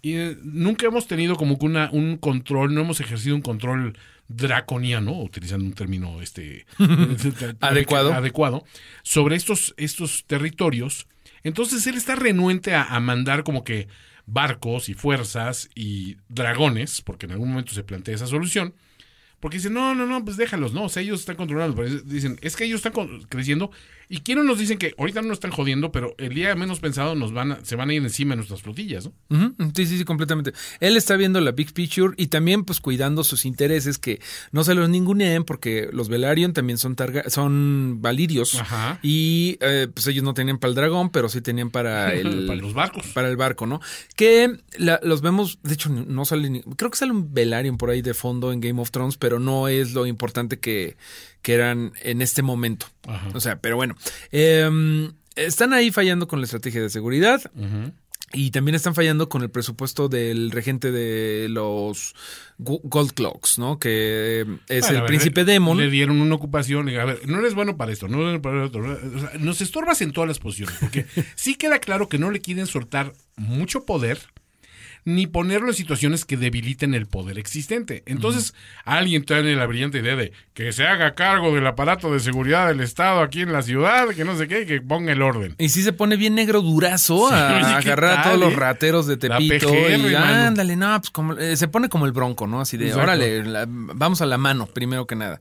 Y 0.02 0.14
eh, 0.14 0.36
nunca 0.42 0.86
hemos 0.86 1.06
tenido 1.06 1.36
como 1.36 1.58
que 1.58 1.66
una, 1.66 1.90
un 1.92 2.16
control, 2.16 2.74
no 2.74 2.80
hemos 2.82 3.00
ejercido 3.00 3.36
un 3.36 3.42
control 3.42 3.98
draconiano, 4.28 5.20
utilizando 5.20 5.64
un 5.64 5.72
término 5.72 6.22
este 6.22 6.66
Adecuado. 7.60 8.12
adecuado, 8.12 8.64
sobre 9.02 9.36
estos, 9.36 9.74
estos 9.76 10.24
territorios. 10.26 11.06
Entonces 11.42 11.86
él 11.86 11.96
está 11.96 12.16
renuente 12.16 12.74
a, 12.74 12.84
a 12.84 13.00
mandar 13.00 13.44
como 13.44 13.64
que 13.64 13.88
barcos 14.26 14.88
y 14.88 14.94
fuerzas 14.94 15.68
y 15.74 16.16
dragones, 16.28 17.02
porque 17.02 17.26
en 17.26 17.32
algún 17.32 17.50
momento 17.50 17.72
se 17.72 17.82
plantea 17.82 18.14
esa 18.14 18.26
solución, 18.26 18.74
porque 19.40 19.56
dicen, 19.56 19.72
no, 19.72 19.94
no, 19.94 20.06
no, 20.06 20.24
pues 20.24 20.36
déjalos, 20.36 20.72
no, 20.72 20.84
o 20.84 20.88
sea, 20.88 21.02
ellos 21.02 21.20
están 21.20 21.36
controlando, 21.36 21.74
pero 21.74 21.88
dicen, 22.02 22.38
es 22.42 22.56
que 22.56 22.64
ellos 22.64 22.84
están 22.84 23.20
creciendo 23.28 23.70
y 24.10 24.18
quiero 24.20 24.42
nos 24.44 24.58
dicen 24.58 24.76
que 24.76 24.94
ahorita 24.98 25.22
no 25.22 25.28
nos 25.28 25.36
están 25.36 25.52
jodiendo, 25.52 25.92
pero 25.92 26.14
el 26.18 26.34
día 26.34 26.54
menos 26.56 26.80
pensado 26.80 27.14
nos 27.14 27.32
van 27.32 27.52
a- 27.52 27.64
se 27.64 27.76
van 27.76 27.88
a 27.88 27.94
ir 27.94 28.02
encima 28.02 28.32
de 28.32 28.36
nuestras 28.38 28.60
flotillas, 28.60 29.08
¿no? 29.30 29.54
Sí, 29.74 29.86
sí, 29.86 29.96
sí, 29.98 30.04
completamente. 30.04 30.52
Él 30.80 30.96
está 30.96 31.16
viendo 31.16 31.40
la 31.40 31.52
big 31.52 31.72
picture 31.72 32.12
y 32.16 32.26
también 32.26 32.64
pues 32.64 32.80
cuidando 32.80 33.22
sus 33.24 33.46
intereses 33.46 33.96
que 33.98 34.20
no 34.52 34.64
se 34.64 34.74
los 34.74 34.88
ninguneen 34.88 35.44
porque 35.44 35.88
los 35.92 36.08
Velaryon 36.08 36.52
también 36.52 36.76
son 36.76 36.96
targa 36.96 37.22
son 37.30 37.98
valirios 38.02 38.56
Ajá. 38.60 38.98
y 39.02 39.56
eh, 39.60 39.86
pues 39.94 40.06
ellos 40.08 40.24
no 40.24 40.34
tenían 40.34 40.58
para 40.58 40.70
el 40.70 40.74
dragón, 40.74 41.10
pero 41.10 41.28
sí 41.28 41.40
tenían 41.40 41.70
para 41.70 42.12
el 42.14 42.46
Para 42.46 42.60
los 42.60 42.74
barcos. 42.74 43.06
para 43.14 43.28
el 43.28 43.36
barco, 43.36 43.66
¿no? 43.66 43.80
Que 44.16 44.58
la- 44.76 44.98
los 45.04 45.20
vemos, 45.22 45.58
de 45.62 45.74
hecho 45.74 45.88
no 45.88 46.24
sale, 46.24 46.50
ni- 46.50 46.62
creo 46.62 46.90
que 46.90 46.98
sale 46.98 47.12
un 47.12 47.32
Velaryon 47.32 47.76
por 47.76 47.90
ahí 47.90 48.02
de 48.02 48.14
fondo 48.14 48.52
en 48.52 48.60
Game 48.60 48.80
of 48.80 48.90
Thrones, 48.90 49.16
pero 49.16 49.38
no 49.38 49.68
es 49.68 49.92
lo 49.94 50.06
importante 50.06 50.58
que, 50.58 50.96
que 51.42 51.54
eran 51.54 51.92
en 52.02 52.22
este 52.22 52.42
momento. 52.42 52.86
Ajá. 53.06 53.28
O 53.34 53.40
sea, 53.40 53.60
pero 53.60 53.76
bueno, 53.76 53.96
em, 54.30 55.12
están 55.36 55.72
ahí 55.72 55.90
fallando 55.90 56.28
con 56.28 56.40
la 56.40 56.44
estrategia 56.44 56.82
de 56.82 56.90
seguridad. 56.90 57.40
Y 58.32 58.52
también 58.52 58.76
están 58.76 58.94
fallando 58.94 59.28
con 59.28 59.42
el 59.42 59.50
presupuesto 59.50 60.08
del 60.08 60.52
regente 60.52 60.92
de 60.92 61.48
los 61.50 62.14
Go- 62.58 62.80
Gold 62.84 63.12
Clocks, 63.12 63.58
¿no? 63.58 63.80
Que 63.80 64.42
es 64.68 64.82
Bueno, 64.82 64.86
a 64.86 64.88
el 64.90 64.94
ver, 65.00 65.06
príncipe 65.06 65.40
le- 65.44 65.52
Demon. 65.52 65.76
Le 65.78 65.90
dieron 65.90 66.20
una 66.20 66.36
ocupación. 66.36 66.88
y, 66.88 66.94
A 66.94 67.04
ver, 67.06 67.28
no 67.28 67.40
eres 67.40 67.54
bueno 67.54 67.76
para 67.76 67.90
esto, 67.90 68.06
no 68.06 68.28
eres 68.28 68.40
para 68.40 68.64
otro. 68.66 68.82
O 68.82 69.18
sea, 69.18 69.32
nos 69.40 69.60
estorbas 69.60 70.00
en 70.02 70.12
todas 70.12 70.28
las 70.28 70.38
posiciones. 70.38 70.76
Porque 70.78 71.06
sí 71.34 71.56
queda 71.56 71.80
claro 71.80 72.08
que 72.08 72.18
no 72.18 72.30
le 72.30 72.38
quieren 72.40 72.68
soltar 72.68 73.14
mucho 73.36 73.84
poder 73.84 74.20
ni 75.04 75.26
ponerlo 75.26 75.68
en 75.68 75.74
situaciones 75.74 76.24
que 76.24 76.36
debiliten 76.36 76.94
el 76.94 77.06
poder 77.06 77.38
existente. 77.38 78.02
Entonces, 78.06 78.54
alguien 78.84 79.24
tiene 79.24 79.54
la 79.56 79.66
brillante 79.66 79.98
idea 79.98 80.16
de 80.16 80.32
que 80.54 80.72
se 80.72 80.86
haga 80.86 81.14
cargo 81.14 81.54
del 81.54 81.66
aparato 81.66 82.12
de 82.12 82.20
seguridad 82.20 82.68
del 82.68 82.80
Estado 82.80 83.20
aquí 83.20 83.40
en 83.42 83.52
la 83.52 83.62
ciudad, 83.62 84.08
que 84.10 84.24
no 84.24 84.36
sé 84.36 84.46
qué, 84.48 84.66
que 84.66 84.80
ponga 84.80 85.12
el 85.12 85.22
orden. 85.22 85.54
Y 85.58 85.70
sí 85.70 85.82
se 85.82 85.92
pone 85.92 86.16
bien 86.16 86.34
negro 86.34 86.60
durazo 86.60 87.28
Sí, 87.28 87.34
a 87.34 87.54
oye, 87.56 87.82
¿qué 87.82 87.90
agarrar 87.92 88.18
a 88.18 88.22
todos 88.24 88.38
los 88.38 88.52
eh? 88.52 88.56
rateros 88.56 89.06
de 89.06 89.16
La 89.28 89.38
Tepito. 89.38 89.68
PGR, 89.68 90.10
y 90.10 90.14
ándale, 90.14 90.76
no, 90.76 90.98
pues 91.00 91.10
como, 91.10 91.34
eh, 91.34 91.56
se 91.56 91.68
pone 91.68 91.88
como 91.88 92.06
el 92.06 92.12
bronco, 92.12 92.46
¿no? 92.46 92.60
Así 92.60 92.76
de, 92.76 92.86
Exacto. 92.86 93.02
órale, 93.04 93.44
la- 93.44 93.66
vamos 93.68 94.20
a 94.20 94.26
la 94.26 94.38
mano, 94.38 94.66
primero 94.66 95.06
que 95.06 95.16
nada. 95.16 95.40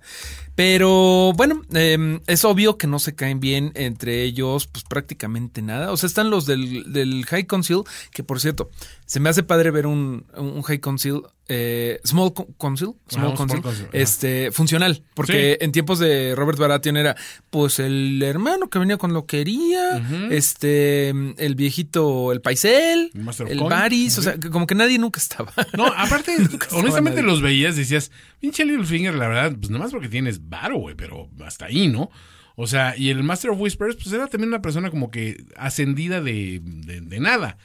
Pero 0.55 1.31
bueno, 1.37 1.61
eh, 1.73 2.19
es 2.27 2.43
obvio 2.43 2.77
que 2.77 2.85
no 2.85 2.99
se 2.99 3.15
caen 3.15 3.39
bien 3.39 3.71
entre 3.75 4.23
ellos, 4.23 4.67
pues 4.67 4.83
prácticamente 4.83 5.61
nada. 5.61 5.91
O 5.93 5.97
sea, 5.97 6.07
están 6.07 6.29
los 6.29 6.45
del, 6.45 6.91
del 6.91 7.25
High 7.25 7.45
Council, 7.45 7.83
que 8.11 8.23
por 8.23 8.41
cierto, 8.41 8.69
se 9.05 9.19
me 9.21 9.29
hace 9.29 9.43
padre 9.49 9.71
ver 9.71 9.85
un, 9.85 10.25
un 10.37 10.61
High 10.61 10.79
Council, 10.79 11.23
eh, 11.49 11.99
Small 12.05 12.33
Co- 12.33 12.47
Council, 12.57 12.91
Small 13.09 13.25
Ajá, 13.25 13.29
un 13.31 13.35
Council, 13.35 13.59
Small 13.59 13.61
Council, 13.63 13.85
ajá. 13.89 13.97
este, 13.97 14.51
funcional. 14.53 15.03
Porque 15.13 15.57
en 15.59 15.71
tiempos 15.73 15.99
de 15.99 16.33
Robert 16.37 16.57
Baratheon 16.57 16.95
era, 16.95 17.17
pues, 17.49 17.79
el 17.79 18.23
hermano 18.23 18.69
que 18.69 18.79
venía 18.79 18.95
cuando 18.97 19.19
lo 19.19 19.25
quería, 19.25 20.01
este, 20.29 21.09
el 21.09 21.55
viejito, 21.55 22.31
el 22.31 22.39
paisel, 22.41 23.11
El. 23.47 23.59
Varys, 23.59 24.17
o 24.17 24.21
sea, 24.21 24.37
que 24.37 24.49
como 24.49 24.65
que 24.67 24.75
nadie 24.75 24.97
nunca 24.97 25.19
estaba. 25.19 25.51
No, 25.77 25.85
aparte, 25.87 26.35
honestamente 26.71 27.21
los 27.21 27.41
veías, 27.41 27.75
decías, 27.75 28.11
pinche 28.39 28.63
Littlefinger, 28.63 29.15
la 29.15 29.27
verdad, 29.27 29.55
pues 29.59 29.69
nada 29.69 29.83
más 29.83 29.91
porque 29.91 30.07
tienes 30.07 30.47
varo, 30.49 30.77
güey, 30.77 30.95
pero 30.95 31.29
hasta 31.45 31.65
ahí, 31.65 31.87
¿no? 31.89 32.09
O 32.55 32.67
sea, 32.67 32.95
y 32.97 33.09
el 33.09 33.23
Master 33.23 33.51
of 33.51 33.59
Whispers, 33.59 33.95
pues 33.95 34.11
era 34.11 34.27
también 34.27 34.49
una 34.49 34.61
persona 34.61 34.89
como 34.91 35.11
que 35.11 35.45
ascendida 35.55 36.21
de, 36.21 36.59
de, 36.61 37.01
de 37.01 37.19
nada. 37.19 37.57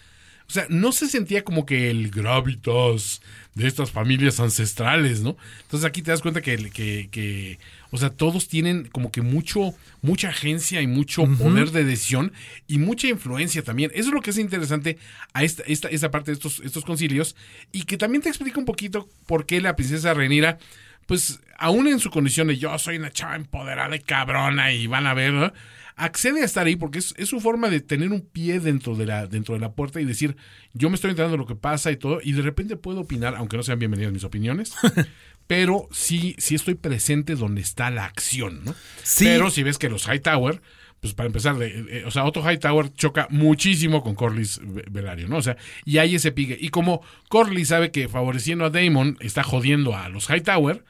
O 0.47 0.53
sea, 0.53 0.67
no 0.69 0.93
se 0.93 1.09
sentía 1.09 1.43
como 1.43 1.65
que 1.65 1.91
el 1.91 2.11
gravitas 2.11 3.23
de 3.55 3.67
estas 3.67 3.91
familias 3.91 4.41
ancestrales, 4.41 5.21
¿no? 5.21 5.37
Entonces 5.63 5.87
aquí 5.87 6.03
te 6.03 6.11
das 6.11 6.21
cuenta 6.21 6.43
que, 6.43 6.57
que, 6.71 7.09
que 7.11 7.59
o 7.91 7.97
sea, 7.97 8.11
todos 8.11 8.49
tienen 8.49 8.89
como 8.89 9.11
que 9.11 9.23
mucho, 9.23 9.75
mucha 10.03 10.29
agencia 10.29 10.83
y 10.83 10.87
mucho 10.87 11.25
poder 11.25 11.71
de 11.71 11.85
decisión 11.85 12.33
y 12.67 12.79
mucha 12.79 13.07
influencia 13.07 13.63
también. 13.63 13.91
Eso 13.95 14.09
es 14.09 14.15
lo 14.15 14.21
que 14.21 14.31
es 14.31 14.39
interesante 14.39 14.99
a 15.33 15.45
esta, 15.45 15.63
esta, 15.67 15.89
esta 15.89 16.11
parte 16.11 16.33
de 16.33 16.35
estos, 16.35 16.61
estos 16.61 16.85
concilios 16.85 17.37
y 17.73 17.85
que 17.85 17.97
también 17.97 18.23
te 18.23 18.29
explica 18.29 18.59
un 18.59 18.67
poquito 18.67 19.09
por 19.27 19.47
qué 19.47 19.61
la 19.61 19.77
princesa 19.77 20.13
Renira 20.13 20.59
pues 21.07 21.41
aún 21.59 21.87
en 21.87 22.01
su 22.01 22.11
condición 22.11 22.49
de 22.49 22.59
yo 22.59 22.77
soy 22.79 22.97
una 22.97 23.11
chava 23.11 23.37
empoderada 23.37 23.95
y 23.95 24.01
cabrona 24.01 24.73
y 24.73 24.87
van 24.87 25.07
a 25.07 25.15
ver, 25.15 25.33
¿no? 25.33 25.53
Accede 25.97 26.43
a 26.43 26.45
estar 26.45 26.67
ahí 26.67 26.77
porque 26.77 26.99
es, 26.99 27.15
es, 27.17 27.29
su 27.29 27.41
forma 27.41 27.71
de 27.71 27.81
tener 27.81 28.11
un 28.11 28.21
pie 28.23 28.61
dentro 28.61 28.97
de, 28.97 29.07
la, 29.07 29.27
dentro 29.27 29.55
de 29.55 29.61
la 29.61 29.73
puerta 29.73 30.01
y 30.01 30.05
decir, 30.05 30.37
yo 30.73 30.91
me 30.91 30.97
estoy 30.97 31.11
enterando 31.11 31.37
de 31.37 31.39
lo 31.39 31.47
que 31.47 31.55
pasa 31.55 31.91
y 31.91 31.97
todo, 31.97 32.21
y 32.23 32.33
de 32.33 32.43
repente 32.43 32.77
puedo 32.77 33.01
opinar, 33.01 33.35
aunque 33.37 33.57
no 33.57 33.63
sean 33.63 33.79
bienvenidas 33.79 34.13
mis 34.13 34.25
opiniones. 34.25 34.75
pero 35.47 35.89
sí, 35.93 36.35
sí 36.39 36.55
estoy 36.55 36.75
presente 36.75 37.35
donde 37.35 37.61
está 37.61 37.91
la 37.91 38.05
acción, 38.05 38.65
¿no? 38.65 38.75
Sí. 39.03 39.25
Pero 39.25 39.51
si 39.51 39.63
ves 39.63 39.79
que 39.79 39.91
los 39.91 40.07
Hightower, 40.07 40.63
pues 41.01 41.13
para 41.13 41.27
empezar, 41.27 41.59
de, 41.59 41.99
eh, 41.99 42.05
o 42.07 42.11
sea, 42.11 42.25
Otto 42.25 42.41
Hightower 42.41 42.93
choca 42.95 43.27
muchísimo 43.31 44.03
con 44.03 44.15
Corlys 44.15 44.61
Velario, 44.91 45.29
¿no? 45.29 45.37
O 45.37 45.43
sea, 45.43 45.57
y 45.85 45.99
hay 45.99 46.15
ese 46.15 46.33
pique. 46.33 46.57
Y 46.59 46.71
como 46.71 47.03
Corlys 47.29 47.69
sabe 47.69 47.91
que 47.91 48.09
favoreciendo 48.09 48.65
a 48.65 48.71
Damon 48.71 49.19
está 49.21 49.43
jodiendo 49.43 49.95
a 49.95 50.09
los 50.09 50.31
Hightower, 50.31 50.83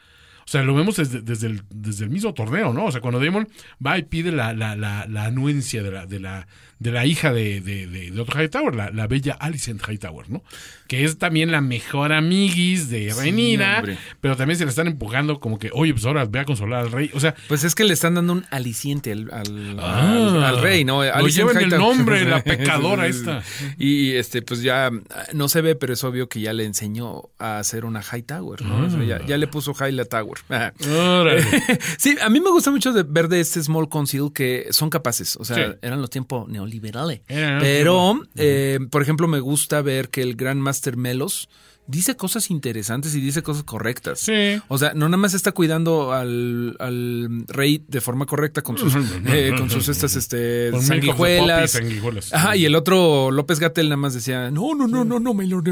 o 0.44 0.48
sea, 0.48 0.62
lo 0.62 0.74
vemos 0.74 0.96
desde, 0.96 1.22
desde, 1.22 1.46
el, 1.46 1.62
desde 1.70 2.04
el 2.04 2.10
mismo 2.10 2.34
torneo, 2.34 2.72
¿no? 2.72 2.84
O 2.84 2.92
sea, 2.92 3.00
cuando 3.00 3.18
Damon 3.18 3.48
va 3.84 3.98
y 3.98 4.02
pide 4.02 4.30
la, 4.30 4.52
la, 4.52 4.76
la, 4.76 5.06
la 5.08 5.24
anuencia 5.24 5.82
de 5.82 5.90
la, 5.90 6.06
de 6.06 6.20
la, 6.20 6.46
de 6.78 6.92
la 6.92 7.06
hija 7.06 7.32
de, 7.32 7.60
de, 7.60 7.86
de, 7.86 8.10
de 8.10 8.20
Otto 8.20 8.38
Hightower, 8.38 8.74
la, 8.74 8.90
la 8.90 9.06
bella 9.06 9.32
Alicent 9.40 9.82
Hightower, 9.88 10.28
¿no? 10.30 10.42
Que 10.86 11.04
es 11.04 11.18
también 11.18 11.50
la 11.50 11.60
mejor 11.62 12.12
amiguis 12.12 12.90
de 12.90 13.12
Renira, 13.18 13.82
pero 14.20 14.36
también 14.36 14.58
se 14.58 14.64
la 14.64 14.70
están 14.70 14.86
empujando 14.86 15.40
como 15.40 15.58
que, 15.58 15.70
oye, 15.72 15.92
pues 15.94 16.04
ahora 16.04 16.24
ve 16.26 16.40
a 16.40 16.44
consolar 16.44 16.80
al 16.84 16.92
rey. 16.92 17.10
O 17.14 17.20
sea, 17.20 17.34
Pues 17.48 17.64
es 17.64 17.74
que 17.74 17.84
le 17.84 17.94
están 17.94 18.14
dando 18.14 18.34
un 18.34 18.44
aliciente 18.50 19.10
al, 19.12 19.30
al, 19.32 19.76
Ah, 19.80 20.10
al- 20.12 20.44
al 20.44 20.60
rey, 20.62 20.84
¿no? 20.84 21.02
lo 21.02 21.28
llevan 21.28 21.56
el 21.56 21.70
nombre, 21.70 22.24
la 22.26 22.42
pecadora 22.44 23.06
esta. 23.06 23.42
Y 23.78 24.12
este, 24.12 24.42
pues 24.42 24.60
ya 24.62 24.90
no 25.32 25.48
se 25.48 25.62
ve, 25.62 25.74
pero 25.74 25.94
es 25.94 26.04
obvio 26.04 26.28
que 26.28 26.40
ya 26.40 26.52
le 26.52 26.64
enseñó 26.64 27.30
a 27.38 27.58
hacer 27.58 27.84
una 27.86 28.02
High 28.02 28.22
Tower, 28.24 28.60
¿no? 28.62 28.86
O 28.86 28.90
sea, 28.90 29.02
ya, 29.04 29.24
ya 29.26 29.38
le 29.38 29.46
puso 29.46 29.72
High 29.72 29.92
la 29.92 30.04
Tower. 30.04 30.38
sí, 31.98 32.16
a 32.20 32.28
mí 32.28 32.40
me 32.40 32.50
gusta 32.50 32.70
mucho 32.70 32.92
de 32.92 33.02
ver 33.04 33.28
de 33.28 33.40
este 33.40 33.62
Small 33.62 33.88
Council 33.88 34.30
que 34.34 34.66
son 34.70 34.90
capaces. 34.90 35.36
O 35.36 35.44
sea, 35.44 35.54
Sí. 35.54 35.62
eran 35.82 36.00
los 36.00 36.10
tiempos 36.10 36.46
neoliberales. 36.48 37.20
Pero, 37.26 38.20
eh, 38.36 38.78
por 38.90 39.00
ejemplo, 39.02 39.28
me 39.28 39.40
gusta 39.40 39.80
ver 39.82 40.08
que 40.10 40.20
el 40.20 40.34
Gran 40.36 40.60
Master 40.60 40.74
Melos 40.96 41.48
dice 41.86 42.16
cosas 42.16 42.50
interesantes 42.50 43.14
y 43.14 43.20
dice 43.20 43.42
cosas 43.42 43.64
correctas. 43.64 44.20
Sí. 44.20 44.60
O 44.68 44.78
sea, 44.78 44.94
no 44.94 45.08
nada 45.08 45.18
más 45.18 45.34
está 45.34 45.52
cuidando 45.52 46.12
al, 46.12 46.76
al 46.78 47.44
rey 47.48 47.84
de 47.88 48.00
forma 48.00 48.26
correcta 48.26 48.62
con 48.62 48.78
sus, 48.78 48.94
eh, 49.26 49.52
con 49.56 49.70
sus 49.70 49.88
estas 49.88 50.16
este, 50.16 50.72
sanguijuelas. 50.80 51.72
Sanguijuelas. 51.72 52.32
Ajá, 52.32 52.56
y 52.56 52.64
el 52.64 52.74
otro 52.74 53.30
López 53.30 53.60
Gatel 53.60 53.88
nada 53.88 53.96
más 53.96 54.14
decía, 54.14 54.50
no, 54.50 54.74
no, 54.74 54.86
no, 54.86 55.04
no, 55.04 55.20
no, 55.20 55.34
me 55.34 55.46
lo... 55.46 55.62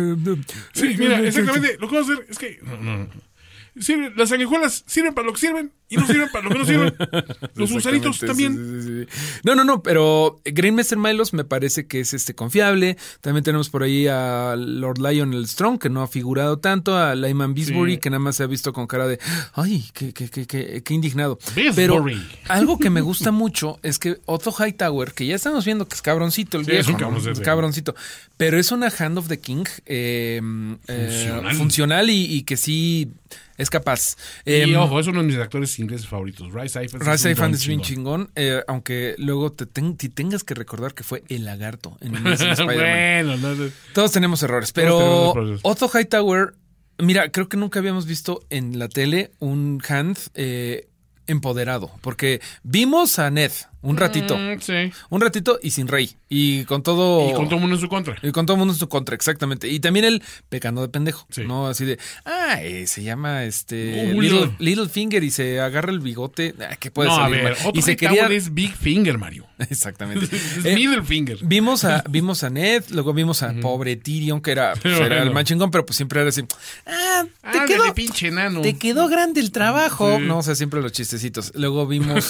Sí, 0.73 0.95
mira, 0.99 1.21
exactamente. 1.21 1.77
Lo 1.79 1.89
que 1.89 1.95
vamos 1.95 2.11
a 2.11 2.13
hacer 2.13 2.27
es 2.29 2.39
que. 2.39 2.59
No, 2.63 2.77
no, 2.77 2.99
no. 2.99 3.32
Sirven- 3.77 4.13
las 4.17 4.29
sanguijuelas 4.29 4.85
sirven 4.87 5.15
para 5.15 5.27
lo 5.27 5.33
que 5.33 5.41
sirven 5.41 5.73
y 5.89 5.97
no 5.97 6.07
sirven 6.07 6.29
para 6.31 6.45
lo 6.45 6.51
que 6.51 6.59
no 6.59 6.65
sirven. 6.67 6.95
Los 7.55 7.73
gusanitos 7.73 8.19
también. 8.19 8.55
sí, 8.55 8.83
sí, 8.83 9.07
sí. 9.07 9.41
No, 9.45 9.55
no, 9.55 9.65
no, 9.65 9.83
pero 9.83 10.41
Greenmaster 10.45 10.97
Milos 10.99 11.33
me 11.35 11.45
parece 11.45 11.87
que 11.87 12.01
es 12.01 12.13
este 12.15 12.35
confiable. 12.35 12.97
También 13.21 13.45
tenemos 13.45 13.69
por 13.71 13.83
ahí 13.83 14.07
a 14.09 14.55
Lord 14.57 14.99
Lionel 14.99 15.47
Strong, 15.49 15.79
que 15.79 15.89
no 15.91 16.03
ha 16.03 16.09
figurado 16.09 16.59
tanto, 16.59 16.97
a 16.97 17.15
Lyman 17.15 17.53
Bisbury, 17.55 17.99
que 17.99 18.09
nada 18.11 18.21
más 18.21 18.37
se 18.37 18.43
ha 18.43 18.47
visto 18.47 18.73
con 18.73 18.87
cara 18.87 19.07
de 19.07 19.19
ay, 19.55 19.85
qué, 19.95 20.13
qué, 20.13 20.29
qué, 20.29 20.47
qué, 20.47 20.83
qué 20.83 20.95
indignado. 20.95 21.39
Bisbury. 21.55 21.75
Pero 21.75 22.05
algo 22.49 22.79
que 22.79 22.91
me 22.91 23.01
gusta 23.03 23.31
mucho 23.33 23.79
es 23.83 23.99
que 23.99 24.19
Otto 24.27 24.53
Hightower, 24.53 25.13
que 25.13 25.27
ya 25.27 25.35
estamos 25.37 25.65
viendo 25.65 25.89
que 25.89 25.95
es 25.95 26.03
cabroncito 26.03 26.59
el 26.59 26.65
viejo, 26.65 26.91
es. 27.19 27.27
Es 27.27 27.41
cabroncito, 27.41 27.95
pero 28.37 28.59
es 28.59 28.71
una 28.73 28.89
Hand 28.99 29.19
of 29.19 29.29
the 29.29 29.41
King 29.41 29.65
eh, 29.87 30.41
eh, 30.89 31.09
Funcional. 31.11 31.57
funcional 31.57 32.11
y, 32.11 32.25
y 32.35 32.43
que 32.43 32.57
sí 32.57 33.11
es 33.59 33.71
capaz. 33.71 34.17
Y 34.45 34.53
Em, 34.63 34.77
ojo, 34.77 34.99
es 35.01 35.07
uno 35.07 35.21
de 35.21 35.27
mis 35.27 35.37
actores 35.37 35.79
ingleses 35.79 36.07
favoritos. 36.07 36.53
Rice 36.53 36.83
Ifans. 36.85 37.05
Rise 37.07 37.29
un 37.31 37.37
Fan 37.37 37.51
don 37.53 37.55
es 37.55 37.67
bien 37.67 37.81
chingón. 37.83 38.31
eh, 38.35 38.63
aunque 38.67 39.15
luego 39.19 39.53
te, 39.53 39.67
ten- 39.67 39.97
te 39.97 40.09
tengas 40.09 40.45
que 40.45 40.55
recordar 40.55 40.95
que 40.95 41.03
fue 41.05 41.23
el 41.29 41.45
lagarto 41.45 41.97
en 42.01 42.13
bueno, 42.65 43.37
no, 43.37 43.55
no. 43.55 43.71
Todos 43.95 44.13
tenemos 44.13 44.43
errores, 44.43 44.73
tenemos 44.73 44.99
pero 45.01 45.31
errores. 45.33 45.61
Otto 45.63 45.89
Hightower, 45.93 46.55
mira, 46.99 47.31
creo 47.31 47.49
que 47.49 47.57
nunca 47.57 47.79
habíamos 47.79 48.07
visto 48.07 48.45
en 48.51 48.79
la 48.79 48.89
tele 48.89 49.33
un 49.39 49.83
Hand 49.89 50.19
eh, 50.35 50.89
empoderado, 51.27 51.91
porque 52.01 52.41
vimos 52.63 53.19
a 53.19 53.31
Ned 53.31 53.53
un 53.83 53.97
ratito, 53.97 54.37
Mm, 54.39 54.61
sí. 54.61 54.93
un 55.11 55.21
ratito 55.21 55.59
y 55.63 55.71
sin 55.73 55.89
rey, 55.89 56.11
y 56.29 56.65
con 56.65 56.83
todo... 56.83 57.29
Y 57.31 57.35
con 57.35 57.47
todo 57.47 57.57
el 57.57 57.61
mundo 57.61 57.77
en 57.77 57.81
su 57.81 57.89
contra. 57.89 58.17
y 58.23 58.31
con 58.33 58.47
todo 58.47 58.55
el 58.55 58.59
mundo 58.59 58.75
en 58.75 58.79
su 58.79 58.89
contra, 58.89 59.15
exactamente. 59.15 59.69
Y 59.69 59.81
también 59.81 60.05
él 60.05 60.23
pecando 60.49 60.81
de 60.83 60.89
pendejo, 60.89 61.27
Sí. 61.31 61.43
¿no? 61.47 61.67
Así 61.67 61.85
de, 61.85 61.99
ah, 62.25 62.63
eh, 62.63 62.87
se 62.87 63.03
llama 63.03 63.45
este 63.45 64.13
Oh, 64.17 64.21
Little. 64.21 64.51
Little 64.59 64.89
Finger 64.89 65.23
y 65.25 65.31
se 65.31 65.61
agarra 65.61 65.91
el 65.93 66.01
bigote. 66.01 66.55
Ah, 66.61 66.77
¿Qué 66.77 66.91
puede 66.91 67.09
no, 67.11 67.17
a 67.17 67.19
salir 67.25 67.37
ver, 67.43 67.45
mal? 67.45 67.53
otro 67.67 67.79
Y 67.79 67.83
se 67.83 67.97
quería... 67.97 68.27
es 68.29 68.55
Big 68.55 68.75
Finger, 68.77 69.19
Mario. 69.19 69.47
Exactamente. 69.59 70.27
Es 70.59 70.65
Eh, 70.65 70.75
middle 70.75 71.03
finger. 71.03 71.39
Vimos 71.43 71.85
a, 71.85 72.03
vimos 72.09 72.45
a 72.45 72.51
Ned, 72.51 72.85
luego 72.91 73.13
vimos 73.13 73.43
a 73.43 73.53
pobre 73.55 73.97
Tyrion, 73.97 74.41
que 74.41 74.53
era, 74.53 74.75
pues, 74.75 74.95
era 74.95 75.07
Bueno. 75.09 75.23
el 75.25 75.31
más 75.33 75.45
chingón, 75.45 75.71
pero 75.71 75.85
pues 75.87 75.97
siempre 75.97 76.21
era 76.21 76.29
así. 76.29 76.43
Ah, 76.87 77.25
te 77.41 77.49
Ándale, 77.59 77.67
quedó, 77.75 77.95
pinche 77.95 78.29
enano. 78.29 78.61
te 78.61 78.77
quedó 78.79 79.09
grande 79.09 79.41
el 79.41 79.51
trabajo. 79.53 80.19
Sí. 80.19 80.25
No, 80.25 80.39
o 80.39 80.43
sea, 80.43 80.55
siempre 80.55 80.81
los 80.83 80.93
chistecitos. 80.93 81.53
Luego 81.55 81.87
vimos. 81.87 82.29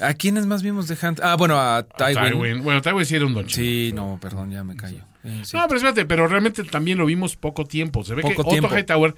¿A 0.00 0.14
quiénes 0.14 0.46
más 0.46 0.62
vimos 0.62 0.88
de 0.88 0.96
Hunt? 1.00 1.20
Ah, 1.22 1.36
bueno, 1.36 1.58
a 1.58 1.86
Tywin. 1.86 2.32
Tywin. 2.32 2.62
Bueno, 2.62 2.80
Tywin 2.82 3.04
sí 3.04 3.16
era 3.16 3.26
un 3.26 3.34
don. 3.34 3.48
Sí, 3.48 3.92
no, 3.94 4.18
perdón, 4.20 4.50
ya 4.50 4.62
me 4.64 4.76
callo. 4.76 5.04
Eh, 5.24 5.42
sí. 5.44 5.56
No, 5.56 5.64
pero 5.66 5.76
espérate, 5.76 6.04
pero 6.06 6.26
realmente 6.26 6.64
también 6.64 6.98
lo 6.98 7.06
vimos 7.06 7.36
poco 7.36 7.64
tiempo. 7.64 8.04
Se 8.04 8.14
ve 8.14 8.22
Poco 8.22 8.44
que 8.44 8.50
tiempo. 8.50 8.68
Otto 8.68 8.78
Hightower 8.78 9.14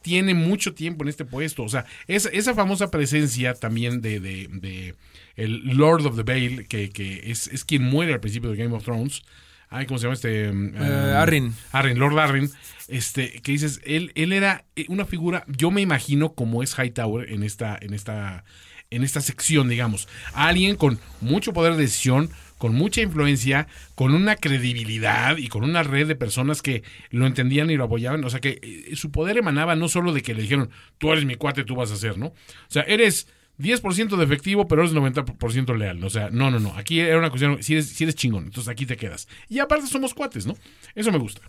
tiene 0.00 0.34
mucho 0.34 0.74
tiempo 0.74 1.04
en 1.04 1.08
este 1.08 1.24
puesto. 1.24 1.62
O 1.62 1.68
sea, 1.68 1.84
esa, 2.06 2.28
esa 2.30 2.54
famosa 2.54 2.90
presencia 2.90 3.54
también 3.54 4.00
de, 4.00 4.20
de, 4.20 4.48
de 4.50 4.94
el 5.36 5.76
Lord 5.76 6.06
of 6.06 6.16
the 6.16 6.22
Vale, 6.22 6.66
que, 6.66 6.90
que 6.90 7.30
es, 7.30 7.48
es 7.48 7.64
quien 7.64 7.82
muere 7.82 8.12
al 8.12 8.20
principio 8.20 8.50
de 8.50 8.56
Game 8.56 8.74
of 8.74 8.84
Thrones. 8.84 9.22
Ay, 9.68 9.86
¿cómo 9.86 9.98
se 9.98 10.02
llama 10.04 10.14
este? 10.14 10.50
Um, 10.50 10.74
Eh, 10.74 11.14
Arryn. 11.16 11.54
Arryn, 11.72 11.98
Lord 11.98 12.18
Arryn. 12.18 12.50
Este, 12.88 13.40
que 13.40 13.52
dices, 13.52 13.80
él, 13.84 14.12
él 14.16 14.32
era 14.32 14.64
eh, 14.76 14.84
una 14.88 15.06
figura, 15.06 15.44
yo 15.46 15.70
me 15.70 15.80
imagino 15.80 16.34
como 16.34 16.62
es 16.62 16.74
Hightower 16.78 17.30
en 17.32 17.42
esta, 17.42 17.78
en 17.80 17.94
esta, 17.94 18.44
en 18.92 19.02
esta 19.02 19.20
sección, 19.20 19.68
digamos. 19.68 20.08
Alguien 20.34 20.76
con 20.76 20.98
mucho 21.20 21.52
poder 21.52 21.74
de 21.74 21.82
decisión, 21.82 22.30
con 22.58 22.74
mucha 22.74 23.00
influencia, 23.00 23.66
con 23.94 24.14
una 24.14 24.36
credibilidad 24.36 25.36
y 25.36 25.48
con 25.48 25.64
una 25.64 25.82
red 25.82 26.06
de 26.06 26.14
personas 26.14 26.62
que 26.62 26.84
lo 27.10 27.26
entendían 27.26 27.70
y 27.70 27.76
lo 27.76 27.84
apoyaban. 27.84 28.24
O 28.24 28.30
sea 28.30 28.40
que 28.40 28.60
eh, 28.62 28.94
su 28.94 29.10
poder 29.10 29.38
emanaba 29.38 29.74
no 29.74 29.88
solo 29.88 30.12
de 30.12 30.22
que 30.22 30.34
le 30.34 30.42
dijeron, 30.42 30.70
tú 30.98 31.10
eres 31.12 31.24
mi 31.24 31.34
cuate, 31.34 31.64
tú 31.64 31.74
vas 31.74 31.90
a 31.90 31.94
hacer, 31.94 32.18
¿no? 32.18 32.26
O 32.26 32.34
sea, 32.68 32.82
eres 32.82 33.26
10% 33.58 34.16
de 34.16 34.24
efectivo, 34.24 34.68
pero 34.68 34.82
eres 34.82 34.94
90% 34.94 35.76
leal. 35.76 36.04
O 36.04 36.10
sea, 36.10 36.30
no, 36.30 36.50
no, 36.50 36.60
no. 36.60 36.76
Aquí 36.76 37.00
era 37.00 37.18
una 37.18 37.30
cuestión, 37.30 37.62
si 37.62 37.72
eres, 37.72 37.88
si 37.88 38.04
eres 38.04 38.14
chingón, 38.14 38.44
entonces 38.44 38.70
aquí 38.70 38.86
te 38.86 38.96
quedas. 38.96 39.28
Y 39.48 39.58
aparte 39.58 39.86
somos 39.86 40.14
cuates, 40.14 40.46
¿no? 40.46 40.56
Eso 40.94 41.10
me 41.10 41.18
gusta. 41.18 41.42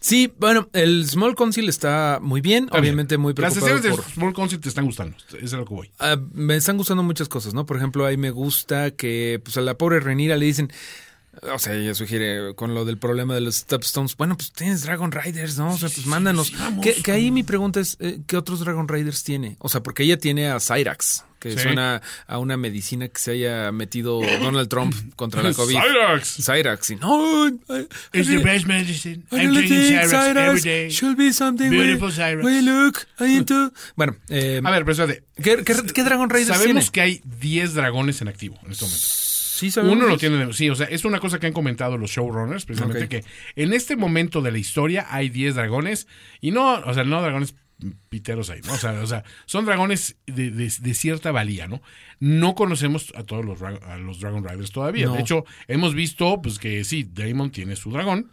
Sí, 0.00 0.32
bueno, 0.38 0.68
el 0.72 1.08
Small 1.08 1.34
Council 1.34 1.68
está 1.68 2.18
muy 2.22 2.40
bien, 2.40 2.64
Está 2.64 2.78
obviamente 2.78 3.16
bien. 3.16 3.22
muy 3.22 3.34
Las 3.36 3.54
preocupado 3.54 3.76
escenas 3.78 3.82
de 3.82 3.90
por... 4.02 4.12
Small 4.14 4.32
Council 4.34 4.60
te 4.60 4.68
están 4.68 4.86
gustando. 4.86 5.16
Es 5.40 5.52
a 5.52 5.56
lo 5.56 5.64
que 5.64 5.74
voy. 5.74 5.90
Ah, 5.98 6.16
me 6.32 6.56
están 6.56 6.76
gustando 6.76 7.02
muchas 7.02 7.28
cosas, 7.28 7.52
¿no? 7.54 7.66
Por 7.66 7.76
ejemplo, 7.76 8.06
ahí 8.06 8.16
me 8.16 8.30
gusta 8.30 8.92
que 8.92 9.40
pues 9.42 9.56
a 9.56 9.60
la 9.60 9.74
pobre 9.76 9.98
Renira 10.00 10.36
le 10.36 10.46
dicen, 10.46 10.72
o 11.42 11.58
sea, 11.58 11.74
ella 11.74 11.94
sugiere 11.94 12.54
con 12.54 12.74
lo 12.74 12.84
del 12.84 12.98
problema 12.98 13.34
de 13.34 13.40
los 13.40 13.56
Stepstones, 13.56 14.16
bueno, 14.16 14.36
pues 14.36 14.52
tienes 14.52 14.82
Dragon 14.82 15.12
Riders, 15.12 15.58
¿no? 15.58 15.72
O 15.74 15.78
sea, 15.78 15.88
pues 15.88 16.06
mándanos. 16.06 16.48
sí, 16.48 16.54
que, 16.82 16.94
que 17.02 17.12
ahí 17.12 17.30
mi 17.30 17.42
pregunta 17.42 17.80
es, 17.80 17.96
eh, 18.00 18.18
¿qué 18.26 18.36
otros 18.36 18.60
Dragon 18.60 18.86
Riders 18.88 19.22
tiene? 19.24 19.56
O 19.60 19.68
sea, 19.68 19.82
porque 19.82 20.02
ella 20.04 20.18
tiene 20.18 20.48
a 20.50 20.58
Cyrax, 20.60 21.24
que 21.38 21.52
Sí. 21.52 21.58
suena 21.60 22.02
a 22.26 22.38
una 22.38 22.56
medicina 22.56 23.06
que 23.08 23.18
se 23.20 23.30
haya 23.32 23.70
metido 23.70 24.20
Donald 24.40 24.68
Trump 24.68 24.94
contra 25.14 25.42
la 25.42 25.52
COVID. 25.54 25.74
Cyrax. 25.76 26.36
Cyrax, 26.44 26.90
no, 27.00 27.46
It's 28.12 28.28
the 28.28 28.38
best 28.38 28.66
medicine. 28.66 29.22
I'm 29.30 29.52
drinking 29.54 30.00
Cyrax 30.08 30.36
every 30.36 30.60
day. 30.60 30.90
should 30.90 31.16
be 31.16 31.32
something 31.32 31.70
Beautiful 31.70 32.08
we, 32.08 32.14
Cyrax. 32.14 32.44
we 32.44 32.62
look 32.62 32.98
into. 33.20 33.72
Bueno, 33.96 34.16
eh, 34.28 34.60
A 34.64 34.70
ver, 34.70 34.84
pero 34.84 34.92
espérate. 34.92 35.22
¿qué, 35.42 35.62
qué, 35.64 35.74
qué 35.94 36.02
Dragon 36.04 36.28
Raiders 36.28 36.56
Sabemos 36.58 36.90
tiene? 36.90 36.90
que 36.92 37.00
hay 37.00 37.22
10 37.40 37.74
dragones 37.74 38.20
en 38.20 38.28
activo 38.28 38.58
en 38.64 38.72
este 38.72 38.84
momento. 38.84 39.06
Sí, 39.58 39.70
sabemos 39.70 39.96
Uno 39.96 40.06
lo 40.06 40.14
eso. 40.14 40.20
tiene, 40.20 40.52
sí, 40.52 40.70
o 40.70 40.74
sea, 40.74 40.86
es 40.86 41.04
una 41.04 41.18
cosa 41.20 41.38
que 41.38 41.46
han 41.46 41.52
comentado 41.52 41.96
los 41.98 42.10
showrunners, 42.10 42.64
precisamente 42.64 43.08
que 43.08 43.24
en 43.56 43.72
este 43.72 43.96
momento 43.96 44.40
de 44.42 44.52
la 44.52 44.58
historia 44.58 45.06
hay 45.10 45.28
10 45.30 45.54
dragones 45.56 46.06
y 46.40 46.50
no, 46.50 46.74
o 46.74 46.94
sea, 46.94 47.04
no 47.04 47.20
dragones 47.20 47.54
piteros 48.08 48.50
ahí, 48.50 48.60
¿no? 48.66 48.72
O 48.72 48.76
sea, 48.76 48.92
o 49.02 49.06
sea 49.06 49.22
son 49.46 49.64
dragones 49.64 50.16
de, 50.26 50.50
de- 50.50 50.72
de 50.80 50.94
cierta 50.94 51.30
valía, 51.30 51.68
¿no? 51.68 51.80
No 52.18 52.54
conocemos 52.56 53.12
a 53.16 53.22
todos 53.22 53.44
los, 53.44 53.62
a 53.62 53.96
los 53.98 54.18
Dragon 54.18 54.42
Riders 54.42 54.72
todavía. 54.72 55.06
No. 55.06 55.14
De 55.14 55.20
hecho, 55.20 55.44
hemos 55.68 55.94
visto, 55.94 56.42
pues 56.42 56.58
que 56.58 56.82
sí, 56.82 57.08
Daemon 57.12 57.50
tiene 57.52 57.76
su 57.76 57.92
dragón 57.92 58.30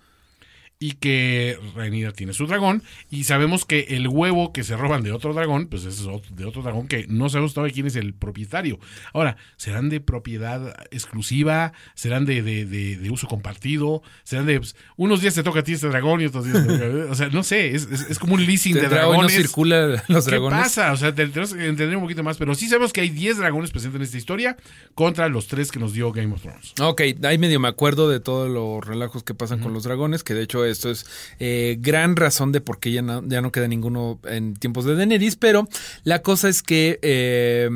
y 0.77 0.91
que 0.93 1.57
Rhaenyra 1.73 2.11
tiene 2.11 2.33
su 2.33 2.47
dragón 2.47 2.83
y 3.09 3.23
sabemos 3.23 3.63
que 3.65 3.79
el 3.91 4.07
huevo 4.09 4.51
que 4.51 4.63
se 4.63 4.75
roban 4.75 5.03
de 5.03 5.13
otro 5.13 5.33
dragón, 5.33 5.67
pues 5.67 5.85
es 5.85 6.03
de 6.31 6.45
otro 6.45 6.61
dragón 6.63 6.87
que 6.89 7.05
no 7.07 7.29
sabemos 7.29 7.53
todavía 7.53 7.73
quién 7.73 7.87
es 7.87 7.95
el 7.95 8.13
propietario. 8.13 8.77
Ahora, 9.13 9.37
¿serán 9.55 9.89
de 9.89 10.01
propiedad 10.01 10.75
exclusiva? 10.91 11.71
¿Serán 11.93 12.25
de, 12.25 12.41
de, 12.41 12.65
de- 12.65 12.97
de 12.97 13.09
uso 13.09 13.27
compartido? 13.27 14.01
¿Serán 14.23 14.45
de 14.47 14.59
pues, 14.59 14.75
unos 14.97 15.21
días 15.21 15.33
te 15.33 15.43
toca 15.43 15.61
a 15.61 15.63
ti 15.63 15.73
este 15.73 15.87
dragón 15.87 16.19
y 16.21 16.25
otros 16.25 16.45
días 16.45 16.67
te 16.67 16.77
toca- 16.77 17.11
O 17.11 17.15
sea, 17.15 17.29
no 17.29 17.43
sé, 17.43 17.73
es, 17.73 17.87
es- 17.91 18.09
es 18.09 18.19
como 18.19 18.33
un 18.33 18.45
leasing 18.45 18.73
de 18.73 18.81
hoy 18.81 18.85
no 18.87 18.89
dragones. 18.95 19.33
circula 19.33 19.87
los 20.09 20.25
¿Qué 20.25 20.31
dragones. 20.31 20.59
pasa? 20.59 20.91
O 20.91 20.97
sea, 20.97 21.15
te- 21.15 21.27
tenemos 21.27 21.53
que 21.53 21.65
entender 21.67 21.95
un 21.95 22.03
poquito 22.03 22.23
más, 22.23 22.37
pero 22.37 22.53
sí 22.53 22.67
sabemos 22.67 22.91
que 22.91 23.01
hay 23.01 23.09
10 23.09 23.37
dragones 23.37 23.71
presentes 23.71 23.95
en 23.99 24.03
esta 24.03 24.17
historia 24.17 24.57
contra 24.93 25.29
los 25.29 25.47
3 25.47 25.71
que 25.71 25.79
nos 25.79 25.93
dio 25.93 26.11
Game 26.11 26.33
of 26.33 26.41
Thrones. 26.41 26.73
Ok, 26.81 27.01
ahí 27.23 27.37
medio 27.37 27.59
me 27.61 27.67
acuerdo 27.69 28.09
de 28.09 28.19
todos 28.19 28.49
los 28.49 28.85
relajos 28.85 29.23
que 29.23 29.33
pasan 29.33 29.59
con 29.59 29.73
los 29.73 29.83
dragones, 29.83 30.23
que 30.23 30.33
de 30.33 30.43
hecho 30.43 30.64
esto 30.71 30.89
es 30.89 31.05
eh, 31.39 31.77
gran 31.79 32.15
razón 32.15 32.51
de 32.51 32.61
por 32.61 32.79
qué 32.79 32.91
ya 32.91 33.01
no, 33.01 33.51
queda 33.51 33.67
ninguno 33.67 34.19
en 34.25 34.53
tiempos 34.55 34.85
de 34.85 34.95
Daenerys, 34.95 35.35
pero 35.35 35.67
la 36.03 36.21
cosa 36.21 36.49
es 36.49 36.61
que 36.61 36.99
eh, 37.01 37.69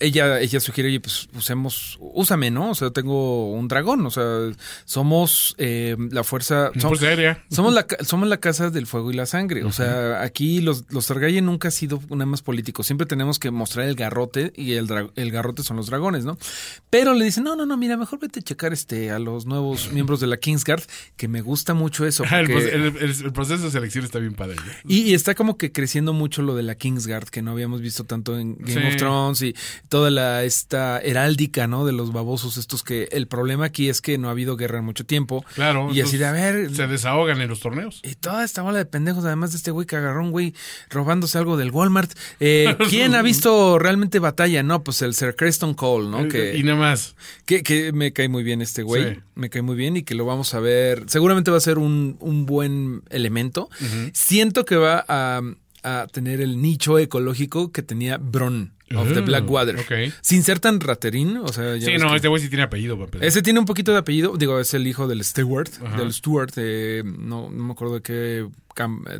ella, 0.00 0.40
ella 0.40 0.60
sugiere, 0.60 0.88
oye, 0.90 1.00
pues 1.00 1.28
usemos, 1.36 1.98
úsame, 2.00 2.50
¿no? 2.50 2.70
O 2.70 2.74
sea, 2.74 2.90
tengo 2.90 3.50
un 3.52 3.66
dragón, 3.68 4.04
o 4.06 4.10
sea, 4.10 4.24
somos 4.84 5.54
eh, 5.58 5.96
la 6.10 6.24
fuerza... 6.24 6.70
som- 6.72 6.88
Fuerza 6.88 7.06
aérea. 7.06 7.44
somos 7.50 7.74
la, 7.74 7.86
somos 8.04 8.28
la 8.28 8.38
casa 8.38 8.70
del 8.70 8.86
fuego 8.86 9.10
y 9.10 9.14
la 9.14 9.26
sangre. 9.26 9.64
O 9.64 9.72
sea, 9.72 10.22
aquí 10.22 10.60
los, 10.60 10.84
los 10.90 11.06
Targaryen 11.06 11.44
nunca 11.46 11.68
ha 11.68 11.70
sido 11.70 12.00
nada 12.10 12.26
más 12.26 12.42
políticos. 12.42 12.86
Siempre 12.86 13.06
tenemos 13.06 13.38
que 13.38 13.50
mostrar 13.50 13.86
el 13.88 13.94
garrote 13.94 14.52
y 14.56 14.72
el, 14.74 14.88
el 15.16 15.30
garrote 15.30 15.62
son 15.62 15.76
los 15.76 15.86
dragones, 15.86 16.24
¿no? 16.24 16.38
Pero 16.90 17.14
le 17.14 17.24
dicen, 17.24 17.44
no, 17.44 17.56
no, 17.56 17.66
no, 17.66 17.76
mira, 17.76 17.96
mejor 17.96 18.18
vete 18.20 18.40
a 18.40 18.42
checar 18.42 18.72
este, 18.72 19.10
a 19.10 19.18
los 19.18 19.46
nuevos 19.46 19.92
miembros 19.92 20.20
de 20.20 20.26
la 20.26 20.36
Kingsguard, 20.38 20.82
que 21.16 21.28
me 21.28 21.40
gusta 21.42 21.74
mucho 21.74 22.06
eso. 22.06 22.24
Ah, 22.30 22.40
el, 22.40 22.50
porque- 22.50 22.68
el- 22.70 22.96
el- 22.96 23.24
el 23.24 23.32
proceso 23.32 23.64
de 23.64 23.70
selección 23.70 24.04
está 24.04 24.18
bien 24.18 24.34
padre. 24.34 24.56
y, 24.86 25.02
y 25.02 25.14
está 25.14 25.34
como 25.34 25.56
que 25.58 25.72
creciendo 25.72 26.12
mucho 26.12 26.42
lo 26.42 26.54
de 26.54 26.62
la 26.62 26.74
Kingsguard, 26.76 27.28
que 27.28 27.42
no 27.42 27.50
habíamos 27.52 27.80
visto 27.80 28.04
tanto 28.04 28.38
en 28.38 28.56
Game 28.58 28.80
Sí. 28.82 28.86
of 28.88 28.96
Thrones 28.96 29.42
y 29.42 29.54
toda 29.88 30.10
la 30.10 30.44
esta 30.44 30.98
heráldica, 31.00 31.66
¿no? 31.66 31.84
De 31.86 31.92
los 31.92 32.12
babosos 32.12 32.56
estos 32.56 32.82
que 32.82 33.08
el 33.12 33.26
problema 33.26 33.66
aquí 33.66 33.88
es 33.88 34.00
que 34.00 34.18
no 34.18 34.28
ha 34.28 34.32
habido 34.32 34.56
guerra 34.56 34.78
en 34.78 34.84
mucho 34.84 35.04
tiempo. 35.04 35.44
Claro. 35.54 35.90
Y 35.92 36.00
así 36.00 36.16
de, 36.16 36.26
a 36.26 36.32
ver, 36.32 36.74
Se 36.74 36.86
desahogan 36.86 37.40
en 37.40 37.48
los 37.48 37.60
torneos. 37.60 38.00
y 38.04 38.14
toda 38.14 38.44
esta 38.44 38.62
bola 38.62 38.78
de 38.78 38.86
pendejos, 38.86 39.24
además 39.24 39.50
de 39.52 39.56
este 39.58 39.70
güey 39.70 39.86
que 39.86 39.96
agarró 39.96 40.22
un 40.22 40.30
güey 40.30 40.54
robándose 40.90 41.38
algo 41.38 41.56
del 41.56 41.70
Walmart. 41.70 42.10
Eh, 42.40 42.76
¿Quién 42.88 43.14
ha 43.14 43.22
visto 43.22 43.78
realmente 43.78 44.18
batalla? 44.18 44.62
No, 44.62 44.84
pues 44.84 45.02
el 45.02 45.14
Sir 45.14 45.34
Creston 45.36 45.74
Cole, 45.74 46.08
¿no? 46.08 46.26
Y 46.26 46.28
Que, 46.28 46.62
nada 46.62 46.78
más. 46.78 47.14
que, 47.46 47.62
que 47.62 47.92
me 47.92 48.12
cae 48.12 48.28
muy 48.28 48.42
bien 48.42 48.62
este 48.62 48.82
güey. 48.82 49.14
Sí. 49.14 49.20
Me 49.34 49.50
cae 49.50 49.62
muy 49.62 49.76
bien 49.76 49.96
y 49.96 50.02
que 50.02 50.14
lo 50.14 50.24
vamos 50.24 50.54
a 50.54 50.60
ver. 50.60 51.04
Seguramente 51.08 51.50
va 51.50 51.56
a 51.56 51.60
ser 51.60 51.78
un, 51.78 52.16
un 52.20 52.46
buen 52.46 53.02
elemento. 53.10 53.68
Siento 54.12 54.64
que 54.64 54.76
va 54.76 55.04
a, 55.08 55.40
a 55.82 56.06
tener 56.12 56.40
el 56.40 56.60
nicho 56.60 56.98
ecológico 56.98 57.72
que 57.72 57.82
tenía 57.82 58.18
Bron 58.18 58.72
of 58.96 59.08
the 59.12 59.18
Ah, 59.18 59.22
Blackwater. 59.22 59.76
ok. 59.76 60.12
Sin 60.20 60.42
ser 60.42 60.60
tan 60.60 60.80
raterín, 60.80 61.36
o 61.38 61.48
sea, 61.52 61.76
ya 61.76 61.86
Sí, 61.86 61.96
no, 61.98 62.14
este 62.14 62.28
güey 62.28 62.42
sí 62.42 62.48
tiene 62.48 62.64
apellido. 62.64 62.94
para 62.96 63.06
empezar. 63.06 63.26
ese 63.26 63.42
tiene 63.42 63.58
un 63.60 63.66
poquito 63.66 63.92
de 63.92 63.98
apellido, 63.98 64.36
digo, 64.36 64.58
es 64.60 64.72
el 64.74 64.86
hijo 64.86 65.06
del 65.08 65.24
Stewart, 65.24 65.68
Ajá. 65.84 65.96
del 65.98 66.12
Stewart, 66.12 66.52
eh, 66.56 67.02
no, 67.04 67.50
no 67.50 67.64
me 67.64 67.72
acuerdo 67.72 67.94
de 67.94 68.02
qué, 68.02 68.46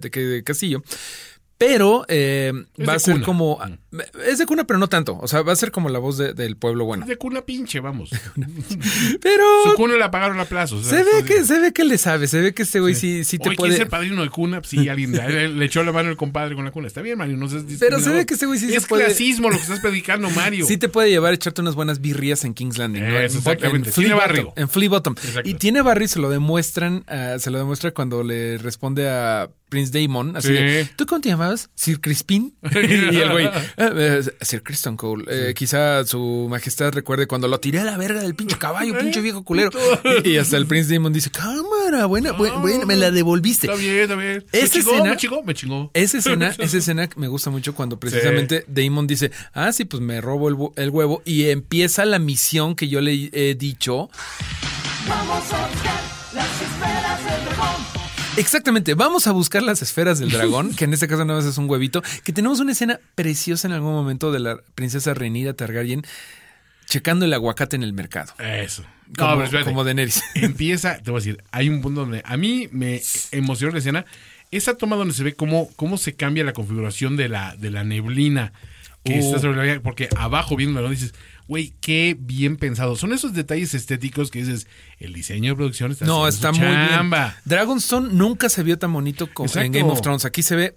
de 0.00 0.10
qué 0.10 0.42
castillo. 0.44 0.82
Pero 1.58 2.04
eh, 2.08 2.52
Es 2.76 2.88
va 2.88 2.92
a 2.94 2.98
ser 3.00 3.14
cuna. 3.14 3.26
como. 3.26 3.58
Mm. 3.90 3.98
Es 4.28 4.38
de 4.38 4.46
cuna, 4.46 4.64
pero 4.64 4.78
no 4.78 4.86
tanto. 4.88 5.18
O 5.20 5.26
sea, 5.26 5.42
va 5.42 5.52
a 5.52 5.56
ser 5.56 5.72
como 5.72 5.88
la 5.88 5.98
voz 5.98 6.16
de- 6.16 6.32
del 6.32 6.56
pueblo 6.56 6.84
bueno. 6.84 7.04
De 7.04 7.16
cuna 7.16 7.42
pinche, 7.42 7.80
vamos. 7.80 8.10
Pero 9.20 9.44
Su 9.64 9.74
cuna 9.74 9.96
la 9.96 10.10
pagaron 10.10 10.38
a 10.40 10.44
plazo. 10.44 10.76
o 10.76 10.82
sea, 10.82 10.98
se 10.98 11.04
ve 11.04 11.24
que, 11.24 11.44
se 11.44 11.58
ve 11.58 11.72
que 11.72 11.84
le 11.84 11.98
sabe, 11.98 12.26
se 12.28 12.40
ve 12.40 12.54
que 12.54 12.62
este 12.62 12.80
güey 12.80 12.94
sí, 12.94 13.24
sí 13.24 13.38
te 13.38 13.44
¿quién 13.44 13.56
puede. 13.56 13.74
es 13.74 13.80
el 13.80 13.88
padrino 13.88 14.22
de 14.22 14.30
cuna? 14.30 14.58
Pues 14.60 14.70
Sí, 14.70 14.88
alguien 14.88 15.12
le, 15.12 15.48
le 15.48 15.64
echó 15.64 15.82
la 15.82 15.92
mano 15.92 16.10
el 16.10 16.16
compadre 16.16 16.54
con 16.54 16.64
la 16.64 16.70
cuna. 16.70 16.86
Está 16.86 17.02
bien, 17.02 17.18
Mario, 17.18 17.36
no 17.36 17.48
seas 17.48 17.64
Pero 17.80 17.98
se 18.00 18.10
ve 18.10 18.26
que 18.26 18.34
este 18.34 18.46
güey 18.46 18.58
sí 18.58 18.68
se 18.68 18.76
Es 18.76 18.86
puede- 18.86 19.06
clasismo 19.06 19.50
lo 19.50 19.56
que 19.56 19.62
estás 19.62 19.80
predicando, 19.80 20.30
Mario. 20.30 20.66
Sí 20.66 20.76
te 20.76 20.88
puede 20.88 21.10
llevar 21.10 21.32
a 21.32 21.34
echarte 21.34 21.60
unas 21.60 21.74
buenas 21.74 22.00
birrias 22.00 22.44
en 22.44 22.54
King's 22.54 22.78
Landing. 22.78 23.02
¿no? 23.02 23.18
Eso, 23.18 23.38
Bot- 23.40 23.54
exactamente. 23.54 23.88
En 23.90 23.94
Tiene 23.94 24.14
barrio. 24.14 24.52
En 24.56 24.68
Flea 24.68 24.88
Bottom. 24.90 25.14
Exacto. 25.24 25.48
Y 25.48 25.54
tiene 25.54 25.82
barrio 25.82 26.04
y 26.04 26.08
se 26.08 26.18
lo 26.20 26.30
demuestran, 26.30 27.04
ah, 27.08 27.36
se 27.38 27.50
lo 27.50 27.58
demuestra 27.58 27.90
cuando 27.92 28.22
le 28.22 28.58
responde 28.58 29.08
a 29.08 29.50
Prince 29.68 29.92
Damon. 29.98 30.36
Así 30.36 30.48
Sí. 30.48 30.54
de, 30.54 30.88
¿tú 30.96 31.06
cómo 31.06 31.20
te 31.20 31.28
llamabas? 31.28 31.70
Sir 31.74 32.00
Crispin. 32.00 32.54
y 32.72 33.16
el 33.16 33.30
güey, 33.30 33.46
"Ah, 33.76 33.90
eh, 33.96 34.22
Sir 34.40 34.62
Criston 34.62 34.96
Cole. 34.96 35.24
Eh, 35.28 35.54
quizá 35.54 36.04
su 36.04 36.46
majestad 36.50 36.92
recuerde 36.92 37.26
cuando 37.26 37.48
lo 37.48 37.60
tiré 37.60 37.80
a 37.80 37.84
la 37.84 37.96
verga 37.96 38.20
del 38.22 38.34
pinche 38.34 38.56
caballo, 38.58 38.96
pinche 38.98 39.20
viejo 39.20 39.44
culero. 39.44 39.70
y, 40.24 40.30
y 40.30 40.36
hasta 40.38 40.56
el 40.56 40.66
Prince 40.66 40.92
Damon 40.92 41.12
dice, 41.12 41.30
cámara, 41.30 42.06
buena, 42.06 42.32
buena, 42.32 42.56
buena, 42.58 42.84
me 42.86 42.96
la 42.96 43.10
devolviste. 43.10 43.66
Está 43.66 43.78
bien, 43.78 43.96
está 44.00 44.14
bien. 44.14 44.44
¿Me 44.52 44.58
Esa 44.60 44.74
chingó? 44.78 44.90
escena- 44.92 45.10
¿Me 45.10 45.16
chingó? 45.16 45.42
Me 45.42 45.54
chingó. 45.54 45.90
Esa 45.94 46.18
escena, 46.18 46.54
esa 46.58 46.76
escena 46.78 47.08
me 47.16 47.28
gusta 47.28 47.50
mucho 47.50 47.74
cuando 47.74 47.98
precisamente 48.00 48.64
Damon 48.68 49.06
dice, 49.06 49.30
ah, 49.54 49.72
sí, 49.72 49.84
pues 49.84 50.02
me 50.02 50.20
robo 50.20 50.48
el, 50.48 50.54
hu- 50.56 50.72
el 50.76 50.90
huevo 50.90 51.22
y 51.24 51.48
empieza 51.50 52.04
la 52.04 52.18
misión 52.18 52.74
que 52.74 52.88
yo 52.88 53.00
le 53.00 53.30
he 53.32 53.54
dicho. 53.54 54.10
Vamos 55.08 55.52
a 55.52 55.66
buscar 55.68 56.00
las 56.34 56.46
esferas. 56.62 57.47
Exactamente, 58.38 58.94
vamos 58.94 59.26
a 59.26 59.32
buscar 59.32 59.62
las 59.62 59.82
esferas 59.82 60.18
del 60.18 60.30
dragón, 60.30 60.74
que 60.74 60.84
en 60.84 60.92
este 60.94 61.08
caso 61.08 61.24
nada 61.24 61.40
más 61.40 61.48
es 61.48 61.58
un 61.58 61.68
huevito, 61.68 62.02
que 62.24 62.32
tenemos 62.32 62.60
una 62.60 62.72
escena 62.72 63.00
preciosa 63.14 63.66
en 63.66 63.74
algún 63.74 63.92
momento 63.92 64.30
de 64.32 64.38
la 64.38 64.58
princesa 64.74 65.12
Renira 65.12 65.54
Targaryen 65.54 66.04
checando 66.86 67.24
el 67.24 67.34
aguacate 67.34 67.76
en 67.76 67.82
el 67.82 67.92
mercado. 67.92 68.32
Eso. 68.38 68.84
Como, 69.16 69.30
no, 69.30 69.34
pero 69.36 69.44
espérate. 69.44 69.70
como 69.70 69.84
Daenerys. 69.84 70.22
Empieza, 70.34 70.98
te 70.98 71.10
voy 71.10 71.18
a 71.18 71.20
decir, 71.24 71.44
hay 71.50 71.68
un 71.68 71.82
punto 71.82 72.00
donde 72.00 72.22
a 72.24 72.36
mí 72.36 72.68
me 72.72 73.02
emocionó 73.32 73.72
la 73.72 73.78
escena. 73.80 74.06
Esa 74.50 74.74
toma 74.76 74.96
donde 74.96 75.12
se 75.12 75.24
ve 75.24 75.34
cómo, 75.34 75.68
cómo 75.76 75.98
se 75.98 76.14
cambia 76.14 76.44
la 76.44 76.54
configuración 76.54 77.16
de 77.16 77.28
la, 77.28 77.56
de 77.56 77.70
la 77.70 77.84
neblina 77.84 78.52
que 79.04 79.14
Uh. 79.14 79.18
está 79.18 79.38
sobre 79.38 79.74
la 79.74 79.80
porque 79.80 80.08
abajo 80.16 80.56
viendo 80.56 80.86
dices, 80.88 81.14
güey, 81.48 81.74
qué 81.80 82.16
bien 82.18 82.56
pensado. 82.56 82.94
Son 82.94 83.12
esos 83.12 83.32
detalles 83.32 83.74
estéticos 83.74 84.30
que 84.30 84.40
dices, 84.44 84.66
el 84.98 85.12
diseño 85.14 85.52
de 85.52 85.56
producción 85.56 85.90
está 85.90 86.04
No, 86.04 86.28
está 86.28 86.52
muy 86.52 86.60
bien. 86.60 86.88
chamba. 86.90 87.36
Dragonstone 87.44 88.12
nunca 88.12 88.48
se 88.48 88.62
vio 88.62 88.78
tan 88.78 88.92
bonito 88.92 89.28
como 89.32 89.50
en. 89.56 89.72
Game 89.72 89.90
of 89.90 90.00
Thrones. 90.02 90.24
Aquí 90.24 90.42
se 90.42 90.54
ve 90.54 90.76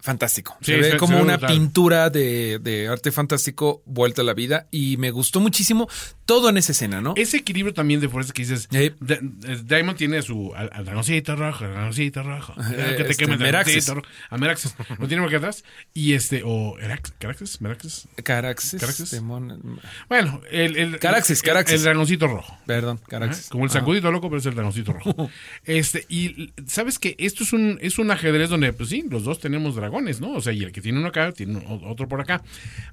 fantástico. 0.00 0.56
Sí, 0.60 0.72
se 0.72 0.78
ve 0.78 0.96
como 0.96 1.12
se 1.12 1.16
ve 1.18 1.22
una 1.22 1.36
brutal. 1.36 1.56
pintura 1.56 2.10
de, 2.10 2.58
de 2.60 2.88
arte 2.88 3.10
fantástico 3.12 3.82
vuelta 3.84 4.22
a 4.22 4.24
la 4.24 4.34
vida 4.34 4.66
y 4.70 4.96
me 4.96 5.10
gustó 5.10 5.40
muchísimo 5.40 5.88
todo 6.24 6.48
en 6.50 6.56
esa 6.58 6.72
escena, 6.72 7.00
¿no? 7.00 7.14
Ese 7.16 7.38
equilibrio 7.38 7.74
también 7.74 8.00
de 8.00 8.08
fuerza 8.08 8.32
que 8.32 8.42
dices, 8.42 8.68
Sí. 8.70 8.92
Da- 9.00 9.18
Diamond 9.64 9.96
tiene 9.98 10.18
a 10.18 10.22
su 10.22 10.52
al, 10.54 10.70
al 10.72 10.84
dragoncito 10.84 11.34
rojo, 11.36 11.64
al 11.64 11.72
dragoncito 11.72 12.22
rojo, 12.22 12.54
Eh, 12.70 12.94
que 12.98 13.04
te 13.04 13.10
este, 13.12 13.24
el 13.24 13.38
Meraxes. 13.38 13.88
rojo. 13.88 14.06
a 14.30 14.38
Meraxes, 14.38 14.74
lo 14.98 15.08
tiene 15.08 15.22
por 15.22 15.28
aquí 15.28 15.36
atrás, 15.36 15.64
y 15.94 16.12
este, 16.12 16.42
o 16.44 16.78
Erax, 16.78 17.12
Caraxes, 17.18 17.60
Meraxes, 17.60 18.08
Caraxes. 18.22 18.80
Caraxes. 18.80 19.12
demon- 19.12 19.80
bueno, 20.08 20.40
el, 20.50 20.76
el 20.76 20.98
Caraxes, 20.98 21.38
el- 21.40 21.44
Caraxes. 21.44 21.76
el 21.76 21.82
dragoncito 21.84 22.26
rojo. 22.28 22.56
Perdón, 22.66 22.98
Ajá, 22.98 23.08
Caraxes. 23.08 23.48
Como 23.48 23.64
el 23.64 23.70
sacudito 23.70 24.10
loco, 24.12 24.28
pero 24.28 24.38
es 24.40 24.46
el 24.46 24.54
dragoncito 24.54 24.92
rojo. 24.92 25.30
este, 25.64 26.04
y 26.08 26.52
sabes 26.66 26.98
que 26.98 27.16
esto 27.18 27.42
es 27.42 27.52
un, 27.52 27.78
es 27.80 27.98
un 27.98 28.10
ajedrez 28.10 28.50
donde, 28.50 28.72
pues 28.74 28.90
sí, 28.90 29.04
los 29.10 29.24
dos 29.24 29.40
tenemos 29.40 29.74
dragones, 29.76 29.87
¿no? 30.20 30.32
O 30.32 30.40
sea, 30.40 30.52
y 30.52 30.62
el 30.62 30.72
que 30.72 30.80
tiene 30.80 30.98
uno 30.98 31.08
acá, 31.08 31.32
tiene 31.32 31.62
otro 31.66 32.08
por 32.08 32.20
acá. 32.20 32.42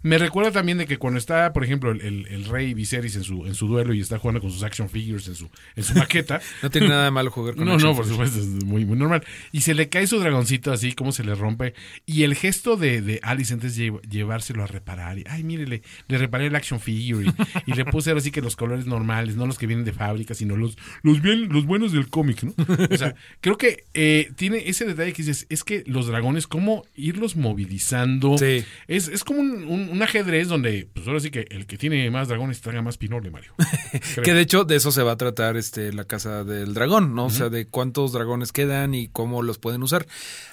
Me 0.04 0.18
recuerda 0.18 0.52
también 0.52 0.78
de 0.78 0.86
que 0.88 0.98
cuando 0.98 1.18
está, 1.20 1.54
por 1.54 1.64
ejemplo, 1.64 1.92
el, 1.92 2.02
el- 2.02 2.28
el 2.28 2.46
rey 2.46 2.74
Viserys 2.74 3.16
en 3.16 3.24
su, 3.24 3.46
en 3.46 3.56
su 3.56 3.68
duelo 3.68 3.94
y 3.94 4.00
está 4.02 4.18
jugando 4.20 4.42
con 4.42 4.52
sus 4.52 4.64
action 4.64 4.90
figures 4.90 5.28
en 5.28 5.36
su, 5.36 5.50
en 5.76 5.84
su 5.84 5.94
maqueta. 5.96 6.42
No 6.64 6.70
tiene 6.70 6.88
nada 6.90 7.06
de 7.06 7.12
malo 7.12 7.30
jugar 7.32 7.56
con 7.56 7.66
No, 7.66 7.78
no, 7.78 7.96
por 7.96 8.06
supuesto, 8.08 8.40
es 8.40 8.46
muy, 8.64 8.86
muy 8.86 8.98
normal. 8.98 9.24
Y 9.52 9.62
se 9.62 9.74
le 9.74 9.90
cae 9.90 10.08
su 10.08 10.20
dragoncito 10.20 10.72
así, 10.72 10.94
como 10.94 11.12
se 11.12 11.24
le 11.24 11.36
rompe. 11.36 11.74
Y 12.06 12.24
el 12.24 12.36
gesto 12.36 12.76
de, 12.78 13.02
de 13.02 13.20
Alice 13.24 13.54
antes 13.54 13.76
de 13.76 13.92
lle- 13.92 14.02
llevárselo 14.10 14.64
a 14.64 14.68
reparar. 14.68 15.18
Y, 15.20 15.24
Ay, 15.28 15.44
mire, 15.44 15.68
le, 15.68 15.82
le 16.08 16.18
reparé 16.18 16.48
el 16.48 16.56
action 16.56 16.80
figure. 16.80 17.26
Y, 17.66 17.72
y 17.72 17.76
le 17.76 17.86
puse 17.86 18.10
ahora 18.10 18.22
sí 18.22 18.32
que 18.32 18.42
los 18.42 18.56
colores 18.56 18.86
normales, 18.86 19.36
no 19.36 19.46
los 19.46 19.58
que 19.58 19.68
vienen 19.68 19.86
de 19.86 19.94
fábrica, 19.94 20.34
sino 20.34 20.56
los, 20.56 20.78
los, 21.04 21.22
bien, 21.22 21.50
los 21.50 21.66
buenos 21.66 21.92
del 21.92 22.08
cómic, 22.10 22.44
¿no? 22.44 22.54
O 22.92 22.98
sea, 22.98 23.16
creo 23.42 23.58
que 23.58 23.84
eh, 23.94 24.32
tiene 24.36 24.70
ese 24.70 24.86
detalle 24.86 25.14
que 25.14 25.22
dices, 25.24 25.46
es 25.50 25.64
que 25.64 25.84
los 25.88 26.08
dragones, 26.08 26.48
cómo 26.48 26.84
irlos 26.96 27.36
movilizando. 27.36 28.38
Sí. 28.38 28.64
Es, 28.88 29.08
es 29.08 29.24
como 29.24 29.40
un, 29.40 29.64
un- 29.66 29.90
un 29.90 30.02
ajedrez 30.04 30.48
donde, 30.48 30.88
pues 30.94 31.08
ahora 31.08 31.20
sí 31.20 31.32
que 31.32 31.46
el 31.50 31.66
que 31.66 31.78
tiene 31.78 32.10
más 32.12 32.28
dragones 32.28 32.62
traga 32.62 32.82
más 32.82 32.98
pinole, 32.98 33.32
Mario. 33.32 33.54
Que 34.24 34.34
de 34.34 34.42
hecho 34.42 34.64
de 34.66 34.76
eso 34.76 34.92
se 34.92 35.04
va 35.04 35.14
a 35.14 35.18
tratar 35.18 35.58
este 35.58 35.92
la 35.94 36.04
casa 36.06 36.44
del 36.44 36.74
dragón, 36.74 37.16
¿no? 37.16 37.26
O 37.26 37.30
sea, 37.30 37.50
de 37.50 37.66
cuántos 37.66 38.12
dragones 38.14 38.52
quedan 38.52 38.94
y 38.94 39.08
cómo 39.08 39.42
los 39.42 39.58
pueden 39.58 39.84
usar. 39.84 40.06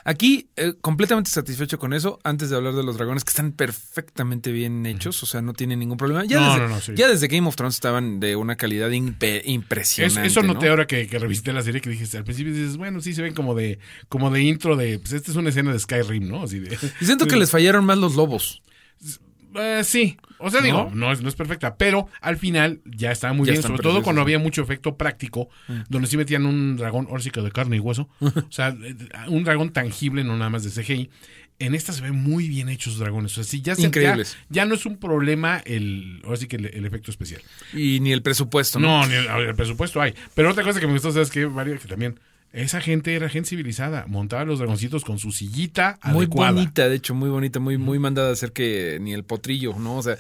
Aquí, 0.05 0.49
eh, 0.57 0.75
completamente 0.81 1.31
satisfecho 1.31 1.79
con 1.79 1.93
eso, 1.93 2.19
antes 2.25 2.51
de 2.51 2.57
hablar 2.57 2.75
de 2.75 2.83
los 2.83 2.97
dragones 2.97 3.25
que 3.25 3.31
están 3.31 3.53
perfectamente 3.53 4.53
bien 4.53 4.85
hechos, 4.87 5.23
o 5.23 5.27
sea, 5.27 5.43
no 5.43 5.53
tienen 5.55 5.79
ningún 5.81 5.97
problema. 5.97 6.25
Ya, 6.25 6.41
No, 6.41 6.47
desde, 6.53 6.61
no, 6.63 6.69
no, 6.69 6.81
sí. 6.81 6.93
ya 6.97 7.09
desde 7.09 7.29
Game 7.29 7.47
of 7.49 7.57
Thrones 7.57 7.75
estaban 7.75 8.21
de 8.21 8.37
una 8.37 8.57
calidad 8.57 8.91
impe- 8.91 9.41
Es- 9.41 9.47
impresionante. 9.49 10.27
eso 10.27 10.43
noté 10.43 10.67
¿no? 10.67 10.71
ahora 10.73 10.87
que, 10.87 11.07
que 11.07 11.19
revisité 11.19 11.53
la 11.53 11.63
serie 11.63 11.81
que 11.81 11.91
dijiste 11.91 12.17
al 12.17 12.25
principio 12.25 12.53
dices, 12.53 12.77
bueno, 12.77 13.01
sí 13.01 13.15
se 13.15 13.23
ven 13.23 13.35
como 13.35 13.55
de 13.55 13.79
como 14.09 14.31
de 14.31 14.43
intro 14.43 14.77
de 14.77 14.99
pues 14.99 15.13
esta 15.13 15.31
es 15.31 15.37
una 15.37 15.49
escena 15.51 15.73
de 15.73 15.79
Skyrim, 15.79 16.22
¿no? 16.29 16.43
Así 16.45 16.59
de 16.59 16.77
Y 17.01 17.05
siento 17.05 17.27
que 17.27 17.37
les 17.37 17.51
fallaron 17.51 17.85
más 17.85 17.99
los 17.99 18.15
lobos. 18.15 18.63
Eh, 19.55 19.83
sí, 19.85 20.17
o 20.39 20.51
sea, 20.51 20.61
digo, 20.61 20.91
no 20.95 21.13
es, 21.13 21.21
no 21.21 21.29
es 21.29 21.35
perfecta, 21.35 21.77
pero 21.77 22.09
al 22.21 22.37
final 22.37 22.81
ya 22.85 23.13
estaba 23.13 23.33
muy 23.33 23.47
Ya 23.47 23.53
bien, 23.53 23.63
sobre 23.63 23.83
todo 23.83 24.03
cuando 24.03 24.23
había 24.23 24.39
mucho 24.39 24.63
efecto 24.63 24.97
práctico, 24.97 25.49
donde 25.89 26.09
sí 26.09 26.17
metían 26.17 26.47
un 26.47 26.77
dragón 26.77 27.07
órsico 27.11 27.43
de 27.43 27.51
carne 27.51 27.77
y 27.77 27.81
hueso, 27.81 28.09
o 28.21 28.51
sea, 28.51 28.75
un 29.29 29.45
dragón 29.45 29.73
tangible, 29.73 30.25
no 30.25 30.37
nada 30.37 30.51
más 30.51 30.65
de 30.65 30.71
CGI. 30.71 31.11
En 31.59 31.77
esta 31.77 31.93
se 31.93 32.01
ven 32.01 32.15
muy 32.15 32.49
bien 32.49 32.69
hechos 32.69 32.99
dragones, 32.99 33.33
o 33.33 33.35
sea, 33.37 33.45
sí, 33.45 33.61
ya, 33.63 33.77
se, 33.77 33.83
Increíbles. 33.83 34.37
ya 34.49 34.65
no 34.65 34.75
es 34.75 34.85
un 34.85 34.97
problema 34.97 35.59
el, 35.65 36.21
ahora 36.25 36.37
sí 36.37 36.49
que 36.49 36.57
el, 36.57 36.67
el 36.67 36.85
efecto 36.87 37.11
especial. 37.11 37.41
Y 37.73 38.01
ni 38.01 38.11
el 38.11 38.23
presupuesto, 38.23 38.81
¿no? 38.81 39.03
No, 39.03 39.07
ni 39.07 39.15
el, 39.15 39.27
el 39.27 39.55
presupuesto 39.55 40.01
hay. 40.01 40.15
Pero 40.35 40.51
otra 40.51 40.65
cosa 40.65 40.81
que 40.81 40.87
me 40.87 40.95
gustó, 40.95 41.13
¿sabes 41.13 41.31
qué, 41.31 41.47
Mario? 41.47 41.79
Que 41.79 41.87
también 41.87 42.19
esa 42.53 42.81
gente 42.81 43.15
era 43.15 43.29
gente 43.29 43.49
civilizada, 43.51 44.05
montaba 44.09 44.45
los 44.45 44.59
dragoncitos 44.59 45.05
con 45.05 45.19
su 45.19 45.33
sillita 45.33 45.99
Muy 46.05 46.25
adecuada. 46.25 46.53
bonita, 46.53 46.89
de 46.89 46.97
hecho, 46.97 47.15
muy 47.15 47.31
bonita, 47.31 47.61
muy, 47.61 47.79
muy 47.79 47.99
mandada 47.99 48.29
a 48.31 48.33
hacer 48.33 48.53
que 48.53 48.99
ni 49.01 49.13
el 49.15 49.25
potrillo, 49.25 49.75
¿no? 49.79 49.97
O 49.97 50.03
sea, 50.03 50.17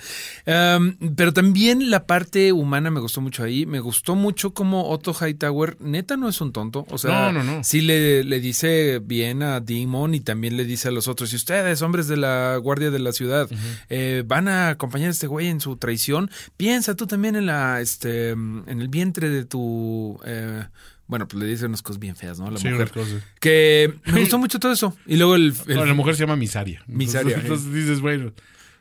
um, 0.78 0.94
pero 1.14 1.32
también 1.32 1.90
la 1.90 2.06
parte 2.06 2.52
humana 2.52 2.90
me 2.90 3.00
gustó 3.00 3.20
mucho 3.20 3.42
ahí. 3.44 3.66
Me 3.66 3.80
gustó 3.80 4.14
mucho 4.14 4.54
como 4.54 4.88
Otto 4.90 5.12
Hightower, 5.14 5.76
neta, 5.80 6.16
no 6.16 6.28
es 6.28 6.40
un 6.40 6.52
tonto. 6.52 6.86
O 6.90 6.98
sea, 6.98 7.30
No, 7.30 7.42
no, 7.42 7.44
no. 7.44 7.64
sí 7.64 7.80
le, 7.80 8.24
le 8.24 8.40
dice 8.40 9.00
bien 9.02 9.42
a 9.42 9.60
Demon 9.60 10.14
y 10.14 10.20
también 10.20 10.56
le 10.56 10.64
dice 10.64 10.88
a 10.88 10.90
los 10.90 11.08
otros: 11.08 11.30
si 11.30 11.36
ustedes, 11.36 11.82
hombres 11.82 12.08
de 12.08 12.16
la 12.16 12.56
Guardia 12.56 12.90
de 12.90 12.98
la 12.98 13.12
Ciudad, 13.12 13.48
eh, 13.90 14.22
van 14.26 14.48
a 14.48 14.70
acompañar 14.70 15.08
a 15.08 15.12
este 15.12 15.26
güey 15.26 15.48
en 15.48 15.60
su 15.60 15.76
traición, 15.76 16.30
piensa 16.56 16.94
tú 16.94 17.06
también 17.06 17.36
en 17.36 17.46
la, 17.46 17.80
este, 17.80 18.30
en 18.30 18.64
el 18.80 18.88
vientre 18.88 19.28
de 19.28 19.44
tu. 19.44 20.18
eh, 20.24 20.64
bueno, 21.06 21.28
pues 21.28 21.42
le 21.42 21.48
dice 21.48 21.66
unas 21.66 21.82
cosas 21.82 21.98
bien 22.00 22.16
feas, 22.16 22.38
¿no? 22.38 22.50
La 22.50 22.58
Sí, 22.58 22.68
mujer. 22.68 22.80
unas 22.82 22.92
cosas. 22.92 23.22
Que 23.40 23.94
me 24.06 24.20
gustó 24.20 24.38
mucho 24.38 24.58
todo 24.58 24.72
eso. 24.72 24.96
Y 25.06 25.16
luego 25.16 25.34
el, 25.36 25.52
el- 25.66 25.76
No, 25.76 25.84
la 25.84 25.94
mujer 25.94 26.14
se 26.16 26.20
llama 26.22 26.36
Misaria. 26.36 26.82
Misaria, 26.86 27.36
Entonces, 27.40 27.66
entonces 27.66 27.74
dices, 27.74 28.00
bueno, 28.00 28.32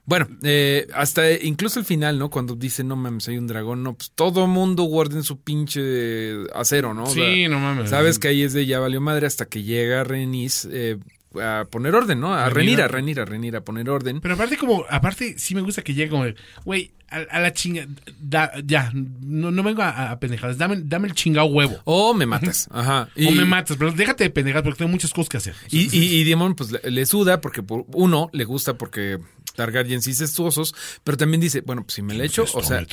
Bueno, 0.05 0.27
eh, 0.43 0.87
hasta 0.95 1.31
incluso 1.31 1.79
el 1.79 1.85
final, 1.85 2.17
¿no? 2.17 2.29
Cuando 2.29 2.55
dice, 2.55 2.83
no 2.83 2.95
mames, 2.95 3.27
hay 3.27 3.37
un 3.37 3.45
dragón, 3.47 3.83
no, 3.83 3.93
pues 3.93 4.11
todo 4.15 4.47
mundo 4.47 4.83
guarden 4.83 5.23
su 5.23 5.39
pinche 5.41 6.33
acero, 6.55 6.93
¿no? 6.93 7.03
O 7.03 7.07
sí, 7.07 7.19
sea, 7.21 7.49
no 7.49 7.59
mames. 7.59 7.89
Sabes 7.91 8.17
que 8.17 8.27
ahí 8.29 8.41
es 8.41 8.53
de 8.53 8.65
ya 8.65 8.79
valió 8.79 8.99
madre 8.99 9.27
hasta 9.27 9.45
que 9.45 9.61
llega 9.63 10.03
Renis 10.03 10.67
eh, 10.71 10.97
a 11.39 11.65
poner 11.69 11.93
orden, 11.95 12.19
¿no? 12.19 12.33
A. 12.33 12.49
Renir, 12.49 12.81
a 12.81 12.87
Renir, 12.87 13.19
a 13.19 13.25
Renir, 13.25 13.55
a 13.55 13.61
poner 13.61 13.89
orden. 13.89 14.19
Pero 14.21 14.33
aparte 14.33 14.57
como, 14.57 14.85
aparte 14.89 15.37
sí 15.37 15.55
me 15.55 15.61
gusta 15.61 15.81
que 15.83 15.93
llegue 15.93 16.09
como, 16.09 16.25
güey, 16.65 16.91
a, 17.09 17.17
a 17.29 17.39
la 17.39 17.53
chinga, 17.53 17.85
da- 18.21 18.51
ya, 18.65 18.91
no, 18.93 19.51
no 19.51 19.63
vengo 19.63 19.81
a, 19.81 20.11
a 20.11 20.19
pendejadas, 20.19 20.57
dame, 20.57 20.81
dame 20.83 21.07
el 21.09 21.13
chingado 21.13 21.47
huevo. 21.47 21.79
O 21.85 22.13
me 22.13 22.25
matas, 22.25 22.67
ajá. 22.71 23.09
Y, 23.15 23.27
o 23.27 23.31
me 23.31 23.45
matas, 23.45 23.77
pero 23.77 23.91
déjate 23.91 24.23
de 24.25 24.29
pendejadas 24.29 24.63
porque 24.63 24.79
tengo 24.79 24.91
muchas 24.91 25.13
cosas 25.13 25.29
que 25.29 25.37
hacer. 25.37 25.55
Y, 25.69 25.95
y, 25.97 26.19
y 26.19 26.23
Demon, 26.23 26.55
pues 26.55 26.71
le, 26.71 26.79
le 26.89 27.05
suda 27.05 27.41
porque, 27.41 27.63
por, 27.63 27.85
uno, 27.93 28.29
le 28.33 28.43
gusta 28.45 28.77
porque 28.77 29.19
Targaryen 29.55 30.01
sí 30.01 30.13
cestuosos, 30.13 30.73
pero 31.03 31.17
también 31.17 31.41
dice, 31.41 31.61
bueno, 31.61 31.83
pues 31.83 31.95
si 31.95 32.01
me 32.01 32.13
le 32.13 32.25
echo, 32.25 32.45
o 32.53 32.63
sea, 32.63 32.85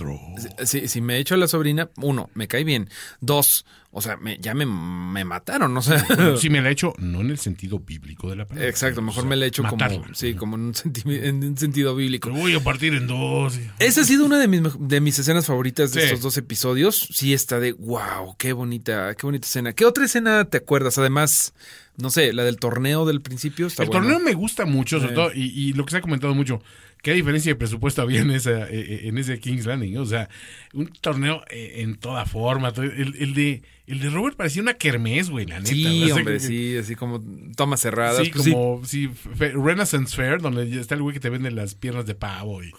si, 0.65 0.89
si 0.89 1.01
me 1.01 1.19
echo 1.19 1.35
a 1.35 1.39
la 1.39 1.47
sobrina, 1.47 1.89
uno, 1.99 2.31
me 2.35 2.49
cae 2.49 2.65
bien. 2.65 2.89
Dos, 3.21 3.65
o 3.91 4.03
sea, 4.03 4.17
me, 4.19 4.39
ya 4.39 4.55
me, 4.55 4.67
me 4.67 5.25
mataron, 5.25 5.77
o 5.77 5.83
sea. 5.83 6.05
Si 6.37 6.51
me 6.51 6.61
la 6.61 6.69
he 6.69 6.73
hecho, 6.73 6.93
no 6.99 7.21
en 7.23 7.31
el 7.31 7.39
sentido 7.39 7.79
bíblico 7.79 8.29
de 8.31 8.37
la 8.37 8.45
palabra. 8.47 8.69
Exacto, 8.69 9.01
mejor 9.03 9.21
O 9.21 9.23
sea, 9.23 9.31
me 9.31 9.37
le 9.37 9.47
echo 9.47 9.63
como, 9.63 9.77
matarla. 9.77 10.07
sí, 10.15 10.35
como 10.35 10.57
en 10.57 10.63
un, 10.63 10.75
senti- 10.75 11.03
en 11.25 11.43
un 11.43 11.57
sentido 11.57 11.97
bíblico. 11.97 12.31
Te 12.31 12.39
voy 12.39 12.55
a 12.55 12.61
partir 12.63 12.95
en 12.95 13.07
dos. 13.07 13.59
Esa 13.79 14.03
ha 14.03 14.05
sido 14.05 14.27
una 14.27 14.39
de 14.39 14.47
mis, 14.47 14.61
de 14.79 15.01
mis 15.01 15.19
escenas 15.19 15.47
favoritas 15.47 15.93
de 15.93 16.01
Sí. 16.03 16.07
estos 16.07 16.21
dos 16.23 16.37
episodios. 16.37 17.09
Sí, 17.13 17.33
está 17.33 17.61
de 17.61 17.73
wow, 17.73 18.37
qué 18.39 18.53
bonita, 18.53 19.15
qué 19.15 19.27
bonita 19.27 19.47
escena. 19.47 19.73
¿Qué 19.73 19.85
otra 19.87 20.05
escena 20.05 20.45
te 20.45 20.59
acuerdas? 20.59 20.99
Además, 20.99 21.55
no 21.97 22.11
sé, 22.11 22.33
la 22.33 22.45
del 22.45 22.59
torneo 22.59 23.07
del 23.07 23.23
principio 23.23 23.67
está 23.67 23.83
el 23.85 23.89
buena. 23.89 24.03
torneo 24.05 24.21
me 24.21 24.35
gusta 24.35 24.67
mucho, 24.67 25.01
sobre 25.01 25.13
Eh. 25.13 25.17
todo, 25.17 25.31
y, 25.35 25.45
y 25.47 25.73
lo 25.73 25.85
que 25.85 25.93
se 25.93 25.97
ha 25.97 26.01
comentado 26.03 26.35
mucho, 26.35 26.63
qué 27.03 27.13
diferencia 27.15 27.53
de 27.53 27.57
presupuesto 27.57 28.03
había 28.03 28.21
en, 28.21 28.31
esa, 28.31 28.69
eh, 28.69 28.81
eh, 28.81 29.01
en 29.05 29.19
ese 29.19 29.39
King's 29.39 29.67
Landing. 29.67 29.95
¿eh? 29.95 29.99
O 29.99 30.07
sea, 30.07 30.29
un 30.75 30.87
torneo 30.89 31.43
en 31.51 31.97
toda 31.97 32.27
forma. 32.27 32.73
El, 32.77 33.15
el 33.19 33.35
de, 33.35 33.63
el 33.87 34.01
de 34.01 34.11
Robert 34.11 34.37
parecía 34.37 34.63
una 34.63 34.75
kermés, 34.75 35.31
güey, 35.31 35.47
la 35.47 35.59
neta. 35.61 35.71
Sí, 35.73 36.03
O 36.03 36.07
sea, 36.07 36.15
hombre, 36.17 36.35
que- 36.35 36.41
sí, 36.41 36.77
así 36.77 36.95
como 36.95 37.23
tomas 37.57 37.81
cerradas. 37.81 38.25
Sí, 38.25 38.31
pues 38.33 38.49
como 38.49 38.83
sí, 38.85 39.11
Renaissance 39.39 40.15
Fair, 40.15 40.41
donde 40.41 40.79
está 40.79 40.95
el 40.95 41.03
güey 41.03 41.15
que 41.15 41.21
te 41.21 41.31
vende 41.31 41.51
las 41.51 41.75
piernas 41.75 42.07
de 42.07 42.15
pavo 42.15 42.63
y, 42.63 42.71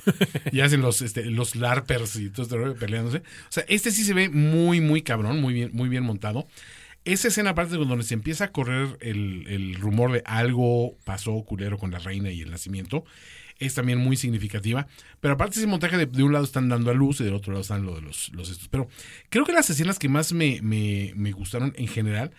y 0.52 0.60
hacen 0.62 0.82
los, 0.82 1.02
este, 1.02 1.26
los 1.26 1.56
larpers 1.56 2.16
y 2.18 2.30
todo 2.30 2.44
este 2.44 2.58
rollo 2.58 2.76
peleándose. 2.76 3.18
O 3.20 3.52
sea, 3.52 3.64
este 3.68 3.92
sí 3.92 4.04
se 4.04 4.14
ve 4.14 4.30
muy, 4.30 4.82
muy 4.82 5.02
cabrón, 5.02 5.42
muy 5.42 5.54
bien, 5.54 5.70
muy 5.74 5.90
bien 5.90 6.04
montado. 6.04 6.48
Esa 7.06 7.30
escena, 7.30 7.52
aparte 7.52 7.78
de 7.78 7.86
donde 7.86 8.04
se 8.04 8.14
empieza 8.14 8.44
a 8.44 8.52
correr 8.52 8.98
el, 9.00 9.48
el 9.48 9.76
rumor 9.76 10.12
de 10.12 10.22
algo 10.26 10.98
pasó 11.06 11.44
culero 11.46 11.78
con 11.78 11.92
la 11.92 11.98
reina 12.00 12.30
y 12.30 12.42
el 12.42 12.52
nacimiento, 12.52 13.06
es 13.60 13.76
también 13.76 14.00
muy 14.00 14.16
significativa. 14.18 14.88
Pero 15.20 15.36
aparte 15.36 15.60
ese 15.60 15.68
montaje 15.68 15.98
de, 15.98 16.06
de 16.06 16.24
un 16.24 16.34
lado 16.34 16.46
están 16.46 16.70
dando 16.70 16.90
a 16.92 16.94
luz 16.94 17.22
y 17.22 17.26
del 17.26 17.34
otro 17.36 17.52
lado 17.52 17.62
están 17.62 17.86
lo 17.86 17.96
de 17.96 18.02
los, 18.02 18.30
los 18.34 18.50
estos. 18.50 18.68
Pero 18.70 18.88
creo 19.30 19.46
que 19.46 19.54
las 19.54 19.70
escenas 19.70 20.00
que 20.00 20.10
más 20.10 20.34
me, 20.34 20.60
me, 20.62 21.14
me 21.16 21.32
gustaron 21.32 21.74
en 21.78 21.88
general 21.88 22.32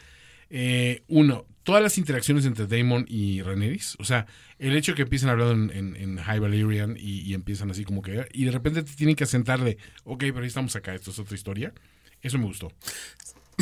eh, 0.50 1.04
uno, 1.06 1.46
todas 1.62 1.82
las 1.82 1.96
interacciones 1.96 2.44
entre 2.44 2.66
Damon 2.66 3.06
y 3.08 3.40
Rhaenyra, 3.42 3.76
o 3.98 4.04
sea, 4.04 4.26
el 4.58 4.76
hecho 4.76 4.96
que 4.96 5.02
empiezan 5.02 5.30
hablando 5.30 5.72
en, 5.72 5.94
en, 5.94 5.96
en 5.96 6.16
High 6.18 6.40
Valyrian 6.40 6.96
y, 6.98 7.20
y 7.20 7.34
empiezan 7.34 7.70
así 7.70 7.84
como 7.84 8.02
que, 8.02 8.26
y 8.32 8.44
de 8.44 8.50
repente 8.50 8.82
te 8.82 8.92
tienen 8.94 9.14
que 9.14 9.24
asentar 9.24 9.60
de, 9.62 9.78
ok, 10.02 10.18
pero 10.18 10.40
ahí 10.40 10.48
estamos 10.48 10.74
acá, 10.74 10.92
esto 10.94 11.12
es 11.12 11.18
otra 11.20 11.36
historia, 11.36 11.72
eso 12.20 12.36
me 12.38 12.46
gustó. 12.46 12.72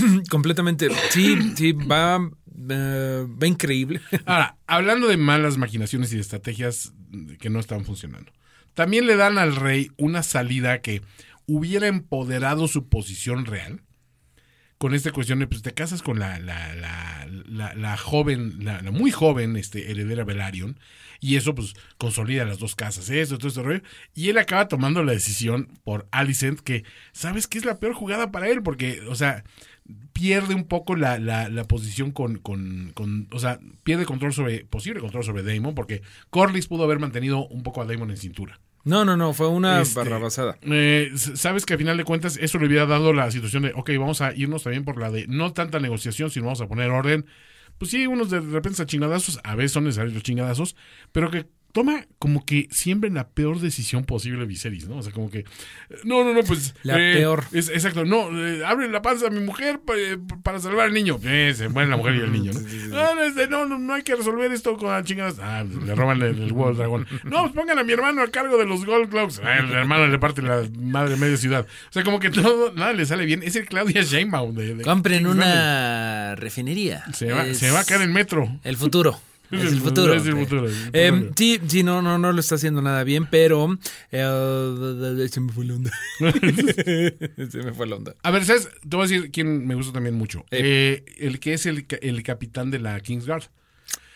Completamente. 0.31 0.89
Sí, 1.11 1.53
sí, 1.57 1.73
va, 1.73 2.31
eh, 2.71 3.27
va 3.43 3.47
increíble. 3.47 4.01
Ahora, 4.27 4.57
hablando 4.67 5.09
de 5.09 5.17
malas 5.17 5.59
maquinaciones 5.59 6.13
y 6.13 6.19
estrategias 6.19 6.93
que 7.41 7.51
no 7.51 7.61
están 7.61 7.85
funcionando, 7.85 8.33
también 8.75 9.07
le 9.07 9.17
dan 9.17 9.39
al 9.39 9.57
rey 9.57 9.91
una 9.97 10.23
salida 10.23 10.81
que 10.81 11.03
hubiera 11.47 11.87
empoderado 11.89 12.69
su 12.69 12.89
posición 12.89 13.47
real. 13.47 13.83
Con 14.77 14.95
esta 14.95 15.11
cuestión 15.11 15.41
de, 15.41 15.49
pues 15.49 15.63
te 15.63 15.75
casas 15.75 16.03
con 16.03 16.21
la, 16.21 16.39
la, 16.39 16.73
la, 16.77 17.75
la, 17.75 17.97
joven, 17.97 18.65
la, 18.65 18.81
la 18.81 18.93
muy 18.93 19.11
joven 19.11 19.57
este, 19.57 19.91
heredera 19.91 20.23
Velaryon, 20.23 20.79
y 21.19 21.35
eso 21.35 21.55
pues 21.55 21.75
consolida 21.97 22.45
las 22.45 22.61
dos 22.61 22.77
casas, 22.77 23.11
eso, 23.11 23.39
todo 23.39 23.49
este 23.49 23.63
rollo. 23.63 23.83
Y 24.15 24.29
él 24.29 24.39
acaba 24.39 24.69
tomando 24.69 25.03
la 25.03 25.13
decisión 25.13 25.69
por 25.83 26.07
Alicent, 26.13 26.61
que 26.61 26.85
sabes 27.13 27.49
que 27.49 27.59
es 27.59 27.65
la 27.65 27.81
peor 27.81 27.95
jugada 27.95 28.31
para 28.31 28.49
él, 28.49 28.63
porque, 28.63 29.03
o 29.09 29.17
sea, 29.17 29.43
pierde 30.13 30.55
un 30.55 30.65
poco 30.65 30.97
la, 30.97 31.19
la, 31.19 31.49
la 31.49 31.65
posición 31.65 32.11
con, 32.13 32.39
con, 32.39 32.91
con, 32.95 33.29
o 33.33 33.39
sea, 33.39 33.59
pierde 33.85 34.05
control 34.05 34.33
sobre, 34.33 34.65
posible 34.65 35.01
control 35.01 35.25
sobre 35.25 35.43
Daemon, 35.43 35.75
porque 35.75 36.03
Corlys 36.31 36.67
pudo 36.67 36.85
haber 36.85 36.99
mantenido 36.99 37.47
un 37.49 37.63
poco 37.63 37.81
a 37.83 37.85
Daemon 37.87 38.11
en 38.11 38.17
cintura. 38.17 38.61
No, 38.85 39.05
no, 39.05 39.17
no, 39.17 39.35
fue 39.35 39.49
una 39.49 39.81
Este, 39.83 39.99
barrabasada. 39.99 40.57
eh, 40.63 41.11
sabes 41.15 41.67
que 41.67 41.75
al 41.75 41.79
final 41.79 41.97
de 41.97 42.05
cuentas 42.05 42.39
eso 42.41 42.59
le 42.59 42.67
hubiera 42.67 42.87
dado 42.87 43.13
la 43.13 43.31
situación 43.31 43.65
de, 43.65 43.73
ok, 43.75 43.91
vamos 43.99 44.21
a 44.21 44.35
irnos 44.35 44.63
también 44.63 44.85
por 44.85 44.99
la 44.99 45.11
de 45.11 45.27
no 45.27 45.53
tanta 45.53 45.79
negociación, 45.79 46.31
sino 46.31 46.47
vamos 46.47 46.61
a 46.61 46.69
poner 46.69 46.91
orden. 46.91 47.27
Pues 47.77 47.91
sí, 47.91 48.07
unos 48.07 48.31
de 48.31 48.41
repente 48.41 48.83
a 48.83 48.87
chingadazos, 48.87 49.41
a 49.45 49.55
veces 49.55 49.73
son 49.73 49.85
necesarios 49.85 50.15
los 50.15 50.23
chingadazos, 50.23 50.75
pero 51.13 51.31
que 51.31 51.47
toma 51.73 52.07
como 52.19 52.45
que 52.45 52.67
siempre 52.71 53.11
la 53.11 53.29
peor 53.29 53.61
decisión 53.61 54.05
posible 54.05 54.47
Viserys, 54.47 54.89
¿no? 54.89 54.97
O 54.97 55.03
sea, 55.03 55.13
como 55.13 55.31
que, 55.31 55.41
eh, 55.41 55.45
no, 56.05 56.25
no, 56.25 56.33
no, 56.35 56.43
pues... 56.43 56.75
La 56.83 56.95
peor. 56.95 57.45
es- 57.53 57.69
exacto, 57.69 58.05
no, 58.05 58.29
eh, 58.37 58.65
abre 58.65 58.89
la 58.89 59.03
panza 59.03 59.27
a 59.29 59.31
mi 59.31 59.41
mujer 59.41 59.81
pa- 59.81 59.95
eh, 59.97 60.19
para 60.43 60.59
salvar 60.61 60.87
al 60.87 60.95
niño. 60.95 61.19
Eh, 61.23 61.53
se 61.57 61.69
muere 61.69 61.89
la 61.91 61.97
mujer 61.97 62.17
y 62.17 62.21
el 62.21 62.33
niño, 62.33 62.53
¿no? 62.53 62.61
No, 62.99 63.15
no, 63.15 63.23
este, 63.23 63.47
no, 63.49 63.67
no, 63.67 63.79
no 63.79 63.95
hay 63.95 64.03
que 64.03 64.17
resolver 64.17 64.51
esto 64.51 64.77
con 64.77 65.05
chingadas. 65.05 65.37
Ah, 65.41 65.63
le 65.65 65.95
roban 65.95 66.21
el, 66.23 66.43
el 66.43 66.53
huevo 66.53 66.69
al 66.69 66.77
dragón. 66.77 67.07
No, 67.25 67.43
pues 67.43 67.53
pongan 67.53 67.79
a 67.79 67.85
mi 67.85 67.93
hermano 67.93 68.23
a 68.23 68.29
cargo 68.29 68.57
de 68.59 68.65
los 68.67 68.85
Gold 68.85 69.11
Globes. 69.11 69.41
Ah, 69.45 69.59
el 69.59 69.71
hermano 69.73 70.07
le 70.09 70.19
parte 70.19 70.43
la 70.43 70.63
madre 70.81 71.17
media 71.17 71.37
ciudad. 71.37 71.67
O 71.91 71.93
sea, 71.93 72.03
como 72.03 72.19
que 72.19 72.31
todo, 72.31 72.73
nada 72.73 72.93
le 72.95 73.07
sale 73.07 73.25
bien. 73.27 73.43
Es 73.43 73.55
el 73.57 73.67
Claudia 73.67 74.03
Sheinbaum 74.03 74.55
de, 74.55 74.75
de 74.75 74.83
Compren 74.85 75.27
una 75.27 76.35
refinería. 76.37 77.05
Se 77.13 77.31
va, 77.33 77.47
Es 77.47 77.59
se 77.59 77.71
va 77.71 77.81
a 77.81 77.85
caer 77.85 78.03
en 78.03 78.13
metro. 78.13 78.59
El 78.65 78.77
futuro. 78.77 79.21
Es 79.51 79.73
el 79.73 79.81
futuro. 79.81 80.15
Es 80.15 80.27
el 80.27 80.35
futuro, 80.37 80.69
es 80.69 80.77
el 80.77 80.91
Eh, 80.93 81.11
futuro. 81.13 81.33
sí, 81.37 81.61
sí, 81.69 81.83
no, 81.83 82.03
no, 82.03 82.19
no 82.19 82.33
lo 82.33 82.41
está 82.41 82.57
haciendo 82.57 82.83
nada 82.83 83.03
bien, 83.05 83.27
pero 83.31 83.79
eh, 84.13 85.29
se 85.31 85.41
me 85.41 85.53
fue 85.53 85.65
la 85.65 85.75
onda. 85.75 85.91
se 87.51 87.59
me 87.65 87.73
fue 87.73 87.87
la 87.87 87.97
onda. 87.97 88.15
A 88.23 88.31
ver, 88.31 88.45
¿sabes? 88.45 88.69
Te 88.89 88.97
voy 88.97 89.07
a 89.07 89.09
decir 89.09 89.31
quién 89.31 89.67
me 89.67 89.75
gusta 89.75 89.93
también 89.93 90.15
mucho. 90.15 90.45
Eh, 90.51 91.05
el 91.19 91.41
que 91.41 91.55
es 91.55 91.67
el, 91.67 91.87
el 92.03 92.23
capitán 92.23 92.71
de 92.71 92.79
la 92.79 92.99
Kingsguard. 93.01 93.45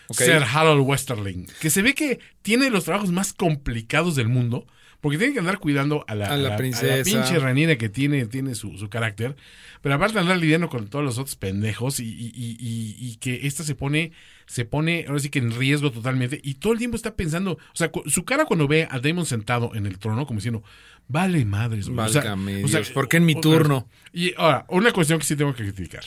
Ok. 0.09 0.19
Sir 0.19 0.43
Harold 0.45 0.87
Westerling. 0.87 1.47
Que 1.61 1.71
se 1.71 1.81
ve 1.83 1.95
que 1.95 2.19
tiene 2.43 2.71
los 2.71 2.85
trabajos 2.85 3.11
más 3.11 3.33
complicados 3.33 4.17
del 4.17 4.29
mundo. 4.29 4.67
Porque 5.03 5.19
tiene 5.19 5.35
que 5.35 5.41
andar 5.41 5.59
cuidando 5.59 6.05
a 6.09 6.15
la, 6.15 6.27
A 6.33 6.37
la 6.39 6.57
princesa. 6.57 7.03
pinche 7.03 7.39
Rhaenyra 7.39 7.77
que 7.77 7.89
tiene, 7.91 8.25
tiene 8.27 8.55
su, 8.55 8.79
su 8.79 8.89
carácter. 8.89 9.37
Pero 9.83 9.97
aparte 9.97 10.19
andar 10.19 10.39
lidiando 10.39 10.69
con 10.69 10.87
todos 10.87 11.05
los 11.05 11.19
otros 11.19 11.35
pendejos 11.37 11.99
y, 12.01 12.05
y- 12.05 12.33
y- 12.37 12.97
y- 12.99 13.17
que 13.17 13.47
esta 13.49 13.65
se 13.65 13.75
pone, 13.75 14.13
se 14.47 14.65
pone, 14.65 15.05
ahora 15.09 15.19
sí 15.19 15.29
que 15.29 15.41
en 15.41 15.51
riesgo 15.51 15.91
totalmente. 15.91 16.41
Y 16.45 16.55
todo 16.55 16.73
el 16.73 16.79
tiempo 16.79 16.97
está 16.97 17.17
pensando, 17.17 17.53
o 17.55 17.59
sea, 17.75 17.91
su 18.07 18.25
cara 18.25 18.45
cuando 18.47 18.69
ve 18.69 18.87
a 18.91 19.01
Damon 19.01 19.27
sentado 19.27 19.75
en 19.75 19.87
el 19.87 19.99
trono, 19.99 20.25
como 20.25 20.39
diciendo, 20.39 20.63
vale 21.09 21.45
madres, 21.45 21.89
güey". 21.89 21.99
O 22.07 22.09
sea, 22.09 22.23
Válgame 22.23 22.63
o 22.65 22.69
sea, 22.69 22.79
Dios, 22.79 22.91
¿por 22.91 23.09
qué 23.09 23.17
en 23.17 23.27
mi 23.27 23.35
turno? 23.35 23.89
Y 24.13 24.33
ahora, 24.37 24.65
una 24.69 24.93
cuestión 24.93 25.19
que 25.19 25.27
sí 25.27 25.35
tengo 25.35 25.53
que 25.53 25.65
criticar. 25.65 26.05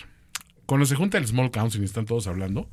Cuando 0.66 0.86
se 0.86 0.96
junta 0.96 1.18
el 1.18 1.28
Small 1.28 1.52
Council 1.52 1.82
y 1.82 1.86
están 1.86 2.06
todos 2.06 2.28
hablando, 2.28 2.70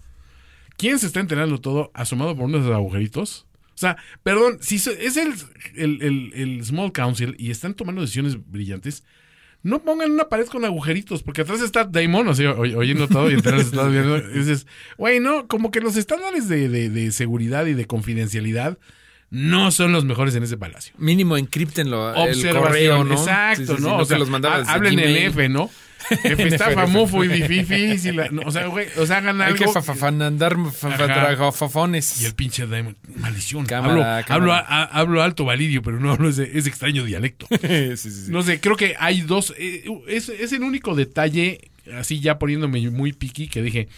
¿quién 0.77 1.01
se 1.01 1.07
está 1.09 1.19
enterando 1.19 1.59
todo 1.61 1.91
asomado 1.95 2.37
por 2.37 2.45
unos 2.45 2.65
agujeritos? 2.73 3.45
O 3.83 3.87
sea, 3.87 3.97
perdón, 4.23 4.59
si 4.61 4.77
es 4.77 5.17
el, 5.17 5.35
el, 5.75 6.03
el- 6.03 6.33
el 6.35 6.65
Small 6.65 6.93
Council 6.93 7.35
y 7.39 7.51
están 7.51 7.75
tomando 7.75 8.01
decisiones 8.01 8.37
brillantes, 8.51 9.03
no 9.65 9.83
pongan 9.83 10.11
una 10.13 10.29
pared 10.29 10.47
con 10.47 10.65
agujeritos, 10.65 11.23
porque 11.23 11.43
atrás 11.43 11.61
está 11.61 11.85
Damon, 11.85 12.27
o 12.29 12.35
sea, 12.35 12.53
oy- 12.53 12.75
oyendo 12.75 13.07
todo 13.09 13.31
y 13.31 13.35
atrás 13.35 13.71
viendo. 13.73 14.19
y 14.19 14.39
dices, 14.39 14.67
güey, 14.99 15.21
no, 15.21 15.47
como 15.49 15.71
que 15.71 15.81
los 15.81 15.97
estándares 15.97 16.49
de, 16.49 16.69
de- 16.69 16.91
de 16.91 17.13
seguridad 17.13 17.67
y 17.67 17.75
de 17.75 17.87
confidencialidad 17.87 18.79
no 19.31 19.71
son 19.71 19.93
los 19.93 20.05
mejores 20.05 20.35
en 20.35 20.43
ese 20.43 20.57
palacio. 20.59 20.95
Mínimo 20.99 21.37
encriptenlo 21.37 22.15
el 22.27 22.35
correo, 22.53 23.03
¿no? 23.05 23.15
exacto, 23.15 23.63
Sí, 23.63 23.67
sí, 23.67 23.77
sí, 23.77 23.83
¿no? 23.83 23.97
o 23.99 24.05
sea, 24.05 24.19
los 24.19 24.29
hablen 24.69 24.99
en 24.99 25.05
Gmail. 25.07 25.17
F, 25.29 25.49
¿no? 25.49 25.71
Está 26.11 26.67
F, 26.67 26.75
famufo 26.75 27.25
y 27.25 27.29
difícil. 27.29 28.21
o 28.45 28.51
sea, 28.51 28.67
güey, 28.67 28.87
o 28.99 29.07
sea, 29.07 29.19
hagan 29.19 29.41
Hay 29.41 29.53
algo. 29.53 29.65
que 29.67 29.73
fafafanandar 29.73 30.57
fafafafones. 30.73 32.21
Y 32.23 32.27
el 32.27 32.35
pinche 32.35 32.67
Diamond, 32.67 32.97
maldición. 33.17 33.67
Cámara, 33.67 33.93
hablo, 34.19 34.27
cámara. 34.27 34.35
hablo, 34.35 34.53
a- 34.55 34.85
hablo 34.85 35.23
alto 35.23 35.45
validio, 35.45 35.83
pero 35.83 36.01
no 36.01 36.13
hablo 36.13 36.29
ese, 36.29 36.57
ese 36.59 36.69
extraño 36.69 37.05
dialecto. 37.05 37.47
sí, 37.61 37.97
sí, 37.97 38.11
sí. 38.11 38.31
No 38.31 38.43
sé, 38.43 38.61
creo 38.61 38.77
que 38.77 38.95
hay 38.99 39.23
dos. 39.23 39.55
eh, 39.59 39.85
es, 40.09 40.29
es 40.29 40.53
el 40.53 40.63
único 40.63 40.95
detalle, 40.95 41.71
así 41.99 42.21
ya 42.21 42.39
poniéndome 42.39 42.89
muy 42.91 43.13
piqui, 43.13 43.49
que 43.49 43.63
dije. 43.63 43.89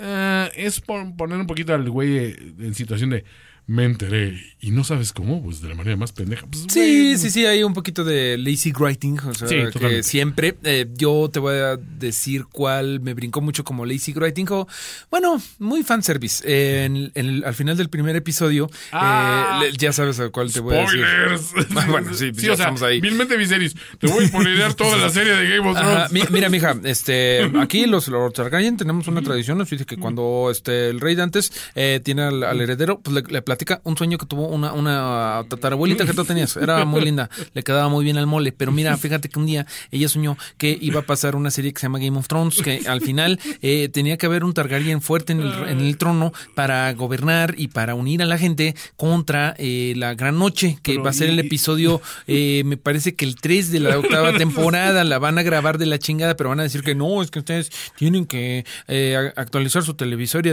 ah, 0.00 0.48
es 0.54 0.80
por 0.80 1.14
poner 1.16 1.38
un 1.38 1.46
poquito 1.46 1.74
al 1.74 1.88
güey 1.90 2.16
eh, 2.16 2.36
en 2.60 2.74
situación 2.74 3.10
de. 3.10 3.24
Me 3.68 3.84
enteré. 3.84 4.34
Y 4.60 4.70
no 4.70 4.82
sabes 4.82 5.12
cómo, 5.12 5.42
pues 5.44 5.60
de 5.60 5.68
la 5.68 5.74
manera 5.74 5.94
más 5.96 6.10
pendeja. 6.12 6.46
Pues, 6.46 6.64
Sí, 6.70 7.16
sí, 7.18 7.28
sí, 7.30 7.44
hay 7.44 7.62
un 7.62 7.74
poquito 7.74 8.02
de 8.02 8.36
lazy 8.38 8.72
writing, 8.72 9.18
o 9.20 9.34
sea, 9.34 9.46
Sí, 9.46 9.54
que 9.56 9.66
totalmente. 9.70 10.02
siempre 10.04 10.56
eh, 10.64 10.86
yo 10.96 11.28
te 11.30 11.38
voy 11.38 11.54
a 11.56 11.76
decir 11.76 12.46
cuál 12.50 12.98
me 13.00 13.12
brincó 13.12 13.42
mucho 13.42 13.64
como 13.64 13.84
lazy 13.84 14.12
writing 14.14 14.46
o, 14.50 14.66
bueno, 15.10 15.40
muy 15.58 15.82
fanservice. 15.84 16.42
Eh, 16.46 16.86
en, 16.86 17.12
en 17.14 17.26
el- 17.26 17.44
al 17.44 17.54
final 17.54 17.76
del 17.76 17.90
primer 17.90 18.16
episodio, 18.16 18.70
Ah. 18.90 19.60
eh, 19.62 19.70
le- 19.70 19.76
ya 19.76 19.92
sabes 19.92 20.18
a 20.18 20.30
cuál 20.30 20.50
te 20.50 20.60
voy 20.60 20.74
a 20.74 20.80
decir. 20.80 21.04
Spoilers. 21.38 21.52
Bueno, 21.88 22.14
sí, 22.14 22.30
pues 22.32 22.42
ya 22.42 22.52
o 22.52 22.56
sea, 22.56 22.64
estamos 22.64 22.82
ahí. 22.82 23.00
Vilmente 23.02 23.36
Viserys. 23.36 23.74
Te 23.98 24.06
voy 24.08 24.24
a 24.24 24.28
spoilear 24.28 24.72
toda 24.74 24.96
la 24.96 25.10
serie 25.10 25.34
de 25.36 25.56
Game 25.56 25.68
of 25.70 25.76
Ajá, 25.76 26.06
Thrones. 26.08 26.30
mi- 26.30 26.34
mira, 26.34 26.48
mija, 26.48 26.74
este, 26.84 27.50
aquí 27.60 27.84
los, 27.86 28.08
los 28.08 28.32
Targaryen 28.32 28.78
tenemos 28.78 29.06
una 29.08 29.20
tradición, 29.20 29.58
nos 29.58 29.68
dice 29.70 29.84
que 29.84 29.98
cuando 29.98 30.48
este 30.50 30.88
el 30.88 31.00
rey 31.00 31.14
Dantes 31.14 31.52
eh, 31.74 32.00
tiene 32.02 32.22
al, 32.22 32.42
al 32.42 32.60
heredero, 32.60 33.00
pues 33.00 33.14
le, 33.14 33.22
le 33.30 33.42
platica 33.58 33.80
un 33.84 33.96
sueño 33.96 34.18
que 34.18 34.26
tuvo 34.26 34.46
una, 34.46 34.72
una 34.72 35.44
tatarabuelita 35.48 36.06
que 36.06 36.14
tú 36.14 36.24
tenías, 36.24 36.56
era 36.56 36.84
muy 36.84 37.00
linda, 37.00 37.28
le 37.54 37.62
quedaba 37.64 37.88
muy 37.88 38.04
bien 38.04 38.16
al 38.16 38.26
mole, 38.26 38.52
pero 38.52 38.70
mira, 38.70 38.96
fíjate 38.96 39.28
que 39.28 39.38
un 39.38 39.46
día 39.46 39.66
ella 39.90 40.08
soñó 40.08 40.38
que 40.56 40.78
iba 40.80 41.00
a 41.00 41.02
pasar 41.02 41.34
una 41.34 41.50
serie 41.50 41.72
que 41.72 41.80
se 41.80 41.86
llama 41.86 41.98
Game 41.98 42.16
of 42.16 42.28
Thrones, 42.28 42.62
que 42.62 42.82
al 42.86 43.00
final 43.00 43.40
eh, 43.60 43.88
tenía 43.92 44.16
que 44.16 44.26
haber 44.26 44.44
un 44.44 44.54
Targaryen 44.54 45.00
fuerte 45.00 45.32
en 45.32 45.40
el, 45.40 45.52
en 45.68 45.80
el 45.80 45.98
trono 45.98 46.32
para 46.54 46.92
gobernar 46.92 47.54
y 47.58 47.68
para 47.68 47.96
unir 47.96 48.22
a 48.22 48.26
la 48.26 48.38
gente 48.38 48.76
contra 48.96 49.54
eh, 49.58 49.94
la 49.96 50.14
Gran 50.14 50.38
Noche, 50.38 50.78
que 50.82 50.92
Pero, 50.92 51.04
va 51.04 51.10
a 51.10 51.14
ser 51.14 51.28
el 51.28 51.38
episodio, 51.40 52.00
eh, 52.28 52.62
me 52.64 52.76
parece 52.76 53.16
que 53.16 53.24
el 53.24 53.34
3 53.36 53.72
de 53.72 53.80
la 53.80 53.98
octava 53.98 54.32
temporada 54.38 55.02
la 55.02 55.18
van 55.18 55.38
a 55.38 55.42
grabar 55.42 55.78
de 55.78 55.86
la 55.86 55.98
chingada, 55.98 56.36
pero 56.36 56.50
van 56.50 56.60
a 56.60 56.62
decir 56.62 56.82
que 56.82 56.94
no, 56.94 57.22
es 57.22 57.32
que 57.32 57.40
ustedes 57.40 57.70
tienen 57.96 58.26
que 58.26 58.64
eh, 58.86 59.32
actualizar 59.34 59.82
su 59.82 59.94
televisor 59.94 60.46
y 60.46 60.50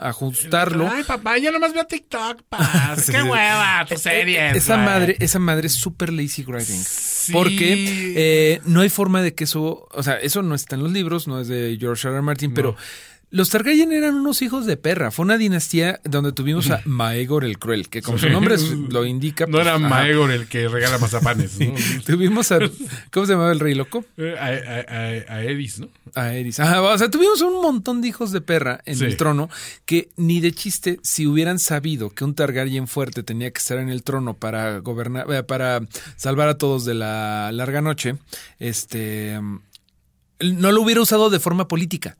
ajustarlo. 0.00 0.90
Ay, 0.90 1.04
papá, 1.04 1.38
yo 1.38 1.52
nomás 1.52 1.72
veo 1.72 1.84
TikTok, 1.86 2.23
paz. 2.48 3.02
Sí, 3.04 3.12
Qué 3.12 3.20
sí. 3.20 3.28
hueva, 3.28 3.84
tus 3.88 4.00
series. 4.00 4.56
Esa 4.56 4.74
güey. 4.76 4.86
madre, 4.86 5.16
esa 5.20 5.38
madre 5.38 5.66
es 5.66 5.74
super 5.74 6.12
lazy 6.12 6.42
writing. 6.42 6.82
Sí. 6.82 7.32
Porque 7.32 8.12
eh, 8.16 8.60
no 8.64 8.80
hay 8.80 8.88
forma 8.88 9.22
de 9.22 9.34
que 9.34 9.44
eso, 9.44 9.88
o 9.90 10.02
sea, 10.02 10.14
eso 10.16 10.42
no 10.42 10.54
está 10.54 10.76
en 10.76 10.82
los 10.82 10.92
libros, 10.92 11.26
no 11.28 11.40
es 11.40 11.48
de 11.48 11.76
George 11.80 12.06
R. 12.08 12.14
R. 12.16 12.22
Martin, 12.22 12.54
pero 12.54 12.76
los 13.36 13.50
Targaryen 13.50 13.90
eran 13.92 14.14
unos 14.14 14.42
hijos 14.42 14.64
de 14.64 14.76
perra. 14.76 15.10
Fue 15.10 15.24
una 15.24 15.36
dinastía 15.36 16.00
donde 16.04 16.30
tuvimos 16.30 16.70
a 16.70 16.82
Maegor 16.84 17.44
el 17.44 17.58
Cruel, 17.58 17.88
que 17.88 18.00
como 18.00 18.16
su 18.16 18.28
nombre 18.28 18.54
lo 18.90 19.04
indica. 19.04 19.44
No 19.46 19.52
pues, 19.52 19.66
era 19.66 19.74
ajá. 19.74 19.88
Maegor 19.88 20.30
el 20.30 20.46
que 20.46 20.68
regala 20.68 20.98
mazapanes, 20.98 21.58
¿no? 21.58 21.74
Tuvimos 22.06 22.52
a, 22.52 22.60
¿cómo 23.10 23.26
se 23.26 23.32
llamaba 23.32 23.50
el 23.50 23.58
rey 23.58 23.74
loco? 23.74 24.04
Eh, 24.16 24.36
a, 24.38 24.46
a- 24.46 25.34
a- 25.34 25.36
a 25.38 25.42
Eris, 25.42 25.80
¿no? 25.80 25.88
A 26.14 26.32
Eris. 26.32 26.60
Ajá, 26.60 26.80
o 26.80 26.96
sea, 26.96 27.10
tuvimos 27.10 27.40
un 27.40 27.60
montón 27.60 28.00
de 28.02 28.06
hijos 28.08 28.30
de 28.30 28.40
perra 28.40 28.80
en 28.86 28.96
Sí. 28.98 29.04
el 29.04 29.16
trono 29.16 29.50
que 29.84 30.10
ni 30.16 30.38
de 30.40 30.52
chiste, 30.52 31.00
si 31.02 31.26
hubieran 31.26 31.58
sabido 31.58 32.10
que 32.10 32.22
un 32.24 32.36
Targaryen 32.36 32.86
fuerte 32.86 33.24
tenía 33.24 33.50
que 33.50 33.58
estar 33.58 33.78
en 33.78 33.88
el 33.88 34.04
trono 34.04 34.34
para 34.34 34.78
gobernar, 34.78 35.26
eh, 35.32 35.42
para 35.42 35.80
salvar 36.16 36.46
a 36.48 36.56
todos 36.56 36.84
de 36.84 36.94
la 36.94 37.50
larga 37.52 37.80
noche, 37.82 38.14
este 38.60 39.40
no 40.40 40.72
lo 40.72 40.82
hubiera 40.82 41.00
usado 41.00 41.30
de 41.30 41.40
forma 41.40 41.68
política. 41.68 42.16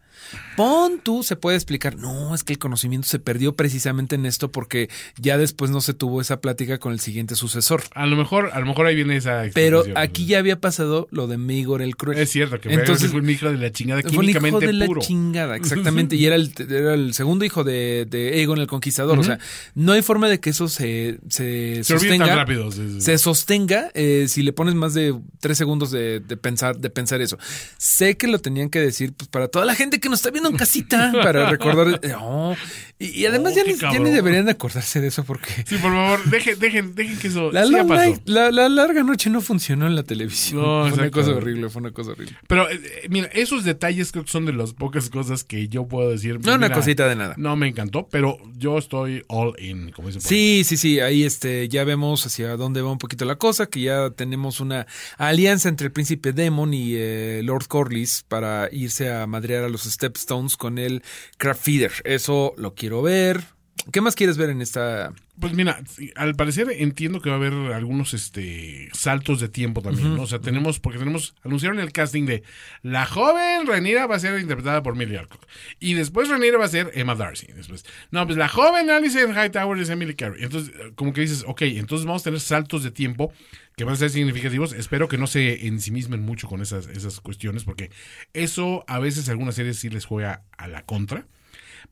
Pon 0.56 1.00
tú, 1.02 1.22
se 1.22 1.36
puede 1.36 1.56
explicar. 1.56 1.96
No, 1.96 2.34
es 2.34 2.44
que 2.44 2.52
el 2.52 2.58
conocimiento 2.58 3.08
se 3.08 3.18
perdió 3.18 3.54
precisamente 3.54 4.14
en 4.14 4.26
esto 4.26 4.50
porque 4.52 4.88
ya 5.16 5.38
después 5.38 5.70
no 5.70 5.80
se 5.80 5.94
tuvo 5.94 6.20
esa 6.20 6.40
plática 6.40 6.78
con 6.78 6.92
el 6.92 7.00
siguiente 7.00 7.34
sucesor. 7.34 7.82
A 7.94 8.06
lo 8.06 8.16
mejor, 8.16 8.50
a 8.52 8.60
lo 8.60 8.66
mejor 8.66 8.86
ahí 8.86 8.94
viene 8.94 9.16
esa 9.16 9.44
Pero 9.52 9.84
aquí 9.96 10.26
ya 10.26 10.38
había 10.38 10.60
pasado 10.60 11.08
lo 11.10 11.26
de 11.26 11.38
Maegor 11.38 11.82
el 11.82 11.96
Cruel. 11.96 12.18
Es 12.18 12.30
cierto 12.30 12.60
que 12.60 12.72
Entonces, 12.72 13.10
fue 13.10 13.20
un 13.20 13.30
hijo 13.30 13.50
de 13.50 13.58
la 13.58 13.72
chingada 13.72 14.02
fue 14.02 14.10
un 14.10 14.28
hijo 14.28 14.38
químicamente 14.38 14.66
de 14.66 14.72
la 14.72 14.86
puro. 14.86 15.00
chingada, 15.00 15.56
exactamente. 15.64 16.16
Y 16.16 16.26
era 16.26 16.36
el, 16.36 16.52
era 16.58 16.94
el 16.94 17.14
segundo 17.14 17.44
hijo 17.44 17.64
de, 17.64 18.06
de 18.08 18.34
Aegon 18.34 18.58
el 18.58 18.66
Conquistador. 18.66 19.18
O 19.18 19.24
sea, 19.24 19.38
no 19.74 19.92
hay 19.92 20.02
forma 20.02 20.28
de 20.28 20.40
que 20.40 20.50
eso 20.50 20.68
se, 20.68 21.18
se, 21.28 21.82
Se 21.82 21.98
sostenga. 21.98 22.26
tan 22.26 22.36
rápido. 22.36 22.70
sí, 22.70 22.82
sí. 22.94 23.00
Se 23.00 23.18
sostenga 23.18 23.90
eh, 23.94 24.26
si 24.28 24.42
le 24.42 24.52
pones 24.52 24.74
más 24.74 24.94
de 24.94 25.14
tres 25.40 25.58
segundos 25.58 25.90
de, 25.90 26.20
de 26.20 26.36
pensar, 26.36 26.78
de 26.78 26.90
pensar 26.90 27.20
eso. 27.20 27.38
Sé 27.78 28.16
que 28.16 28.26
lo 28.26 28.38
tenían 28.38 28.70
que 28.70 28.80
decir 28.80 29.12
pues, 29.12 29.28
para 29.28 29.48
toda 29.48 29.64
la 29.64 29.74
gente 29.74 30.00
que 30.00 30.08
nos 30.08 30.13
está 30.14 30.30
viendo 30.30 30.48
en 30.50 30.56
casita, 30.56 31.12
para 31.22 31.50
recordar. 31.50 32.00
eh, 32.02 32.14
oh. 32.18 32.54
y, 32.98 33.06
y 33.22 33.26
además 33.26 33.52
Oh, 33.56 33.56
ya, 33.56 33.92
ya 33.92 33.98
ni 33.98 34.10
deberían 34.10 34.44
de 34.46 34.52
acordarse 34.52 35.00
de 35.00 35.08
eso 35.08 35.24
porque 35.24 35.50
Sí, 35.66 35.76
por 35.76 35.92
favor, 35.92 36.24
dejen, 36.24 36.58
dejen, 36.58 36.94
dejen 36.94 37.18
que 37.18 37.28
eso 37.28 37.50
la, 37.52 37.64
sí 37.66 37.72
ya 37.72 37.78
long 37.78 37.88
pasó. 37.88 38.02
night- 38.02 38.22
la- 38.24 38.50
la 38.50 38.68
larga 38.68 39.02
noche 39.02 39.30
no 39.30 39.40
funcionó 39.40 39.86
en 39.86 39.94
la 39.96 40.02
televisión. 40.02 40.62
No, 40.62 40.88
fue 40.88 40.98
una 41.02 41.10
cosa 41.10 41.30
horrible, 41.32 41.68
fue 41.70 41.80
una 41.82 41.90
cosa 41.92 42.12
horrible. 42.12 42.36
Pero 42.48 42.68
eh, 42.70 42.80
eh, 42.82 43.06
mira, 43.10 43.28
esos 43.32 43.64
detalles 43.64 44.12
creo 44.12 44.24
que 44.24 44.30
son 44.30 44.46
de 44.46 44.52
las 44.52 44.72
pocas 44.72 45.10
cosas 45.10 45.44
que 45.44 45.68
yo 45.68 45.86
puedo 45.86 46.10
decir. 46.10 46.38
No, 46.44 46.54
una 46.54 46.70
cosita 46.72 47.08
de 47.08 47.16
nada. 47.16 47.34
No 47.36 47.56
me 47.56 47.68
encantó, 47.68 48.08
pero 48.10 48.38
yo 48.56 48.78
estoy 48.78 49.22
all 49.28 49.54
in, 49.58 49.90
como 49.90 50.08
dicen. 50.08 50.22
Sí, 50.22 50.62
sí, 50.64 50.76
sí, 50.76 51.00
ahí 51.00 51.24
este, 51.24 51.68
ya 51.68 51.84
vemos 51.84 52.24
hacia 52.26 52.56
dónde 52.56 52.80
va 52.82 52.90
un 52.92 52.98
poquito 52.98 53.24
la 53.24 53.36
cosa, 53.36 53.66
que 53.66 53.80
ya 53.82 54.10
tenemos 54.10 54.60
una 54.60 54.86
alianza 55.18 55.68
entre 55.68 55.86
el 55.86 55.92
príncipe 55.92 56.32
Demon 56.32 56.72
y 56.74 56.92
eh, 56.94 57.40
Lord 57.44 57.66
Corlys 57.66 58.24
para 58.28 58.68
irse 58.72 59.12
a 59.12 59.26
madrear 59.26 59.64
a 59.64 59.68
los 59.68 59.86
Stepstones 60.05 60.57
con 60.57 60.78
el 60.78 61.02
Craft 61.38 61.64
Feeder. 61.64 61.92
Eso 62.05 62.55
lo 62.57 62.74
quiero 62.74 63.02
ver. 63.02 63.44
¿Qué 63.92 64.00
más 64.00 64.14
quieres 64.14 64.36
ver 64.36 64.50
en 64.50 64.62
esta? 64.62 65.12
Pues 65.39 65.53
mira, 65.53 65.82
al 66.14 66.37
parecer 66.37 66.68
entiendo 66.70 67.20
que 67.20 67.28
va 67.28 67.35
a 67.35 67.39
haber 67.39 67.53
algunos 67.72 68.14
este 68.14 68.89
saltos 68.93 69.41
de 69.41 69.49
tiempo 69.49 69.82
también, 69.82 70.14
¿no? 70.14 70.22
O 70.22 70.26
sea, 70.28 70.39
tenemos, 70.39 70.78
porque 70.78 71.01
tenemos, 71.01 71.35
anunciaron 71.43 71.80
el 71.80 71.91
casting 71.91 72.24
de 72.24 72.45
la 72.82 73.05
joven 73.05 73.66
Rhaenyra 73.66 74.07
va 74.07 74.14
a 74.14 74.20
ser 74.20 74.39
interpretada 74.39 74.85
por 74.85 74.95
Millie 74.95 75.18
Alcock. 75.18 75.45
Y 75.80 75.95
después 75.95 76.28
Rhaenyra 76.28 76.59
va 76.59 76.66
a 76.66 76.68
ser 76.68 76.93
Emma 76.95 77.16
Darcy. 77.16 77.49
Después, 77.49 77.85
no, 78.12 78.24
pues 78.26 78.39
la 78.39 78.49
joven 78.49 78.91
Alice 78.91 79.20
en 79.20 79.32
Hightower 79.32 79.76
es 79.80 79.89
Emily 79.91 80.14
Carey. 80.14 80.45
Entonces, 80.45 80.72
eh, 80.76 80.93
como 80.95 81.12
que 81.12 81.22
dices, 81.22 81.45
ok, 81.49 81.62
entonces 81.62 82.07
vamos 82.07 82.22
a 82.22 82.24
tener 82.24 82.41
saltos 82.41 82.85
de 82.85 82.93
tiempo 82.93 83.32
que 83.76 83.82
van 83.82 83.95
a 83.95 83.97
ser 83.97 84.11
significativos. 84.11 84.72
Espero 84.72 85.09
que 85.09 85.18
no 85.18 85.26
se 85.26 85.66
ensimismen 85.66 86.22
mucho 86.22 86.49
con 86.49 86.62
esas, 86.62 86.87
esas 86.87 87.20
cuestiones, 87.20 87.64
porque 87.64 87.91
eso 88.35 88.85
a 88.87 89.01
veces 89.01 89.28
a 89.28 89.32
algunas 89.32 89.57
series 89.57 89.78
sí 89.78 89.91
les 89.91 90.05
juega 90.05 90.45
a 90.57 90.68
la 90.68 90.85
contra. 90.85 91.26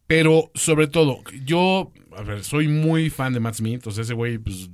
Pero 0.06 0.50
sobre 0.54 0.88
todo, 0.88 1.22
yo, 1.44 1.92
a 2.16 2.22
ver, 2.22 2.44
soy 2.44 2.68
muy 2.68 3.08
fan 3.10 3.32
de 3.32 3.40
Matt 3.40 3.54
Smith. 3.56 3.86
O 3.86 3.90
sea, 3.92 4.02
ese 4.02 4.14
güey, 4.14 4.38
pues, 4.38 4.68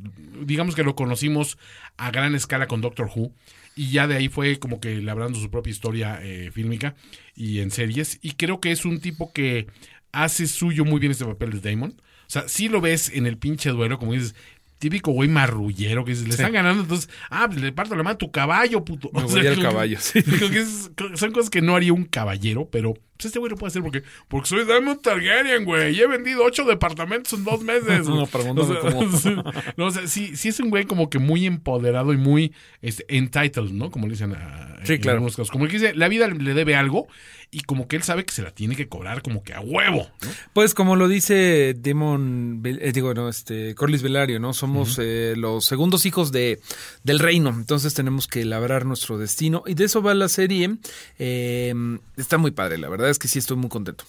digamos 0.45 0.75
que 0.75 0.83
lo 0.83 0.97
conocimos 0.97 1.59
a 1.97 2.11
gran 2.11 2.35
escala 2.35 2.67
con 2.67 2.81
Doctor 2.81 3.11
Who. 3.15 3.33
Y 3.77 3.91
ya 3.93 4.09
de 4.09 4.17
ahí 4.17 4.29
fue 4.29 4.59
como 4.59 4.81
que 4.81 5.01
labrando 5.01 5.39
su 5.39 5.51
propia 5.51 5.71
historia 5.71 6.19
eh, 6.23 6.51
fílmica 6.53 6.97
y 7.37 7.61
en 7.61 7.71
series. 7.71 8.19
Y 8.23 8.33
creo 8.33 8.61
que 8.61 8.73
es 8.73 8.85
un 8.85 9.01
tipo 9.01 9.33
que 9.33 9.69
hace 10.11 10.49
suyo 10.49 10.85
muy 10.85 10.99
bien 10.99 11.13
este 11.13 11.25
papel 11.25 11.61
de 11.61 11.71
Damon. 11.71 11.91
O 11.93 12.31
sea, 12.31 12.49
sí 12.49 12.69
lo 12.69 12.81
ves 12.81 13.09
en 13.15 13.27
el 13.27 13.39
pinche 13.39 13.71
duelo, 13.71 13.99
como 14.01 14.15
dices, 14.15 14.35
típico 14.79 15.13
güey 15.13 15.29
marrullero 15.29 16.05
que 16.05 16.11
dices, 16.13 16.27
le 16.27 16.35
están 16.35 16.53
ganando, 16.53 16.83
entonces, 16.83 17.09
ah, 17.31 17.47
pues 17.49 17.61
le 17.61 17.73
parto 17.73 17.95
la 17.95 18.03
mano 18.03 18.15
a 18.15 18.19
tu 18.19 18.33
caballo, 18.33 18.85
puto. 18.85 19.11
Me 19.15 19.23
O 19.23 19.29
voy 19.29 19.43
sea, 19.43 19.53
al 19.53 19.63
caballo, 19.63 19.99
sí. 20.01 20.23
creo 20.25 20.51
que 20.51 20.59
es- 20.59 20.91
creo 20.97 21.11
que 21.13 21.17
son 21.17 21.31
cosas 21.33 21.49
que 21.51 21.63
no 21.63 21.77
haría 21.77 21.93
un 21.93 22.05
caballero, 22.05 22.69
pero 22.71 22.95
pues 23.19 23.27
este 23.27 23.41
güey 23.41 23.51
lo 23.51 23.57
puede 23.57 23.71
hacer 23.71 23.83
porque, 23.83 24.05
porque 24.29 24.49
soy 24.49 24.65
Diamond 24.65 25.03
Targaryen, 25.03 25.65
güey, 25.65 25.97
y 25.97 26.01
he 26.01 26.07
vendido 26.07 26.45
ocho 26.45 26.65
departamentos 26.65 27.33
en 27.33 27.45
dos 27.45 27.63
meses. 27.63 28.07
No, 28.19 28.27
pregúntame 28.27 28.79
O 28.79 28.81
sea, 28.81 28.93
cómo. 28.93 29.53
no, 29.77 29.87
o 29.87 29.91
sea, 29.91 30.07
sí, 30.07 30.37
sí 30.37 30.49
es 30.49 30.61
un 30.61 30.71
güey 30.71 30.85
como 30.85 31.11
que 31.11 31.19
muy 31.19 31.47
empoderado 31.47 32.13
y 32.13 32.17
muy 32.17 32.55
este, 32.81 33.05
entitled, 33.09 33.71
¿no? 33.73 33.91
Como 33.91 34.07
le 34.07 34.13
dicen 34.13 34.35
a, 34.35 34.79
Sí, 34.85 34.95
en 34.95 35.01
claro. 35.01 35.17
algunos 35.17 35.37
casos. 35.37 35.51
Como 35.51 35.67
que 35.67 35.73
dice, 35.73 35.95
la 35.95 36.09
vida 36.09 36.29
le 36.29 36.55
debe 36.55 36.77
algo 36.77 37.09
y 37.51 37.61
como 37.61 37.89
que 37.89 37.97
él 37.97 38.03
sabe 38.03 38.25
que 38.25 38.35
se 38.35 38.43
la 38.43 38.51
tiene 38.51 38.77
que 38.77 38.89
cobrar 38.89 39.23
como 39.23 39.43
que 39.43 39.55
a 39.55 39.61
huevo, 39.61 40.11
¿no? 40.23 40.31
Pues 40.53 40.75
como 40.75 40.97
lo 40.97 41.09
dice 41.09 41.75
Demon, 41.79 42.63
eh, 42.65 42.93
digo, 42.93 43.15
no, 43.15 43.29
este, 43.29 43.75
Corlys 43.75 44.03
Velario, 44.03 44.39
¿no? 44.39 44.53
Somos 44.53 44.99
eh, 45.01 45.35
los 45.37 45.65
segundos 45.65 46.05
hijos 46.05 46.31
de, 46.31 46.61
del 47.05 47.19
reino, 47.19 47.51
entonces 47.51 47.95
tenemos 47.95 48.27
que 48.27 48.45
labrar 48.45 48.85
nuestro 48.85 49.17
destino 49.17 49.63
y 49.67 49.75
de 49.75 49.85
eso 49.85 50.03
va 50.03 50.15
la 50.15 50.29
serie. 50.29 50.77
Eh, 51.19 51.75
está 52.17 52.37
muy 52.37 52.51
padre, 52.51 52.77
la 52.79 52.89
verdad 52.89 53.08
es 53.11 53.19
que 53.19 53.29
sí 53.29 53.39
estoy 53.39 53.57
muy 53.57 53.69
contento. 53.69 54.05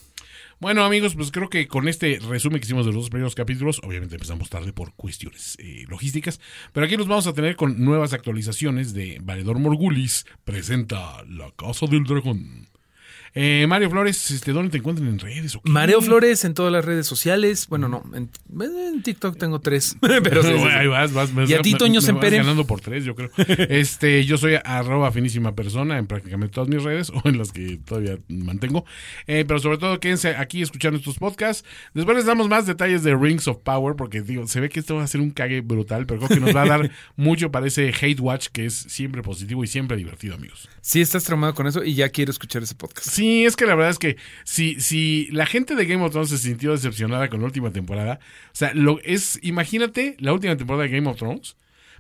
Bueno, 0.60 0.84
amigos, 0.84 1.16
pues 1.16 1.32
creo 1.32 1.50
que 1.50 1.70
con 1.70 1.88
este 1.88 2.20
resumen 2.20 2.60
que 2.60 2.66
hicimos 2.66 2.86
de 2.86 2.92
los 2.92 3.04
dos 3.04 3.10
primeros 3.10 3.34
capítulos, 3.34 3.80
obviamente 3.82 4.16
empezamos 4.16 4.50
tarde 4.50 4.74
por 4.74 4.94
cuestiones 4.94 5.56
eh, 5.60 5.86
logísticas, 5.88 6.42
pero 6.74 6.86
aquí 6.86 6.98
nos 6.98 7.08
vamos 7.08 7.28
a 7.28 7.34
tener 7.34 7.56
con 7.56 7.84
nuevas 7.84 8.12
actualizaciones 8.12 8.94
de 8.94 9.20
Valedor 9.22 9.58
Morgulis 9.60 10.26
presenta 10.44 11.24
La 11.30 11.52
Casa 11.52 11.86
del 11.86 12.04
Dragón. 12.04 12.68
Eh, 13.36 13.66
Mario 13.68 13.90
Flores, 13.90 14.32
este, 14.32 14.52
¿dónde 14.52 14.72
te 14.72 14.78
encuentran 14.78 15.08
en 15.08 15.20
redes? 15.20 15.56
o 15.56 15.62
qué? 15.62 15.70
Mareo 15.70 16.02
Flores 16.02 16.44
en 16.46 16.54
todas 16.54 16.72
las 16.72 16.84
redes 16.86 17.06
sociales. 17.08 17.68
Bueno, 17.70 17.88
no, 17.88 18.04
en, 18.14 18.30
en 18.62 19.04
TikTok 19.04 19.38
tengo 19.38 19.60
tres. 19.60 19.98
Pero 20.02 20.42
sí, 20.44 20.50
sí, 20.50 20.60
sí. 20.60 20.66
Ahí 20.66 20.88
vas, 20.88 21.14
vas, 21.14 21.32
me- 21.34 21.46
Y 21.46 21.54
a 21.54 21.62
ti, 21.62 21.74
Toño 21.76 22.02
Sempere. 22.02 22.38
ganando 22.38 22.66
por 22.66 22.82
tres, 22.82 23.04
yo 23.06 23.16
creo. 23.16 23.30
Este, 23.70 24.26
yo 24.26 24.38
soy 24.38 24.56
arroba 24.64 25.12
finísima 25.12 25.54
persona 25.56 25.98
en 25.98 26.08
prácticamente 26.08 26.54
todas 26.56 26.70
mis 26.70 26.84
redes 26.84 27.10
o 27.14 27.22
en 27.26 27.38
las 27.38 27.52
que 27.52 27.78
todavía 27.86 28.18
mantengo. 28.28 28.86
Eh, 29.28 29.46
pero 29.48 29.60
sobre 29.60 29.78
todo 29.78 30.00
quédense 30.00 30.36
aquí 30.36 30.62
escuchando 30.62 30.98
estos 30.98 31.18
podcasts. 31.18 31.64
Después 31.94 32.18
les 32.18 32.26
damos 32.26 32.48
más 32.50 32.66
detalles 32.66 33.04
de 33.04 33.16
Rings 33.16 33.48
of 33.48 33.58
Power 33.64 33.96
porque 33.96 34.22
digo, 34.22 34.48
se 34.48 34.60
ve 34.60 34.70
que 34.70 34.80
esto 34.80 34.96
va 34.96 35.04
a 35.04 35.08
ser 35.08 35.22
un 35.22 35.32
cague 35.32 35.62
brutal, 35.62 36.06
pero 36.06 36.20
creo 36.22 36.30
que 36.40 36.46
nos 36.46 36.56
va 36.56 36.64
a 36.64 36.68
dar 36.68 36.92
mucho 37.16 37.52
para 37.52 37.68
ese 37.68 37.94
hate 38.02 38.20
watch 38.20 38.48
que 38.48 38.66
es 38.66 38.74
siempre 38.76 39.22
positivo 39.22 39.64
y 39.64 39.68
siempre 39.68 39.98
divertido, 39.98 40.36
amigos. 40.36 40.68
Sí, 40.82 41.02
estás 41.02 41.24
traumado 41.24 41.54
con 41.54 41.68
eso 41.68 41.84
y 41.84 41.94
ya 41.94 42.10
quiero 42.10 42.32
escuchar 42.32 42.64
ese 42.64 42.76
podcast. 42.76 43.08
Sí, 43.20 43.44
es 43.44 43.58
que 43.58 43.66
la 43.66 43.76
verdad 43.76 43.92
es 43.92 44.00
que 44.00 44.16
si, 44.46 44.80
si 44.80 45.28
la 45.32 45.46
gente 45.46 45.76
de 45.76 45.86
Game 45.86 46.02
of 46.06 46.12
Thrones 46.12 46.30
se 46.30 46.38
sintió 46.38 46.72
decepcionada 46.72 47.28
con 47.28 47.42
la 47.42 47.48
última 47.48 47.70
temporada, 47.70 48.22
o 48.46 48.56
sea, 48.56 48.74
lo 48.74 49.02
es, 49.04 49.38
imagínate 49.44 50.16
la 50.20 50.32
última 50.32 50.56
temporada 50.56 50.84
de 50.84 50.90
Game 50.92 51.10
of 51.10 51.18
Thrones, 51.18 51.58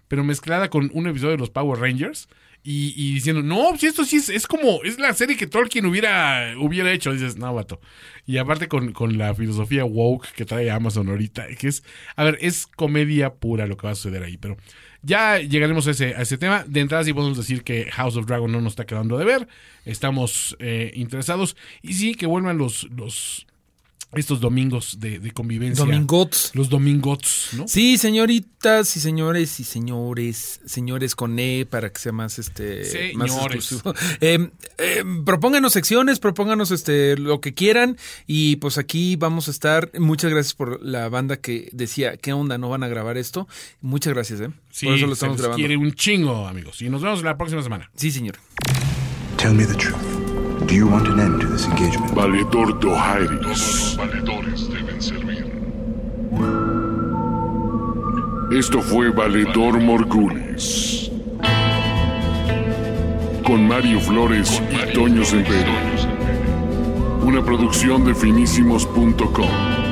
pero 0.07 0.23
mezclada 0.23 0.69
con 0.69 0.89
un 0.93 1.07
episodio 1.07 1.31
de 1.31 1.39
los 1.39 1.49
Power 1.49 1.77
Rangers 1.77 2.29
y, 2.63 2.93
y 2.95 3.15
diciendo, 3.15 3.43
no, 3.43 3.77
si 3.77 3.87
esto 3.87 4.05
sí 4.05 4.15
es, 4.15 4.47
como, 4.47 4.81
es 4.85 4.97
la 4.97 5.13
serie 5.13 5.35
que 5.35 5.45
Tolkien 5.45 5.85
hubiera, 5.87 6.53
hubiera 6.57 6.89
hecho, 6.93 7.11
dices, 7.11 7.35
no, 7.35 7.53
vato. 7.53 7.81
Y 8.25 8.37
aparte 8.37 8.69
con, 8.69 8.93
con 8.93 9.17
la 9.17 9.35
filosofía 9.35 9.83
woke 9.83 10.31
que 10.31 10.45
trae 10.45 10.71
Amazon 10.71 11.09
ahorita, 11.09 11.47
que 11.57 11.67
es, 11.67 11.83
a 12.15 12.23
ver, 12.23 12.37
es 12.39 12.65
comedia 12.65 13.33
pura 13.33 13.67
lo 13.67 13.75
que 13.75 13.87
va 13.87 13.91
a 13.91 13.95
suceder 13.95 14.23
ahí, 14.23 14.37
pero 14.37 14.55
ya 15.01 15.39
llegaremos 15.39 15.87
a 15.87 15.91
ese, 15.91 16.15
a 16.15 16.21
ese 16.21 16.37
tema. 16.37 16.63
De 16.67 16.79
entrada 16.79 17.03
sí 17.03 17.13
podemos 17.13 17.37
decir 17.37 17.63
que 17.63 17.89
House 17.91 18.17
of 18.17 18.25
Dragon 18.25 18.51
no 18.51 18.61
nos 18.61 18.73
está 18.73 18.85
quedando 18.85 19.17
de 19.17 19.25
ver. 19.25 19.47
Estamos 19.85 20.55
eh, 20.59 20.91
interesados. 20.95 21.55
Y 21.81 21.93
sí, 21.93 22.15
que 22.15 22.25
vuelvan 22.25 22.57
los, 22.57 22.87
los 22.91 23.47
estos 24.13 24.39
domingos 24.39 24.99
de, 24.99 25.19
de 25.19 25.31
convivencia. 25.31 25.85
Domingots. 25.85 26.51
Los 26.55 26.69
domingots, 26.69 27.49
¿no? 27.53 27.67
Sí, 27.67 27.97
señoritas 27.97 28.97
y 28.97 28.99
señores 28.99 29.59
y 29.59 29.63
señores, 29.63 30.61
señores 30.65 31.15
con 31.15 31.37
E 31.37 31.65
para 31.69 31.91
que 31.91 31.99
sea 31.99 32.11
más 32.11 32.39
este 32.39 33.13
más 33.15 33.31
Señores. 33.31 33.71
exclusivo. 33.71 33.93
Eh, 34.21 34.49
eh, 34.79 35.03
propónganos 35.25 35.73
secciones, 35.73 36.19
propónganos 36.19 36.71
este 36.71 37.17
lo 37.17 37.39
que 37.39 37.53
quieran 37.53 37.97
y 38.25 38.55
pues 38.57 38.77
aquí 38.77 39.15
vamos 39.15 39.47
a 39.47 39.51
estar. 39.51 39.91
Muchas 39.99 40.31
gracias 40.31 40.53
por 40.55 40.83
la 40.83 41.07
banda 41.09 41.37
que 41.37 41.69
decía, 41.71 42.17
¿qué 42.17 42.33
onda? 42.33 42.57
¿No 42.57 42.69
van 42.69 42.83
a 42.83 42.87
grabar 42.87 43.17
esto? 43.17 43.47
Muchas 43.81 44.13
gracias, 44.13 44.41
¿eh? 44.41 44.49
Sí, 44.71 44.85
por 44.87 44.95
eso 44.95 45.05
lo 45.05 45.11
se 45.13 45.17
estamos 45.17 45.37
les 45.37 45.41
grabando. 45.43 45.57
quiere 45.57 45.77
un 45.77 45.93
chingo, 45.93 46.47
amigos. 46.47 46.81
Y 46.81 46.89
nos 46.89 47.01
vemos 47.01 47.21
la 47.23 47.37
próxima 47.37 47.61
semana. 47.61 47.89
Sí, 47.95 48.11
señor. 48.11 48.37
Tell 49.37 49.53
me 49.53 49.65
the 49.65 49.75
truth. 49.75 50.18
Do 50.69 50.75
you 50.75 50.85
want 50.87 51.07
an 51.07 51.19
end 51.19 51.41
to 51.41 51.47
this 51.47 51.65
engagement? 51.65 52.13
Valedor 52.13 52.79
Dohairis. 52.79 53.41
Los 53.41 53.97
valedores 53.97 54.69
deben 54.69 55.01
servir. 55.01 55.45
Esto 58.51 58.79
fue 58.79 59.09
Valedor 59.09 59.79
Morgulis. 59.81 61.09
Con 63.43 63.67
Mario 63.67 63.99
Flores 63.99 64.61
y 64.69 64.93
Toño 64.93 65.25
Sempere. 65.25 65.73
Una 67.23 67.43
producción 67.43 68.05
de 68.05 68.13
finísimos.com. 68.13 69.88